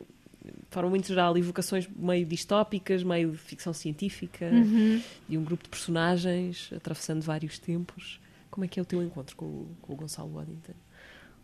forma 0.70 0.90
muito 0.90 1.06
geral, 1.06 1.36
evocações 1.36 1.88
meio 1.94 2.26
distópicas, 2.26 3.02
meio 3.02 3.32
de 3.32 3.38
ficção 3.38 3.72
científica, 3.72 4.46
uhum. 4.46 5.00
e 5.28 5.38
um 5.38 5.44
grupo 5.44 5.64
de 5.64 5.68
personagens 5.68 6.70
atravessando 6.74 7.22
vários 7.22 7.58
tempos. 7.58 8.20
Como 8.50 8.64
é 8.64 8.68
que 8.68 8.78
é 8.78 8.82
o 8.82 8.86
teu 8.86 9.02
encontro 9.02 9.36
com 9.36 9.46
o, 9.46 9.76
com 9.80 9.92
o 9.92 9.96
Gonçalo 9.96 10.34
Waddington? 10.34 10.74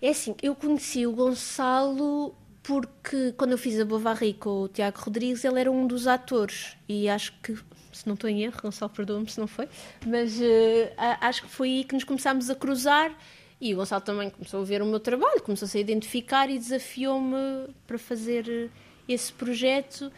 É 0.00 0.10
assim, 0.10 0.34
eu 0.42 0.54
conheci 0.54 1.06
o 1.06 1.12
Gonçalo 1.12 2.34
porque 2.62 3.32
quando 3.32 3.52
eu 3.52 3.58
fiz 3.58 3.80
a 3.80 3.84
Bovary 3.84 4.34
com 4.34 4.62
o 4.62 4.68
Tiago 4.68 4.98
Rodrigues, 5.00 5.44
ele 5.44 5.58
era 5.58 5.70
um 5.70 5.86
dos 5.86 6.06
atores 6.06 6.76
e 6.88 7.08
acho 7.08 7.32
que 7.40 7.56
se 7.98 8.06
não 8.06 8.14
estou 8.14 8.30
em 8.30 8.42
erro, 8.42 8.56
Gonçalo 8.62 8.92
perdoa-me 8.92 9.28
se 9.28 9.40
não 9.40 9.46
foi, 9.46 9.68
mas 10.06 10.38
uh, 10.38 10.92
acho 11.20 11.42
que 11.42 11.48
foi 11.48 11.68
aí 11.68 11.84
que 11.84 11.94
nos 11.94 12.04
começámos 12.04 12.48
a 12.48 12.54
cruzar 12.54 13.16
e 13.60 13.74
o 13.74 13.78
Gonçalo 13.78 14.02
também 14.02 14.30
começou 14.30 14.60
a 14.60 14.64
ver 14.64 14.80
o 14.82 14.86
meu 14.86 15.00
trabalho, 15.00 15.42
começou 15.42 15.66
-se 15.66 15.78
a 15.78 15.80
identificar 15.80 16.48
e 16.48 16.58
desafiou-me 16.58 17.68
para 17.86 17.98
fazer 17.98 18.48
eh, 18.48 18.68
esse 19.08 19.32
projeto 19.32 20.12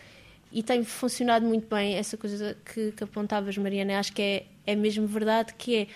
e 0.53 0.63
tem 0.63 0.85
funcionado 0.85 1.47
muito 1.47 1.67
bem 1.75 1.95
essa 1.95 2.17
coisa 2.17 2.57
que, 2.65 2.93
que 2.93 3.05
apontavas, 3.05 3.57
Mariana. 3.57 3.99
Acho 3.99 4.13
que 4.13 4.21
é, 4.21 4.47
é 4.67 4.77
mesmo 4.77 5.07
verdade 5.07 5.55
que 5.55 5.77
é 5.77 5.87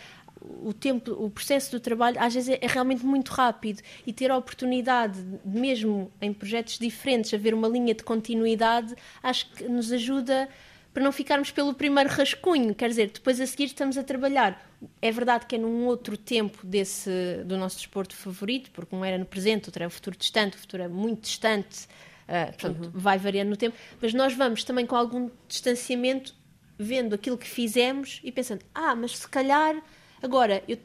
o 0.62 0.72
tempo, 0.72 1.12
o 1.12 1.30
processo 1.30 1.70
do 1.70 1.80
trabalho 1.80 2.16
às 2.20 2.34
vezes 2.34 2.50
é, 2.50 2.58
é, 2.60 2.66
realmente 2.66 3.04
muito 3.04 3.30
rápido 3.30 3.82
e 4.06 4.12
ter 4.12 4.30
a 4.30 4.36
oportunidade, 4.36 5.22
mesmo 5.44 6.10
em 6.20 6.32
projetos 6.32 6.78
diferentes, 6.78 7.32
haver 7.32 7.54
uma 7.54 7.68
linha 7.68 7.94
de 7.94 8.02
continuidade, 8.02 8.94
acho 9.22 9.50
que 9.50 9.64
nos 9.64 9.92
ajuda 9.92 10.48
para 10.94 11.02
não 11.02 11.10
ficarmos 11.10 11.50
pelo 11.50 11.74
primeiro 11.74 12.08
rascunho, 12.08 12.72
quer 12.72 12.88
dizer, 12.88 13.10
depois 13.10 13.40
a 13.40 13.46
seguir 13.46 13.64
estamos 13.64 13.98
a 13.98 14.04
trabalhar. 14.04 14.64
É 15.02 15.10
verdade 15.10 15.44
que 15.44 15.56
é 15.56 15.58
num 15.58 15.86
outro 15.86 16.16
tempo 16.16 16.64
desse 16.64 17.10
do 17.44 17.58
nosso 17.58 17.78
desporto 17.78 18.14
favorito, 18.14 18.70
porque 18.70 18.94
um 18.94 19.04
era 19.04 19.18
no 19.18 19.26
presente, 19.26 19.68
outro 19.68 19.82
é 19.82 19.86
o 19.88 19.90
futuro 19.90 20.16
distante, 20.16 20.56
o 20.56 20.60
futuro 20.60 20.84
é 20.84 20.88
muito 20.88 21.22
distante, 21.22 21.86
uh, 22.28 22.46
portanto, 22.52 22.84
uhum. 22.84 22.90
vai 22.94 23.18
variando 23.18 23.48
no 23.48 23.56
tempo, 23.56 23.76
mas 24.00 24.14
nós 24.14 24.34
vamos 24.34 24.62
também 24.62 24.86
com 24.86 24.94
algum 24.94 25.28
distanciamento 25.48 26.32
vendo 26.78 27.12
aquilo 27.12 27.36
que 27.36 27.48
fizemos 27.48 28.20
e 28.22 28.30
pensando, 28.30 28.64
ah, 28.72 28.94
mas 28.94 29.18
se 29.18 29.28
calhar 29.28 29.82
agora 30.22 30.62
eu 30.68 30.78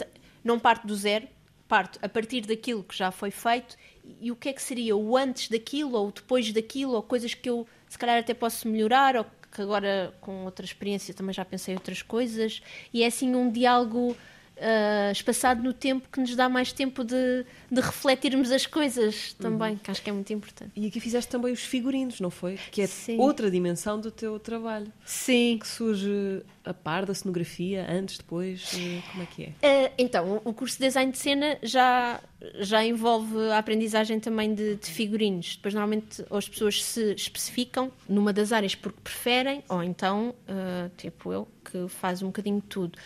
não 0.44 0.58
parto 0.60 0.88
do 0.88 0.96
zero, 0.96 1.28
parto 1.68 2.00
a 2.02 2.10
partir 2.10 2.42
daquilo 2.42 2.84
que 2.84 2.98
já 2.98 3.12
foi 3.12 3.30
feito 3.30 3.78
e 4.20 4.32
o 4.32 4.36
que 4.36 4.50
é 4.50 4.54
que 4.54 4.62
seria 4.62 4.98
o 4.98 5.16
antes 5.16 5.50
daquilo 5.50 5.96
ou 5.96 6.08
o 6.08 6.12
depois 6.12 6.52
daquilo 6.52 6.94
ou 6.94 7.04
coisas 7.04 7.36
que 7.36 7.48
eu 7.48 7.68
se 7.88 7.98
calhar 7.98 8.18
até 8.18 8.34
posso 8.34 8.68
melhorar 8.68 9.16
ou 9.16 9.26
agora 9.60 10.14
com 10.22 10.46
outra 10.46 10.66
experiência 10.66 11.14
também 11.14 11.34
já 11.34 11.46
pensei 11.46 11.74
outras 11.74 12.02
coisas. 12.02 12.62
E 12.94 13.04
é 13.04 13.08
assim 13.08 13.36
um 13.36 13.52
diálogo 13.52 14.16
uh, 14.60 15.12
espaçado 15.12 15.64
no 15.64 15.74
tempo 15.74 16.08
que 16.12 16.20
nos 16.20 16.36
dá 16.36 16.48
mais 16.50 16.72
tempo 16.72 17.04
de, 17.04 17.46
de 17.72 17.82
refletirmos 17.82 18.52
as 18.52 18.66
coisas 18.66 19.34
também, 19.34 19.72
uhum. 19.72 19.78
que 19.78 19.92
acho 19.92 20.02
que 20.02 20.10
é 20.10 20.14
muito 20.14 20.32
importante. 20.32 20.72
E 20.76 20.88
aqui 20.88 21.00
fizeste 21.00 21.30
também 21.30 21.52
os 21.52 21.62
figurinos, 21.62 22.20
não 22.20 22.30
foi? 22.30 22.58
Que 22.72 22.82
é 22.82 22.88
Sim. 22.88 23.18
outra 23.18 23.50
dimensão 23.50 24.00
do 24.00 24.12
teu 24.12 24.40
trabalho. 24.40 24.92
Sim. 25.06 25.58
Que 25.60 25.68
surge 25.68 26.44
a 26.64 26.74
par 26.74 27.06
da 27.06 27.14
cenografia, 27.14 27.88
antes, 27.90 28.18
depois, 28.18 28.72
como 29.12 29.24
é 29.24 29.26
que 29.26 29.44
é? 29.44 29.48
Uh, 29.48 29.94
então, 29.98 30.42
o 30.44 30.54
curso 30.54 30.78
de 30.78 30.86
design 30.86 31.12
de 31.12 31.18
cena 31.18 31.58
já, 31.64 32.20
já 32.60 32.84
envolve 32.86 33.38
a 33.52 33.58
aprendizagem 33.58 34.20
também 34.20 34.54
de, 34.54 34.76
de 34.76 34.88
figurinos. 34.88 35.56
Depois, 35.56 35.74
normalmente, 35.74 36.24
as 36.30 36.48
pessoas 36.48 36.84
se 36.84 37.14
especificam 37.14 37.92
numa 38.08 38.32
das 38.32 38.52
áreas 38.52 38.76
porque 38.76 39.00
preferem, 39.04 39.64
ou 39.68 39.84
então, 39.84 40.36
uh, 40.48 40.90
tipo 40.98 41.34
eu, 41.34 41.48
que 41.64 41.88
faz 41.88 42.22
um 42.22 42.28
bocadinho 42.28 42.62
de 42.62 42.68
tudo 42.68 43.00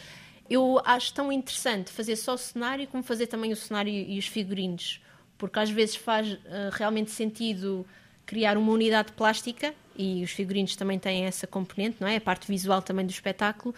eu 0.49 0.81
acho 0.85 1.13
tão 1.13 1.31
interessante 1.31 1.91
fazer 1.91 2.15
só 2.15 2.33
o 2.33 2.37
cenário 2.37 2.87
como 2.87 3.03
fazer 3.03 3.27
também 3.27 3.51
o 3.51 3.55
cenário 3.55 3.91
e 3.91 4.17
os 4.17 4.27
figurinos, 4.27 5.01
porque 5.37 5.59
às 5.59 5.69
vezes 5.69 5.95
faz 5.95 6.33
uh, 6.33 6.39
realmente 6.71 7.11
sentido 7.11 7.85
criar 8.25 8.57
uma 8.57 8.71
unidade 8.71 9.11
plástica 9.13 9.73
e 9.95 10.23
os 10.23 10.31
figurinos 10.31 10.75
também 10.75 10.97
têm 10.97 11.25
essa 11.25 11.45
componente, 11.45 11.97
não 11.99 12.07
é? 12.07 12.17
A 12.17 12.21
parte 12.21 12.47
visual 12.47 12.81
também 12.81 13.05
do 13.05 13.11
espetáculo. 13.11 13.73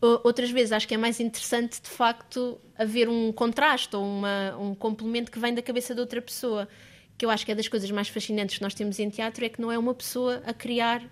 Outras 0.00 0.50
vezes 0.50 0.72
acho 0.72 0.86
que 0.86 0.94
é 0.94 0.96
mais 0.96 1.18
interessante 1.20 1.80
de 1.80 1.88
facto 1.88 2.60
haver 2.78 3.08
um 3.08 3.32
contraste 3.32 3.96
ou 3.96 4.04
uma, 4.04 4.56
um 4.58 4.74
complemento 4.74 5.30
que 5.30 5.38
vem 5.38 5.54
da 5.54 5.62
cabeça 5.62 5.94
de 5.94 6.00
outra 6.00 6.20
pessoa. 6.20 6.68
Que 7.16 7.24
eu 7.24 7.30
acho 7.30 7.46
que 7.46 7.52
é 7.52 7.54
das 7.54 7.66
coisas 7.66 7.90
mais 7.90 8.08
fascinantes 8.08 8.58
que 8.58 8.62
nós 8.62 8.74
temos 8.74 8.98
em 8.98 9.08
teatro 9.08 9.44
é 9.44 9.48
que 9.48 9.60
não 9.60 9.72
é 9.72 9.78
uma 9.78 9.94
pessoa 9.94 10.42
a 10.46 10.52
criar 10.52 11.02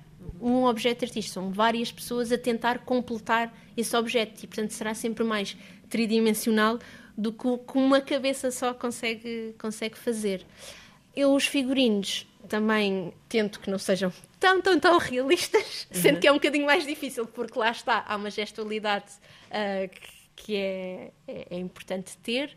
um 0.41 0.65
objeto 0.65 1.05
artístico, 1.05 1.35
são 1.35 1.51
várias 1.51 1.91
pessoas 1.91 2.31
a 2.33 2.39
tentar 2.39 2.81
completar 2.81 3.53
esse 3.77 3.97
objeto 3.97 4.45
e, 4.45 4.47
portanto, 4.47 4.71
será 4.71 4.95
sempre 4.95 5.25
mais 5.25 5.57
tridimensional 5.89 6.79
do 7.17 7.33
que 7.33 7.79
uma 7.79 8.01
cabeça 8.01 8.51
só 8.51 8.75
consegue, 8.75 9.55
consegue 9.59 9.97
fazer. 9.97 10.45
Eu, 11.15 11.33
os 11.35 11.47
figurinos, 11.47 12.27
também 12.49 13.13
tento 13.29 13.61
que 13.61 13.71
não 13.71 13.79
sejam 13.79 14.13
tão, 14.39 14.61
tão, 14.61 14.79
tão 14.79 14.99
realistas, 14.99 15.87
uhum. 15.91 16.01
sendo 16.03 16.21
que 16.21 16.27
é 16.27 16.33
um 16.33 16.37
bocadinho 16.37 16.67
mais 16.67 16.87
difícil, 16.87 17.27
porque 17.27 17.59
lá 17.59 17.71
está, 17.71 18.05
há 18.07 18.17
uma 18.17 18.31
gestualidade 18.31 19.13
uh, 19.49 19.91
que 20.37 20.57
é, 20.57 21.13
é, 21.27 21.47
é, 21.51 21.59
importante 21.59 22.17
ter. 22.19 22.57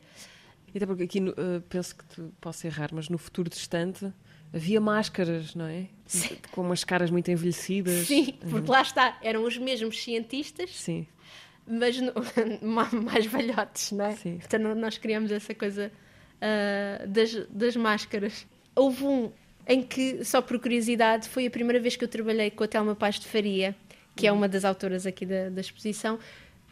E 0.74 0.78
até 0.78 0.86
porque 0.86 1.03
aqui 1.03 1.20
uh, 1.20 1.61
penso 1.70 1.95
que 1.95 2.22
posso 2.41 2.65
errar, 2.68 2.89
mas 2.91 3.09
no 3.09 3.18
futuro 3.18 3.49
distante 3.49 4.11
havia 4.53 4.82
máscaras, 4.82 5.55
não 5.55 5.65
é? 5.65 5.88
Sim. 6.08 6.38
Com 6.51 6.62
umas 6.62 6.84
caras 6.84 7.12
muito 7.12 7.30
envelhecidas. 7.30 8.08
Sim, 8.08 8.34
porque 8.49 8.72
lá 8.72 8.82
está, 8.82 9.18
eram 9.22 9.43
os 9.43 9.58
mesmos 9.58 10.01
cientistas. 10.01 10.70
Sim. 10.76 11.05
Mas 11.68 11.99
no, 11.99 12.14
mais 13.03 13.26
velhotes, 13.26 13.91
não 13.91 14.05
é? 14.05 14.16
Sim. 14.16 14.39
Então 14.43 14.74
nós 14.76 14.97
criamos 14.97 15.32
essa 15.32 15.53
coisa 15.53 15.91
uh, 16.38 17.08
das, 17.08 17.34
das 17.49 17.76
máscaras. 17.76 18.47
Houve 18.76 19.03
um 19.03 19.32
em 19.68 19.84
que, 19.84 20.24
só 20.24 20.41
por 20.41 20.58
curiosidade, 20.60 21.28
foi 21.28 21.45
a 21.45 21.51
primeira 21.51 21.80
vez 21.80 21.97
que 21.97 22.03
eu 22.03 22.08
trabalhei 22.08 22.49
com 22.49 22.64
a 22.64 22.68
Telma 22.68 22.95
Paz 22.95 23.20
de 23.20 23.28
Faria, 23.28 23.76
que 24.16 24.26
é 24.26 24.32
uma 24.32 24.47
das 24.47 24.64
autoras 24.64 25.05
aqui 25.05 25.26
da, 25.26 25.49
da 25.49 25.60
exposição, 25.60 26.18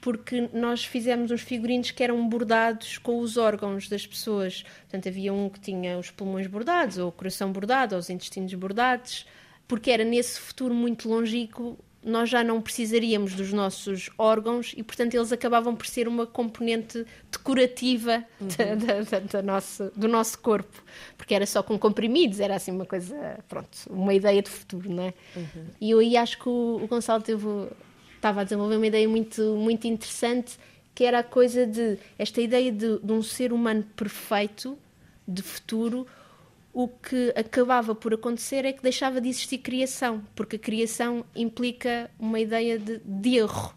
porque 0.05 0.51
nós 0.53 0.85
fizemos 0.85 1.31
uns 1.31 1.41
figurinos 1.41 1.89
que 1.89 2.03
eram 2.03 2.29
bordados 2.29 2.99
com 2.99 3.19
os 3.21 3.37
órgãos 3.37 3.89
das 3.89 4.05
pessoas. 4.05 4.61
Portanto, 4.81 5.09
havia 5.09 5.33
um 5.33 5.49
que 5.49 5.59
tinha 5.59 5.97
os 5.97 6.11
pulmões 6.11 6.45
bordados, 6.45 6.99
ou 6.99 7.09
o 7.09 7.11
coração 7.11 7.51
bordado, 7.51 7.95
ou 7.95 7.99
os 7.99 8.07
intestinos 8.07 8.53
bordados, 8.53 9.25
porque 9.67 9.89
era 9.89 10.03
nesse 10.03 10.39
futuro 10.39 10.75
muito 10.75 11.09
longínquo 11.09 11.75
nós 12.03 12.29
já 12.29 12.43
não 12.43 12.61
precisaríamos 12.61 13.33
dos 13.33 13.51
nossos 13.51 14.11
órgãos 14.15 14.75
e, 14.77 14.83
portanto, 14.83 15.15
eles 15.15 15.31
acabavam 15.31 15.75
por 15.75 15.87
ser 15.87 16.07
uma 16.07 16.27
componente 16.27 17.03
decorativa 17.31 18.23
uhum. 18.39 18.47
da, 18.85 19.01
da, 19.01 19.19
da 19.21 19.41
nossa, 19.41 19.91
do 19.95 20.07
nosso 20.07 20.37
corpo, 20.37 20.83
porque 21.17 21.33
era 21.33 21.47
só 21.47 21.63
com 21.63 21.79
comprimidos, 21.79 22.39
era 22.39 22.57
assim 22.57 22.69
uma 22.69 22.85
coisa, 22.85 23.39
pronto, 23.49 23.75
uma 23.89 24.13
ideia 24.13 24.39
de 24.39 24.51
futuro, 24.51 24.87
não 24.87 25.05
é? 25.05 25.13
Uhum. 25.35 25.65
E 25.81 25.89
eu 25.89 25.97
aí 25.97 26.15
acho 26.15 26.37
que 26.37 26.47
o, 26.47 26.79
o 26.83 26.87
Gonçalo 26.87 27.23
teve 27.23 27.43
estava 28.25 28.41
a 28.41 28.43
desenvolver 28.43 28.77
uma 28.77 28.87
ideia 28.87 29.07
muito, 29.07 29.55
muito 29.55 29.85
interessante, 29.85 30.57
que 30.95 31.03
era 31.03 31.19
a 31.19 31.23
coisa 31.23 31.67
de 31.67 31.99
esta 32.17 32.41
ideia 32.41 32.71
de, 32.71 32.97
de 32.97 33.11
um 33.11 33.21
ser 33.21 33.53
humano 33.53 33.83
perfeito, 33.95 34.77
de 35.27 35.43
futuro, 35.43 36.07
o 36.73 36.87
que 36.87 37.31
acabava 37.35 37.93
por 37.93 38.13
acontecer 38.13 38.65
é 38.65 38.73
que 38.73 38.81
deixava 38.81 39.21
de 39.21 39.29
existir 39.29 39.59
criação, 39.59 40.23
porque 40.35 40.55
a 40.55 40.59
criação 40.59 41.23
implica 41.35 42.09
uma 42.19 42.39
ideia 42.39 42.79
de, 42.79 42.99
de 43.05 43.37
erro. 43.37 43.73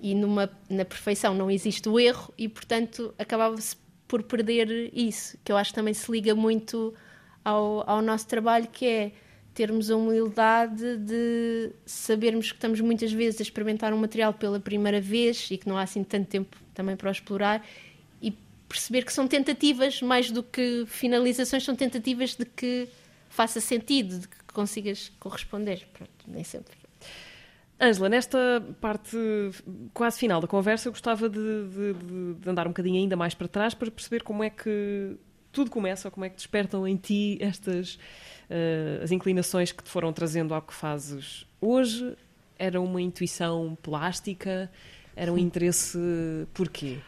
E 0.00 0.14
numa, 0.14 0.50
na 0.68 0.84
perfeição 0.84 1.34
não 1.34 1.50
existe 1.50 1.88
o 1.88 2.00
erro, 2.00 2.32
e 2.38 2.48
portanto 2.48 3.14
acabava-se 3.18 3.76
por 4.08 4.22
perder 4.22 4.90
isso, 4.94 5.38
que 5.44 5.52
eu 5.52 5.56
acho 5.56 5.70
que 5.70 5.76
também 5.76 5.94
se 5.94 6.10
liga 6.10 6.34
muito 6.34 6.94
ao, 7.44 7.88
ao 7.88 8.00
nosso 8.00 8.26
trabalho, 8.26 8.66
que 8.66 8.86
é 8.86 9.12
termos 9.54 9.90
a 9.90 9.96
humildade 9.96 10.96
de 10.98 11.70
sabermos 11.86 12.50
que 12.50 12.56
estamos 12.56 12.80
muitas 12.80 13.12
vezes 13.12 13.40
a 13.40 13.42
experimentar 13.42 13.92
um 13.92 13.96
material 13.96 14.34
pela 14.34 14.58
primeira 14.58 15.00
vez 15.00 15.48
e 15.50 15.56
que 15.56 15.68
não 15.68 15.78
há 15.78 15.82
assim 15.82 16.02
tanto 16.02 16.26
tempo 16.26 16.56
também 16.74 16.96
para 16.96 17.08
o 17.08 17.12
explorar 17.12 17.64
e 18.20 18.32
perceber 18.68 19.04
que 19.04 19.12
são 19.12 19.28
tentativas 19.28 20.02
mais 20.02 20.30
do 20.30 20.42
que 20.42 20.84
finalizações, 20.86 21.62
são 21.62 21.76
tentativas 21.76 22.34
de 22.34 22.44
que 22.44 22.88
faça 23.28 23.60
sentido, 23.60 24.18
de 24.18 24.28
que 24.28 24.36
consigas 24.52 25.12
corresponder. 25.20 25.86
Pronto, 25.92 26.10
nem 26.26 26.42
sempre. 26.42 26.74
Ângela, 27.80 28.08
nesta 28.08 28.62
parte 28.80 29.16
quase 29.92 30.18
final 30.18 30.40
da 30.40 30.46
conversa, 30.46 30.88
eu 30.88 30.92
gostava 30.92 31.28
de, 31.28 31.38
de, 31.38 32.34
de, 32.40 32.48
andar 32.48 32.66
um 32.66 32.70
bocadinho 32.70 32.96
ainda 32.96 33.16
mais 33.16 33.34
para 33.34 33.48
trás 33.48 33.74
para 33.74 33.90
perceber 33.90 34.22
como 34.22 34.42
é 34.42 34.50
que 34.50 35.16
tudo 35.54 35.70
começa, 35.70 36.08
ou 36.08 36.12
como 36.12 36.26
é 36.26 36.28
que 36.28 36.36
despertam 36.36 36.86
em 36.86 36.96
ti 36.96 37.38
estas 37.40 37.94
uh, 37.94 39.02
as 39.02 39.12
inclinações 39.12 39.72
que 39.72 39.82
te 39.82 39.88
foram 39.88 40.12
trazendo 40.12 40.54
ao 40.54 40.60
que 40.60 40.74
fazes 40.74 41.46
hoje? 41.60 42.16
Era 42.58 42.80
uma 42.80 43.00
intuição 43.00 43.76
plástica? 43.82 44.70
Era 45.16 45.32
um 45.32 45.38
interesse 45.38 45.98
porquê? 46.52 46.98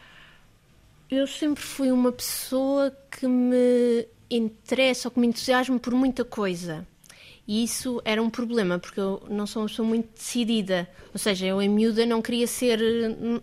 Eu 1.09 1.27
sempre 1.27 1.63
fui 1.63 1.91
uma 1.91 2.11
pessoa 2.11 2.95
que 3.11 3.27
me 3.27 4.07
interessa 4.29 5.07
ou 5.07 5.11
que 5.11 5.19
me 5.19 5.27
entusiasma 5.27 5.79
por 5.79 5.93
muita 5.93 6.25
coisa. 6.25 6.85
E 7.47 7.63
isso 7.63 8.01
era 8.03 8.21
um 8.21 8.29
problema, 8.29 8.77
porque 8.77 8.99
eu 8.99 9.23
não 9.29 9.47
sou 9.47 9.61
uma 9.61 9.69
pessoa 9.69 9.87
muito 9.87 10.09
decidida. 10.13 10.87
Ou 11.13 11.19
seja, 11.19 11.45
eu 11.45 11.61
em 11.61 11.69
miúda 11.69 12.05
não 12.05 12.21
queria 12.21 12.45
ser. 12.45 12.79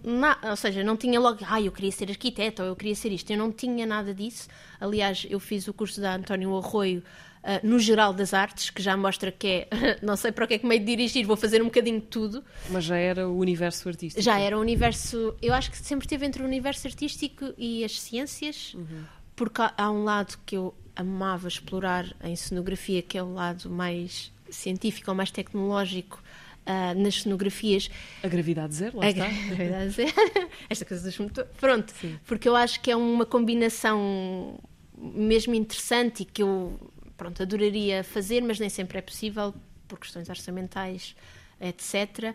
Na, 0.05 0.39
ou 0.51 0.57
seja, 0.57 0.85
não 0.85 0.95
tinha 0.95 1.19
logo. 1.19 1.39
Ah, 1.49 1.61
eu 1.61 1.73
queria 1.73 1.91
ser 1.91 2.11
arquiteta 2.11 2.63
ou 2.63 2.69
eu 2.69 2.77
queria 2.77 2.95
ser 2.95 3.11
isto. 3.13 3.31
Eu 3.31 3.39
não 3.39 3.51
tinha 3.51 3.87
nada 3.87 4.13
disso. 4.13 4.49
Aliás, 4.79 5.27
eu 5.31 5.41
fiz 5.41 5.67
o 5.69 5.73
curso 5.73 6.03
da 6.03 6.17
António 6.17 6.55
Arroio 6.57 7.03
Uh, 7.45 7.61
no 7.63 7.79
geral 7.79 8.15
das 8.15 8.33
artes, 8.33 8.71
que 8.71 8.81
já 8.81 8.97
mostra 8.97 9.31
que 9.31 9.47
é, 9.47 9.69
não 10.01 10.17
sei 10.17 10.33
para 10.33 10.47
o 10.47 10.49
que 10.49 10.55
é 10.55 10.59
que 10.59 10.65
meio 10.65 10.81
de 10.81 10.87
dirigir, 10.87 11.27
vou 11.27 11.37
fazer 11.37 11.61
um 11.61 11.67
bocadinho 11.67 12.01
de 12.01 12.07
tudo. 12.07 12.43
Mas 12.71 12.85
já 12.85 12.97
era 12.97 13.29
o 13.29 13.37
universo 13.37 13.87
artístico? 13.87 14.23
Já 14.23 14.39
era 14.39 14.57
o 14.57 14.61
universo, 14.63 15.37
eu 15.43 15.53
acho 15.53 15.71
que 15.71 15.77
sempre 15.77 16.07
esteve 16.07 16.25
entre 16.25 16.43
o 16.43 16.47
universo 16.47 16.87
artístico 16.87 17.53
e 17.59 17.85
as 17.85 18.01
ciências, 18.01 18.73
uhum. 18.73 19.05
porque 19.37 19.61
há, 19.61 19.75
há, 19.77 19.91
um 19.91 20.05
lado 20.05 20.39
que 20.47 20.57
eu 20.57 20.75
amava 20.97 21.49
explorar 21.49 22.15
em 22.23 22.37
cenografia, 22.37 23.03
que 23.03 23.19
é 23.19 23.23
o 23.23 23.33
lado 23.33 23.69
mais 23.71 24.33
científico 24.51 25.11
ou 25.11 25.17
mais 25.17 25.31
tecnológico, 25.31 26.23
Uh, 26.67 26.99
nas 26.99 27.21
cenografias. 27.21 27.91
A 28.23 28.27
gravidade 28.27 28.75
zero, 28.75 28.97
lá 28.97 29.05
a 29.05 29.11
está. 29.11 29.29
gravidade 29.29 29.91
zero. 29.91 30.15
Esta 30.71 30.87
coisa 30.87 31.05
dos 31.05 31.19
motores. 31.19 31.51
Pronto, 31.61 31.93
Sim. 32.01 32.19
porque 32.25 32.49
eu 32.49 32.57
acho 32.57 32.81
que 32.81 32.91
é 32.91 32.97
uma 32.97 33.27
combinação 33.27 34.59
mesmo 34.97 35.55
interessante 35.55 36.23
e 36.23 36.25
que 36.25 36.43
eu 36.43 36.81
pronto, 37.19 37.43
adoraria 37.43 38.03
fazer, 38.03 38.43
mas 38.43 38.59
nem 38.59 38.71
sempre 38.71 38.97
é 38.97 39.03
possível 39.03 39.55
por 39.87 39.99
questões 39.99 40.27
orçamentais, 40.31 41.15
etc. 41.61 42.35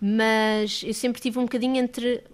Mas 0.00 0.82
eu 0.82 0.92
sempre 0.92 1.20
tive 1.22 1.38
um 1.38 1.44
bocadinho 1.44 1.76
entre 1.76 2.24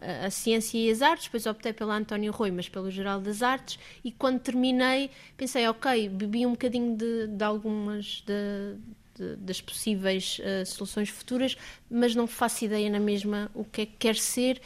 a, 0.00 0.26
a, 0.26 0.30
ciência 0.30 0.78
e 0.78 0.90
as 0.90 1.02
artes, 1.02 1.26
depois 1.26 1.46
optei 1.46 1.72
pela 1.72 1.96
António 1.96 2.32
Rui, 2.32 2.50
mas 2.50 2.68
pelo 2.68 2.90
geral 2.90 3.20
das 3.20 3.42
artes, 3.42 3.78
e 4.04 4.10
quando 4.10 4.40
terminei 4.40 5.10
pensei, 5.36 5.66
ok, 5.68 6.08
bebi 6.08 6.46
um 6.46 6.52
bocadinho 6.52 6.96
de, 6.96 7.26
de 7.28 7.44
algumas 7.44 8.22
de, 8.26 8.76
de, 9.14 9.36
das 9.36 9.60
possíveis 9.60 10.38
uh, 10.40 10.66
soluções 10.66 11.08
futuras, 11.08 11.56
mas 11.90 12.14
não 12.14 12.26
faço 12.26 12.64
ideia 12.64 12.88
na 12.88 13.00
mesma 13.00 13.50
o 13.54 13.64
que 13.64 13.82
é 13.82 13.86
que 13.86 13.96
quer 13.98 14.16
ser, 14.16 14.60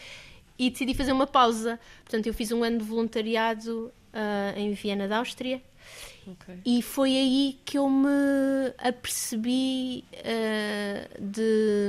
e 0.59 0.71
decidi 0.71 0.95
fazer 0.95 1.13
uma 1.13 1.27
pausa. 1.27 1.79
Portanto, 2.05 2.27
eu 2.27 2.35
fiz 2.35 2.51
um 2.51 2.65
ano 2.65 2.79
de 2.79 2.85
voluntariado 2.85 3.93
uh, 4.13 4.59
em 4.59 4.73
Viena 4.73 5.07
da 5.07 5.19
Áustria, 5.19 5.63
Okay. 6.33 6.59
E 6.65 6.83
foi 6.83 7.11
aí 7.17 7.59
que 7.65 7.79
eu 7.79 7.89
me 7.89 8.09
apercebi 8.79 10.05
uh, 10.13 11.23
de, 11.23 11.89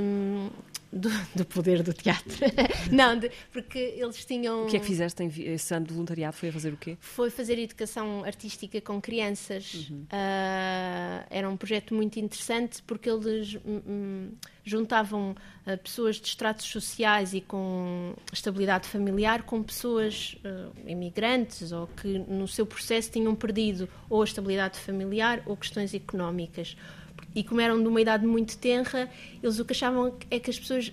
do, 0.91 1.09
do, 1.35 1.45
poder 1.45 1.83
do 1.83 1.93
teatro. 1.93 2.37
não, 2.91 3.17
de, 3.17 3.31
porque 3.51 3.77
eles 3.77 4.25
tinham. 4.25 4.65
O 4.65 4.67
que 4.67 4.77
é 4.77 4.79
que 4.79 4.85
fizeste 4.85 5.21
em 5.23 5.31
esse 5.53 5.73
ano 5.73 5.85
de 5.85 5.93
voluntariado? 5.93 6.35
Foi 6.35 6.49
a 6.49 6.53
fazer 6.53 6.73
o 6.73 6.77
quê? 6.77 6.97
Foi 6.99 7.29
fazer 7.29 7.59
educação 7.59 8.23
artística 8.23 8.81
com 8.81 8.99
crianças. 8.99 9.87
Uhum. 9.89 10.03
Uh, 10.03 11.25
era 11.29 11.49
um 11.49 11.55
projeto 11.55 11.93
muito 11.93 12.19
interessante 12.19 12.81
porque 12.83 13.09
eles 13.09 13.57
um, 13.65 14.31
juntavam 14.63 15.35
uh, 15.65 15.77
pessoas 15.77 16.15
de 16.17 16.27
estratos 16.27 16.65
sociais 16.65 17.33
e 17.33 17.41
com 17.41 18.15
estabilidade 18.33 18.87
familiar 18.87 19.43
com 19.43 19.61
pessoas 19.61 20.37
uh, 20.43 20.89
imigrantes 20.89 21.71
ou 21.71 21.87
que 21.87 22.19
no 22.19 22.47
seu 22.47 22.65
processo 22.65 23.11
tinham 23.11 23.35
perdido 23.35 23.87
ou 24.09 24.21
a 24.21 24.25
estabilidade 24.25 24.79
familiar 24.79 25.41
ou 25.45 25.55
questões 25.55 25.93
económicas 25.93 26.75
e 27.35 27.43
como 27.43 27.61
eram 27.61 27.81
de 27.81 27.87
uma 27.87 28.01
idade 28.01 28.25
muito 28.25 28.57
tenra, 28.57 29.09
eles 29.41 29.59
o 29.59 29.65
que 29.65 29.73
achavam 29.73 30.15
é 30.29 30.39
que 30.39 30.49
as 30.49 30.59
pessoas 30.59 30.91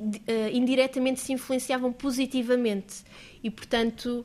uh, 0.00 0.16
indiretamente 0.52 1.20
se 1.20 1.32
influenciavam 1.32 1.92
positivamente. 1.92 3.04
E, 3.42 3.50
portanto, 3.50 4.24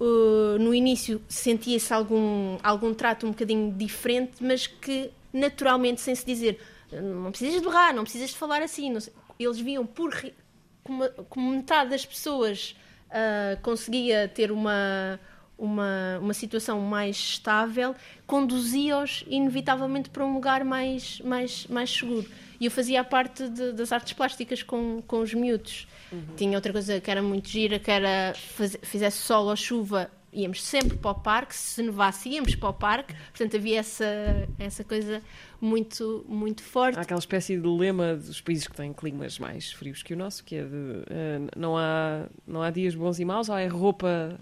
uh, 0.00 0.58
no 0.58 0.74
início 0.74 1.22
sentia-se 1.28 1.92
algum, 1.92 2.58
algum 2.62 2.92
trato 2.92 3.26
um 3.26 3.30
bocadinho 3.30 3.72
diferente, 3.72 4.42
mas 4.42 4.66
que 4.66 5.10
naturalmente, 5.32 6.00
sem 6.00 6.14
se 6.14 6.24
dizer 6.24 6.58
não 6.90 7.30
precisas 7.30 7.60
de 7.60 7.66
berrar, 7.66 7.94
não 7.94 8.02
precisas 8.02 8.30
de 8.30 8.36
falar 8.36 8.62
assim, 8.62 8.96
eles 9.38 9.60
viam 9.60 9.84
por 9.84 10.14
como, 10.82 11.08
como 11.28 11.50
metade 11.50 11.90
das 11.90 12.06
pessoas 12.06 12.74
uh, 13.08 13.60
conseguia 13.60 14.26
ter 14.26 14.50
uma 14.50 15.20
uma, 15.58 16.18
uma 16.20 16.32
situação 16.32 16.80
mais 16.80 17.16
estável, 17.16 17.94
conduzia-os 18.26 19.24
inevitavelmente 19.26 20.08
para 20.08 20.24
um 20.24 20.32
lugar 20.32 20.64
mais, 20.64 21.20
mais, 21.20 21.66
mais 21.66 21.90
seguro. 21.90 22.26
E 22.60 22.64
eu 22.64 22.70
fazia 22.70 23.00
a 23.00 23.04
parte 23.04 23.48
de, 23.48 23.72
das 23.72 23.92
artes 23.92 24.12
plásticas 24.12 24.62
com, 24.62 25.02
com 25.06 25.20
os 25.20 25.34
miúdos. 25.34 25.88
Uhum. 26.12 26.22
Tinha 26.36 26.56
outra 26.56 26.72
coisa 26.72 27.00
que 27.00 27.10
era 27.10 27.22
muito 27.22 27.48
gira, 27.48 27.78
que 27.78 27.90
era 27.90 28.34
faz, 28.34 28.78
fizesse 28.82 29.18
sol 29.18 29.46
ou 29.46 29.56
chuva, 29.56 30.10
íamos 30.32 30.62
sempre 30.62 30.96
para 30.96 31.10
o 31.10 31.14
parque, 31.14 31.54
se 31.54 31.82
nevasse 31.82 32.28
íamos 32.28 32.54
para 32.54 32.68
o 32.68 32.72
parque, 32.72 33.14
portanto 33.30 33.56
havia 33.56 33.80
essa, 33.80 34.04
essa 34.58 34.84
coisa 34.84 35.22
muito, 35.60 36.24
muito 36.28 36.62
forte. 36.62 36.98
Há 36.98 37.02
aquela 37.02 37.18
espécie 37.18 37.56
de 37.56 37.66
lema 37.66 38.14
dos 38.14 38.40
países 38.40 38.66
que 38.66 38.76
têm 38.76 38.92
climas 38.92 39.38
mais 39.38 39.72
frios 39.72 40.02
que 40.02 40.14
o 40.14 40.16
nosso, 40.16 40.44
que 40.44 40.56
é 40.56 40.62
de 40.62 40.74
uh, 40.74 41.48
não, 41.56 41.76
há, 41.76 42.26
não 42.46 42.62
há 42.62 42.70
dias 42.70 42.94
bons 42.94 43.18
e 43.18 43.24
maus, 43.24 43.48
ou 43.48 43.56
é 43.56 43.66
roupa 43.66 44.38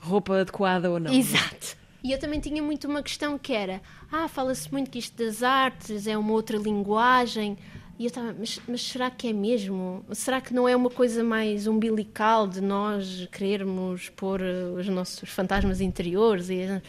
roupa 0.00 0.40
adequada 0.40 0.90
ou 0.90 0.98
não. 0.98 1.12
Exato. 1.12 1.76
E 2.02 2.12
eu 2.12 2.18
também 2.18 2.40
tinha 2.40 2.62
muito 2.62 2.88
uma 2.88 3.02
questão 3.02 3.38
que 3.38 3.52
era: 3.52 3.80
ah, 4.10 4.26
fala-se 4.28 4.70
muito 4.72 4.90
que 4.90 4.98
isto 4.98 5.16
das 5.22 5.42
artes 5.42 6.06
é 6.06 6.16
uma 6.16 6.32
outra 6.32 6.56
linguagem. 6.56 7.58
E 7.98 8.04
eu 8.04 8.08
estava, 8.08 8.34
mas, 8.38 8.58
mas, 8.66 8.82
será 8.82 9.10
que 9.10 9.28
é 9.28 9.32
mesmo? 9.32 10.02
Será 10.12 10.40
que 10.40 10.54
não 10.54 10.66
é 10.66 10.74
uma 10.74 10.88
coisa 10.88 11.22
mais 11.22 11.66
umbilical 11.66 12.46
de 12.46 12.62
nós 12.62 13.28
querermos 13.30 14.08
pôr 14.08 14.40
uh, 14.40 14.74
os 14.78 14.88
nossos 14.88 15.28
fantasmas 15.28 15.82
interiores? 15.82 16.48
E, 16.48 16.80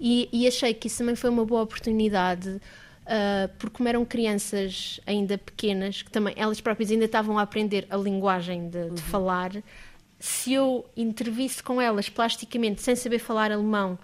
e, 0.00 0.28
e 0.32 0.48
achei 0.48 0.72
que 0.72 0.86
isso 0.86 0.96
também 0.96 1.14
foi 1.14 1.28
uma 1.28 1.44
boa 1.44 1.60
oportunidade, 1.60 2.48
uh, 2.48 3.50
porque 3.58 3.76
como 3.76 3.86
eram 3.86 4.02
crianças 4.02 4.98
ainda 5.06 5.36
pequenas, 5.36 6.00
que 6.00 6.10
também 6.10 6.32
elas 6.38 6.58
próprias 6.58 6.90
ainda 6.90 7.04
estavam 7.04 7.38
a 7.38 7.42
aprender 7.42 7.86
a 7.90 7.96
linguagem 7.98 8.70
de, 8.70 8.84
de 8.84 8.90
uhum. 8.92 8.96
falar, 8.96 9.52
se 10.18 10.52
eu 10.52 10.88
intervisse 10.96 11.62
com 11.62 11.80
elas 11.80 12.08
plasticamente 12.08 12.82
sem 12.82 12.96
saber 12.96 13.18
falar 13.18 13.52
alemão 13.52 13.98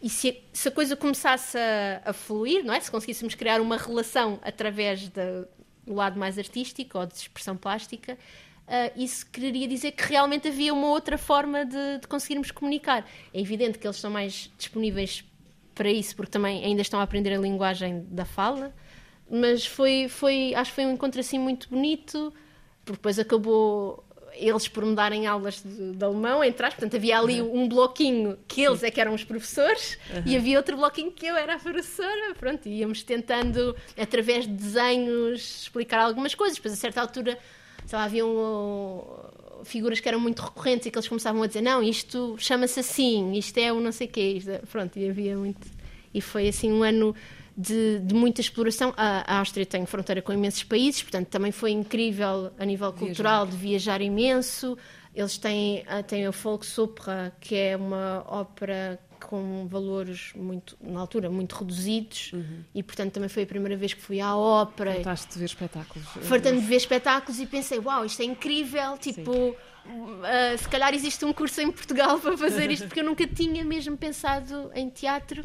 e 0.00 0.08
se, 0.08 0.40
se 0.52 0.68
a 0.68 0.70
coisa 0.70 0.96
começasse 0.96 1.58
a, 1.58 2.02
a, 2.10 2.12
fluir, 2.12 2.64
não 2.64 2.72
é? 2.72 2.80
Se 2.80 2.90
conseguíssemos 2.90 3.34
criar 3.34 3.60
uma 3.60 3.76
relação 3.76 4.38
através 4.42 5.08
do 5.08 5.48
lado 5.86 6.18
mais 6.18 6.38
artístico 6.38 6.98
ou 6.98 7.06
de 7.06 7.14
expressão 7.14 7.56
plástica, 7.56 8.14
uh, 8.14 9.00
isso 9.00 9.26
quereria 9.26 9.66
dizer 9.66 9.92
que 9.92 10.04
realmente 10.04 10.48
havia 10.48 10.72
uma 10.72 10.88
outra 10.88 11.18
forma 11.18 11.64
de, 11.64 11.98
de, 11.98 12.06
conseguirmos 12.06 12.50
comunicar. 12.50 13.04
É 13.34 13.40
evidente 13.40 13.78
que 13.78 13.86
eles 13.86 13.96
estão 13.96 14.10
mais 14.10 14.52
disponíveis 14.56 15.24
para 15.74 15.90
isso, 15.90 16.14
porque 16.14 16.30
também 16.30 16.64
ainda 16.64 16.82
estão 16.82 17.00
a 17.00 17.02
aprender 17.02 17.32
a 17.32 17.38
linguagem 17.38 18.06
da 18.10 18.24
fala, 18.24 18.74
mas 19.28 19.66
foi, 19.66 20.08
foi 20.08 20.54
acho 20.54 20.70
que 20.70 20.76
foi 20.76 20.86
um 20.86 20.92
encontro 20.92 21.20
assim 21.20 21.38
muito 21.38 21.68
bonito, 21.68 22.32
porque 22.84 22.98
depois 22.98 23.18
acabou 23.18 24.04
eles 24.38 24.68
por 24.68 24.84
me 24.84 24.94
darem 24.94 25.26
aulas 25.26 25.62
de, 25.62 25.92
de 25.92 26.04
alemão, 26.04 26.42
entrar, 26.42 26.70
portanto 26.70 26.96
havia 26.96 27.18
ali 27.18 27.40
uhum. 27.40 27.62
um 27.62 27.68
bloquinho 27.68 28.38
que 28.46 28.62
eles 28.62 28.82
é 28.82 28.90
que 28.90 29.00
eram 29.00 29.14
os 29.14 29.24
professores 29.24 29.98
uhum. 30.14 30.22
e 30.24 30.36
havia 30.36 30.56
outro 30.56 30.76
bloquinho 30.76 31.10
que 31.10 31.26
eu 31.26 31.36
era 31.36 31.54
a 31.54 31.58
professora, 31.58 32.34
pronto, 32.38 32.68
íamos 32.68 33.02
tentando 33.02 33.76
através 33.96 34.46
de 34.46 34.52
desenhos 34.52 35.62
explicar 35.62 36.00
algumas 36.00 36.34
coisas, 36.34 36.56
depois 36.56 36.72
a 36.74 36.76
certa 36.76 37.00
altura, 37.00 37.38
sei 37.86 37.98
lá, 37.98 38.04
haviam 38.04 38.30
uh, 38.30 39.64
figuras 39.64 40.00
que 40.00 40.08
eram 40.08 40.20
muito 40.20 40.40
recorrentes 40.40 40.86
e 40.86 40.90
que 40.90 40.98
eles 40.98 41.08
começavam 41.08 41.42
a 41.42 41.46
dizer, 41.46 41.62
não, 41.62 41.82
isto 41.82 42.36
chama-se 42.38 42.80
assim, 42.80 43.32
isto 43.32 43.58
é 43.58 43.72
o 43.72 43.80
não 43.80 43.92
sei 43.92 44.06
o 44.06 44.10
quê, 44.10 44.34
isto 44.36 44.50
é... 44.50 44.58
pronto, 44.58 44.98
e 44.98 45.08
havia 45.08 45.36
muito, 45.36 45.66
e 46.14 46.20
foi 46.20 46.48
assim 46.48 46.72
um 46.72 46.82
ano 46.82 47.14
de, 47.58 47.98
de, 47.98 48.14
muita 48.14 48.40
exploração. 48.40 48.94
A, 48.96 49.34
a, 49.34 49.38
Áustria 49.40 49.66
tem 49.66 49.84
fronteira 49.84 50.22
com 50.22 50.32
imensos 50.32 50.62
países, 50.62 51.02
portanto 51.02 51.26
também 51.26 51.50
foi 51.50 51.72
incrível 51.72 52.52
a 52.56 52.64
nível 52.64 52.92
cultural 52.92 53.44
viajar. 53.44 53.58
de 53.58 53.62
viajar 53.62 54.00
imenso. 54.00 54.78
Eles 55.12 55.36
têm, 55.36 55.84
ah, 55.88 56.00
têm 56.00 56.26
a 56.26 56.30
Volksopera, 56.30 57.34
que 57.40 57.56
é 57.56 57.76
uma 57.76 58.24
ópera 58.28 59.00
com 59.18 59.66
valores 59.66 60.32
muito, 60.36 60.76
na 60.80 61.00
altura, 61.00 61.28
muito 61.28 61.56
reduzidos 61.56 62.30
uhum. 62.32 62.62
e 62.72 62.84
portanto 62.84 63.14
também 63.14 63.28
foi 63.28 63.42
a 63.42 63.46
primeira 63.46 63.76
vez 63.76 63.92
que 63.92 64.00
fui 64.00 64.20
à 64.20 64.36
ópera. 64.36 64.94
Fartaste 64.94 65.32
de 65.32 65.38
ver 65.40 65.44
espetáculos. 65.46 66.08
Fartando 66.22 66.60
de 66.60 66.66
ver 66.66 66.76
espetáculos 66.76 67.40
e 67.40 67.46
pensei, 67.46 67.80
uau, 67.80 68.04
isto 68.04 68.22
é 68.22 68.24
incrível, 68.24 68.96
tipo, 68.96 69.32
uh, 69.32 69.56
se 70.56 70.68
calhar 70.68 70.94
existe 70.94 71.24
um 71.24 71.32
curso 71.32 71.60
em 71.60 71.72
Portugal 71.72 72.20
para 72.20 72.36
fazer 72.36 72.70
isto, 72.70 72.86
porque 72.86 73.00
eu 73.00 73.04
nunca 73.04 73.26
tinha 73.26 73.64
mesmo 73.64 73.96
pensado 73.96 74.70
em 74.72 74.88
teatro 74.88 75.42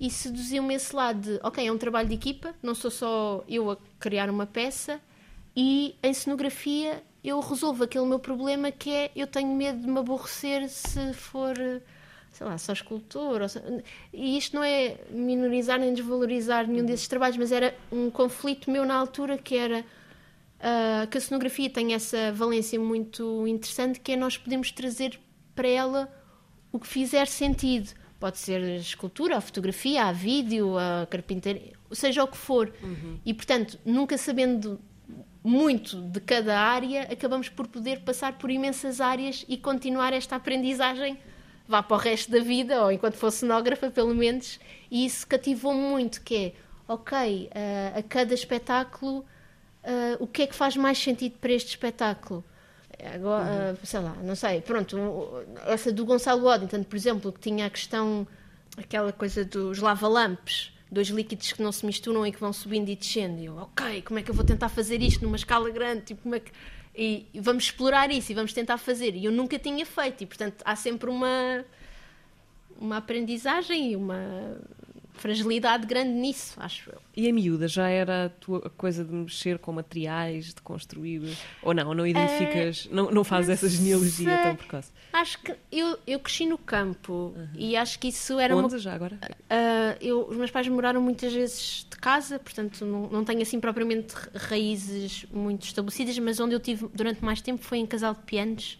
e 0.00 0.10
seduziu-me 0.10 0.74
esse 0.74 0.94
lado 0.94 1.20
de, 1.20 1.40
ok, 1.42 1.66
é 1.66 1.72
um 1.72 1.78
trabalho 1.78 2.08
de 2.08 2.14
equipa, 2.14 2.54
não 2.62 2.74
sou 2.74 2.90
só 2.90 3.44
eu 3.48 3.70
a 3.70 3.76
criar 3.98 4.30
uma 4.30 4.46
peça 4.46 5.00
e 5.56 5.96
em 6.02 6.14
cenografia 6.14 7.02
eu 7.22 7.40
resolvo 7.40 7.84
aquele 7.84 8.06
meu 8.06 8.18
problema 8.18 8.70
que 8.70 8.90
é 8.90 9.10
eu 9.16 9.26
tenho 9.26 9.52
medo 9.54 9.80
de 9.80 9.88
me 9.88 9.98
aborrecer 9.98 10.68
se 10.68 11.12
for, 11.14 11.56
sei 12.30 12.46
lá, 12.46 12.56
só 12.58 12.72
escultor. 12.72 13.42
Ou, 13.42 13.82
e 14.12 14.38
isto 14.38 14.54
não 14.54 14.62
é 14.62 14.96
minorizar 15.10 15.80
nem 15.80 15.92
desvalorizar 15.92 16.66
nenhum 16.68 16.86
desses 16.86 17.08
trabalhos, 17.08 17.36
mas 17.36 17.50
era 17.50 17.74
um 17.90 18.08
conflito 18.08 18.70
meu 18.70 18.86
na 18.86 18.94
altura 18.94 19.36
que 19.36 19.56
era 19.56 19.80
uh, 19.80 21.06
que 21.08 21.18
a 21.18 21.20
cenografia 21.20 21.68
tem 21.68 21.92
essa 21.92 22.32
valência 22.32 22.78
muito 22.78 23.46
interessante 23.48 23.98
que 23.98 24.12
é 24.12 24.16
nós 24.16 24.38
podemos 24.38 24.70
trazer 24.70 25.18
para 25.56 25.66
ela 25.66 26.08
o 26.70 26.78
que 26.78 26.86
fizer 26.86 27.26
sentido 27.26 27.90
Pode 28.18 28.38
ser 28.38 28.60
a 28.62 28.76
escultura, 28.76 29.36
a 29.36 29.40
fotografia, 29.40 30.04
a 30.04 30.12
vídeo, 30.12 30.76
a 30.76 31.06
carpintaria, 31.08 31.72
seja 31.92 32.24
o 32.24 32.28
que 32.28 32.36
for. 32.36 32.72
Uhum. 32.82 33.18
E, 33.24 33.32
portanto, 33.32 33.78
nunca 33.84 34.18
sabendo 34.18 34.80
muito 35.42 36.00
de 36.00 36.20
cada 36.20 36.58
área, 36.58 37.02
acabamos 37.02 37.48
por 37.48 37.68
poder 37.68 38.00
passar 38.00 38.36
por 38.38 38.50
imensas 38.50 39.00
áreas 39.00 39.44
e 39.48 39.56
continuar 39.56 40.12
esta 40.12 40.36
aprendizagem 40.36 41.16
vá 41.68 41.82
para 41.82 41.96
o 41.96 42.00
resto 42.00 42.32
da 42.32 42.40
vida, 42.40 42.82
ou 42.82 42.90
enquanto 42.90 43.14
fosse 43.14 43.38
cenógrafa, 43.38 43.90
pelo 43.90 44.14
menos. 44.14 44.58
E 44.90 45.04
isso 45.04 45.26
cativou 45.26 45.74
muito, 45.74 46.22
que 46.22 46.34
é, 46.34 46.52
ok, 46.88 47.50
uh, 47.52 47.98
a 47.98 48.02
cada 48.02 48.32
espetáculo, 48.32 49.18
uh, 49.18 50.16
o 50.18 50.26
que 50.26 50.42
é 50.42 50.46
que 50.46 50.54
faz 50.54 50.76
mais 50.76 50.96
sentido 50.96 51.36
para 51.38 51.52
este 51.52 51.68
espetáculo? 51.68 52.42
Agora, 53.14 53.70
uhum. 53.70 53.86
sei 53.86 54.00
lá, 54.00 54.16
não 54.22 54.34
sei, 54.34 54.60
pronto, 54.60 54.96
essa 55.66 55.92
do 55.92 56.04
Gonçalo 56.04 56.42
Waddington, 56.42 56.82
por 56.82 56.96
exemplo, 56.96 57.32
que 57.32 57.38
tinha 57.38 57.66
a 57.66 57.70
questão, 57.70 58.26
aquela 58.76 59.12
coisa 59.12 59.44
dos 59.44 59.78
lava-lampes, 59.78 60.72
dois 60.90 61.08
líquidos 61.08 61.52
que 61.52 61.62
não 61.62 61.70
se 61.70 61.86
misturam 61.86 62.26
e 62.26 62.32
que 62.32 62.40
vão 62.40 62.52
subindo 62.52 62.88
e 62.88 62.96
descendo. 62.96 63.40
E 63.40 63.44
eu, 63.44 63.56
ok, 63.56 64.02
como 64.02 64.18
é 64.18 64.22
que 64.22 64.30
eu 64.30 64.34
vou 64.34 64.44
tentar 64.44 64.68
fazer 64.68 65.00
isto 65.00 65.24
numa 65.24 65.36
escala 65.36 65.70
grande? 65.70 66.06
Tipo, 66.06 66.22
como 66.22 66.34
é 66.34 66.40
que... 66.40 66.50
E, 66.94 67.26
e 67.32 67.40
vamos 67.40 67.64
explorar 67.64 68.10
isso 68.10 68.32
e 68.32 68.34
vamos 68.34 68.52
tentar 68.52 68.78
fazer. 68.78 69.14
E 69.14 69.24
eu 69.24 69.30
nunca 69.30 69.56
tinha 69.58 69.86
feito, 69.86 70.24
e 70.24 70.26
portanto 70.26 70.62
há 70.64 70.74
sempre 70.74 71.08
uma, 71.08 71.64
uma 72.80 72.96
aprendizagem 72.96 73.92
e 73.92 73.96
uma 73.96 74.58
fragilidade 75.18 75.86
grande 75.86 76.10
nisso, 76.10 76.54
acho 76.58 76.90
eu. 76.90 76.98
E 77.16 77.28
a 77.28 77.32
miúda 77.32 77.68
já 77.68 77.88
era 77.88 78.26
a 78.26 78.28
tua 78.28 78.70
coisa 78.70 79.04
de 79.04 79.12
mexer 79.12 79.58
com 79.58 79.72
materiais, 79.72 80.54
de 80.54 80.62
construir? 80.62 81.36
Ou 81.62 81.74
não? 81.74 81.92
Não 81.92 82.06
identificas, 82.06 82.86
uh, 82.86 82.94
não, 82.94 83.10
não 83.10 83.24
fazes 83.24 83.50
essa 83.50 83.68
genealogia 83.68 84.38
tão 84.42 84.56
precoce? 84.56 84.92
Acho 85.12 85.38
que 85.40 85.54
eu, 85.72 85.98
eu 86.06 86.20
cresci 86.20 86.46
no 86.46 86.56
campo 86.56 87.34
uhum. 87.36 87.48
e 87.54 87.76
acho 87.76 87.98
que 87.98 88.08
isso 88.08 88.38
era 88.38 88.56
Onde 88.56 88.74
uma... 88.74 88.78
já 88.78 88.94
agora? 88.94 89.18
Uh, 89.24 89.96
eu, 90.00 90.28
os 90.28 90.36
meus 90.36 90.50
pais 90.50 90.68
moraram 90.68 91.02
muitas 91.02 91.32
vezes 91.32 91.86
de 91.90 91.96
casa, 91.96 92.38
portanto 92.38 92.84
não, 92.84 93.08
não 93.08 93.24
tenho 93.24 93.42
assim 93.42 93.58
propriamente 93.58 94.14
raízes 94.34 95.26
muito 95.32 95.64
estabelecidas, 95.64 96.18
mas 96.18 96.38
onde 96.40 96.54
eu 96.54 96.60
tive 96.60 96.88
durante 96.94 97.24
mais 97.24 97.40
tempo 97.40 97.64
foi 97.64 97.78
em 97.78 97.86
Casal 97.86 98.14
de 98.14 98.22
Pianos, 98.22 98.78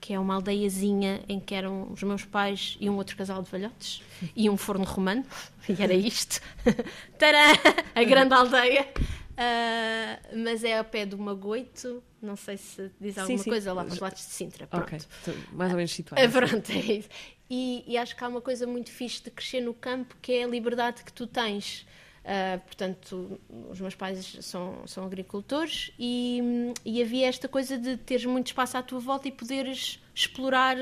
que 0.00 0.12
é 0.12 0.18
uma 0.18 0.34
aldeiazinha 0.34 1.22
em 1.28 1.40
que 1.40 1.54
eram 1.54 1.90
os 1.90 2.02
meus 2.02 2.24
pais 2.24 2.76
e 2.80 2.88
um 2.88 2.96
outro 2.96 3.16
casal 3.16 3.42
de 3.42 3.50
velhotes 3.50 4.02
e 4.34 4.48
um 4.48 4.56
forno 4.56 4.84
romano, 4.84 5.24
e 5.68 5.82
era 5.82 5.94
isto. 5.94 6.40
Tadã! 7.18 7.58
A 7.94 8.04
grande 8.04 8.34
aldeia. 8.34 8.88
Uh, 9.36 10.42
mas 10.42 10.64
é 10.64 10.78
ao 10.78 10.84
pé 10.84 11.04
do 11.04 11.18
Magoito, 11.18 12.02
não 12.22 12.36
sei 12.36 12.56
se 12.56 12.90
diz 12.98 13.18
alguma 13.18 13.36
sim, 13.36 13.44
sim. 13.44 13.50
coisa 13.50 13.70
lá 13.74 13.84
para 13.84 13.92
os 13.92 14.00
lados 14.00 14.20
de 14.20 14.32
Sintra. 14.32 14.66
Pronto. 14.66 14.84
Ok, 14.84 14.98
então, 15.20 15.34
mais 15.52 15.70
ou 15.70 15.76
menos 15.76 15.92
situado. 15.92 16.26
Uh, 16.26 16.32
pronto, 16.32 16.72
é 16.72 16.78
isso. 16.78 17.08
E, 17.50 17.84
e, 17.86 17.98
acho 17.98 18.16
que 18.16 18.24
há 18.24 18.28
uma 18.28 18.40
coisa 18.40 18.66
muito 18.66 18.90
fixe 18.90 19.22
de 19.22 19.30
crescer 19.30 19.60
no 19.60 19.74
campo 19.74 20.16
que 20.22 20.32
é 20.32 20.44
a 20.44 20.46
liberdade 20.46 21.04
que 21.04 21.12
tu 21.12 21.26
tens. 21.26 21.86
Uh, 22.26 22.58
portanto, 22.66 23.40
os 23.70 23.80
meus 23.80 23.94
pais 23.94 24.38
são, 24.40 24.84
são 24.84 25.04
agricultores 25.04 25.92
e, 25.96 26.72
e, 26.84 27.00
havia 27.00 27.28
esta 27.28 27.46
coisa 27.46 27.78
de 27.78 27.96
teres 27.96 28.24
muito 28.24 28.48
espaço 28.48 28.76
à 28.76 28.82
tua 28.82 28.98
volta 28.98 29.28
e 29.28 29.30
poderes 29.30 30.02
explorar 30.12 30.76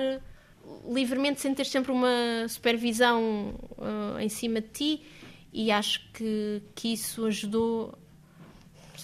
livremente 0.90 1.42
sem 1.42 1.55
ter 1.55 1.66
sempre 1.66 1.92
uma 1.92 2.49
supervisão 2.49 3.55
uh, 3.76 4.18
em 4.18 4.28
cima 4.30 4.62
de 4.62 4.68
ti. 4.68 5.03
E 5.53 5.70
acho 5.70 6.01
que, 6.14 6.62
que 6.74 6.95
isso 6.95 7.26
ajudou 7.26 7.95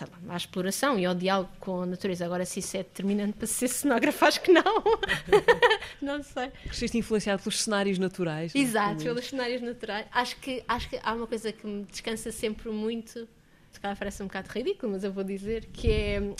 lá, 0.06 0.34
à 0.34 0.36
exploração 0.36 0.98
e 0.98 1.04
ao 1.04 1.14
diálogo 1.14 1.50
com 1.58 1.82
a 1.82 1.86
natureza. 1.86 2.24
Agora, 2.24 2.44
se 2.44 2.60
isso 2.60 2.76
é 2.76 2.82
determinante 2.82 3.34
para 3.34 3.46
ser 3.46 3.68
cenógrafo, 3.68 4.24
acho 4.24 4.40
que 4.40 4.52
não. 4.52 4.62
não 6.00 6.22
sei. 6.22 6.50
Cresceste 6.64 6.98
influenciado 6.98 7.42
pelos 7.42 7.60
cenários 7.62 7.98
naturais. 7.98 8.54
Exato, 8.54 9.02
pelos 9.02 9.26
cenários 9.26 9.60
naturais. 9.62 10.06
Acho 10.12 10.36
que, 10.36 10.62
acho 10.66 10.88
que 10.88 10.98
há 11.02 11.14
uma 11.14 11.26
coisa 11.26 11.52
que 11.52 11.66
me 11.66 11.84
descansa 11.84 12.30
sempre 12.30 12.70
muito. 12.70 13.28
Se 13.70 13.78
calhar 13.78 13.96
parece 13.96 14.22
um 14.22 14.26
bocado 14.26 14.48
ridículo, 14.50 14.92
mas 14.92 15.04
eu 15.04 15.12
vou 15.12 15.22
dizer 15.22 15.66
que 15.66 15.90
é. 15.90 16.20
Uh, 16.20 16.34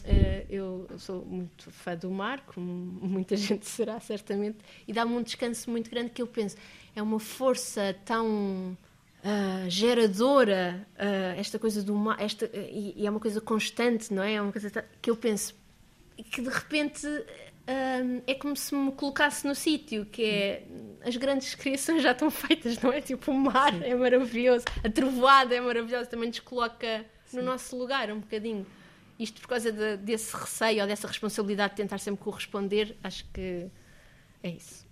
eu 0.48 0.88
sou 0.98 1.24
muito 1.24 1.70
fã 1.70 1.96
do 1.96 2.10
mar, 2.10 2.40
como 2.46 2.64
muita 3.00 3.36
gente 3.36 3.66
será, 3.66 4.00
certamente, 4.00 4.58
e 4.86 4.92
dá-me 4.92 5.12
um 5.12 5.22
descanso 5.22 5.70
muito 5.70 5.88
grande 5.88 6.10
que 6.10 6.20
eu 6.20 6.26
penso. 6.26 6.56
É 6.94 7.00
uma 7.00 7.20
força 7.20 7.96
tão 8.04 8.76
uh, 9.24 9.68
geradora, 9.68 10.86
uh, 10.94 11.38
esta 11.38 11.58
coisa 11.58 11.82
do 11.82 11.94
mar, 11.94 12.20
esta, 12.20 12.46
uh, 12.46 12.50
e, 12.54 12.94
e, 12.96 13.06
é 13.06 13.10
uma 13.10 13.20
coisa 13.20 13.40
constante, 13.40 14.12
não 14.12 14.22
é? 14.22 14.34
É 14.34 14.42
uma 14.42 14.52
coisa 14.52 14.70
que 15.00 15.10
eu 15.10 15.16
penso 15.16 15.54
que 16.30 16.42
de 16.42 16.48
repente 16.50 17.06
é 18.26 18.34
como 18.34 18.56
se 18.56 18.74
me 18.74 18.90
colocasse 18.90 19.46
no 19.46 19.54
sítio, 19.54 20.04
que 20.04 20.24
é 20.24 20.64
as 21.06 21.16
grandes 21.16 21.54
criações 21.56 22.02
já 22.02 22.10
estão 22.10 22.28
feitas, 22.28 22.80
não 22.80 22.92
é? 22.92 23.00
Tipo, 23.00 23.30
o 23.30 23.34
mar 23.34 23.72
Sim. 23.72 23.84
é 23.84 23.94
maravilhoso, 23.94 24.64
a 24.82 24.90
trovoada 24.90 25.54
é 25.54 25.60
maravilhosa, 25.60 26.06
também 26.06 26.28
nos 26.28 26.40
coloca 26.40 27.04
Sim. 27.26 27.36
no 27.36 27.42
nosso 27.44 27.76
lugar 27.76 28.10
um 28.10 28.18
bocadinho. 28.18 28.66
Isto 29.20 29.40
por 29.40 29.48
causa 29.48 29.70
de, 29.70 29.98
desse 29.98 30.34
receio 30.34 30.82
ou 30.82 30.88
dessa 30.88 31.06
responsabilidade 31.06 31.74
de 31.74 31.76
tentar 31.76 31.98
sempre 31.98 32.24
corresponder, 32.24 32.96
acho 33.04 33.24
que 33.32 33.68
é 34.42 34.50
isso. 34.50 34.89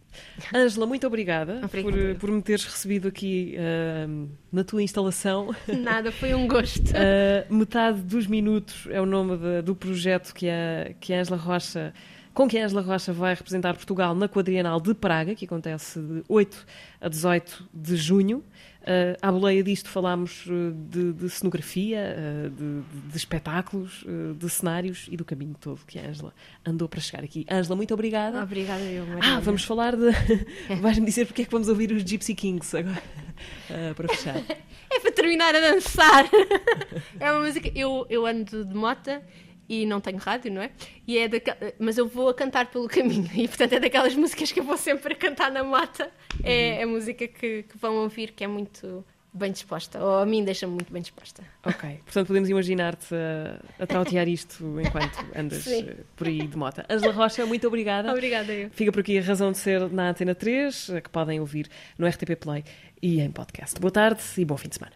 Ângela, 0.54 0.86
muito 0.86 1.06
obrigada, 1.06 1.60
por, 1.68 2.18
por, 2.18 2.30
me 2.30 2.42
teres 2.42 2.64
recebido 2.64 3.08
aqui 3.08 3.56
uh, 3.56 4.28
na 4.52 4.64
tua 4.64 4.82
instalação. 4.82 5.54
Nada, 5.68 6.10
foi 6.10 6.34
um 6.34 6.48
gosto. 6.48 6.90
Uh, 6.90 7.54
metade 7.54 8.00
dos 8.00 8.26
minutos 8.26 8.86
é 8.90 9.00
o 9.00 9.06
nome 9.06 9.36
de, 9.36 9.62
do 9.62 9.74
projeto 9.74 10.34
que 10.34 10.48
a, 10.48 10.92
que 11.00 11.12
a 11.12 11.20
Ângela 11.20 11.36
Rocha 11.36 11.92
com 12.38 12.46
que 12.46 12.56
a 12.56 12.64
Ângela 12.64 12.82
Rocha 12.82 13.12
vai 13.12 13.34
representar 13.34 13.74
Portugal 13.74 14.14
na 14.14 14.28
Quadrienal 14.28 14.80
de 14.80 14.94
Praga, 14.94 15.34
que 15.34 15.44
acontece 15.44 15.98
de 15.98 16.22
8 16.28 16.66
a 17.00 17.08
18 17.08 17.68
de 17.74 17.96
junho. 17.96 18.44
Uh, 18.88 19.18
à 19.20 19.30
boleia 19.30 19.62
disto 19.62 19.90
falámos 19.90 20.46
uh, 20.46 20.72
de, 20.72 21.12
de 21.12 21.28
cenografia, 21.28 22.16
uh, 22.16 22.48
de, 22.48 22.80
de, 23.10 23.16
espetáculos, 23.18 24.02
uh, 24.04 24.32
de 24.32 24.48
cenários 24.48 25.08
e 25.10 25.16
do 25.16 25.26
caminho 25.26 25.54
todo 25.60 25.78
que 25.86 25.98
a 25.98 26.08
Ângela 26.08 26.32
andou 26.64 26.88
para 26.88 26.98
chegar 26.98 27.22
aqui. 27.22 27.44
Ângela, 27.50 27.76
muito 27.76 27.92
obrigada. 27.92 28.42
Obrigada, 28.42 28.82
eu. 28.84 29.04
Ah, 29.20 29.40
vamos 29.40 29.62
falar 29.62 29.94
de. 29.94 30.10
Vais-me 30.80 31.04
dizer 31.04 31.26
porque 31.26 31.42
é 31.42 31.44
que 31.44 31.50
vamos 31.50 31.68
ouvir 31.68 31.92
os 31.92 32.02
Gypsy 32.02 32.34
Kings 32.34 32.74
agora, 32.74 33.02
para 33.94 34.08
fechar. 34.08 34.38
é 34.38 35.00
para 35.00 35.12
terminar 35.12 35.54
a 35.54 35.60
dançar. 35.60 36.24
é 37.20 37.30
uma 37.30 37.44
música. 37.44 37.70
Eu, 37.74 38.06
eu 38.08 38.24
ando 38.24 38.64
de 38.64 38.74
mota 38.74 39.22
e 39.68 39.84
não 39.84 40.00
tenho 40.00 40.18
rádio, 40.18 40.52
não 40.52 40.62
é? 40.62 40.70
E 41.06 41.18
é 41.18 41.28
daquel... 41.28 41.56
Mas 41.78 41.98
eu 41.98 42.08
vou 42.08 42.28
a 42.28 42.34
cantar 42.34 42.70
pelo 42.70 42.88
caminho 42.88 43.28
e, 43.34 43.46
portanto, 43.46 43.74
é 43.74 43.80
daquelas 43.80 44.14
músicas 44.14 44.50
que 44.50 44.60
eu 44.60 44.64
vou 44.64 44.76
sempre 44.76 45.12
a 45.12 45.16
cantar 45.16 45.50
na 45.52 45.62
mata. 45.62 46.10
É, 46.42 46.72
uhum. 46.72 46.78
é 46.78 46.82
a 46.82 46.86
música 46.86 47.28
que, 47.28 47.64
que, 47.64 47.78
vão 47.78 47.96
ouvir 47.96 48.32
que 48.32 48.44
é 48.44 48.46
muito 48.46 49.04
bem 49.32 49.52
disposta, 49.52 50.02
ou 50.02 50.18
a 50.18 50.26
mim 50.26 50.42
deixa-me 50.42 50.72
muito 50.72 50.92
bem 50.92 51.02
disposta. 51.02 51.42
Ok, 51.64 52.00
portanto 52.04 52.26
podemos 52.26 52.48
imaginar-te 52.48 53.14
a, 53.14 53.82
a 53.82 53.86
trautear 53.86 54.26
isto 54.26 54.80
enquanto 54.80 55.16
andas 55.36 55.64
Sim. 55.64 55.86
Eh, 55.88 55.96
por 56.16 56.26
aí 56.26 56.46
de 56.46 56.56
mota. 56.56 56.84
Angela 56.88 57.12
Rocha, 57.12 57.46
muito 57.46 57.66
obrigada. 57.66 58.10
Obrigada 58.10 58.52
eu. 58.52 58.70
Fica 58.70 58.90
por 58.90 59.00
aqui 59.00 59.18
a 59.18 59.22
razão 59.22 59.52
de 59.52 59.58
ser 59.58 59.88
na 59.90 60.10
Antena 60.10 60.34
3, 60.34 60.92
que 61.04 61.10
podem 61.10 61.38
ouvir 61.40 61.68
no 61.96 62.06
RTP 62.06 62.36
Play 62.40 62.64
e 63.00 63.20
em 63.20 63.30
podcast. 63.30 63.78
Boa 63.78 63.92
tarde 63.92 64.22
e 64.38 64.44
bom 64.44 64.56
fim 64.56 64.68
de 64.68 64.76
semana. 64.76 64.94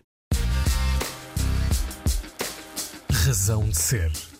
Razão 3.11 3.69
de 3.69 3.77
ser 3.77 4.32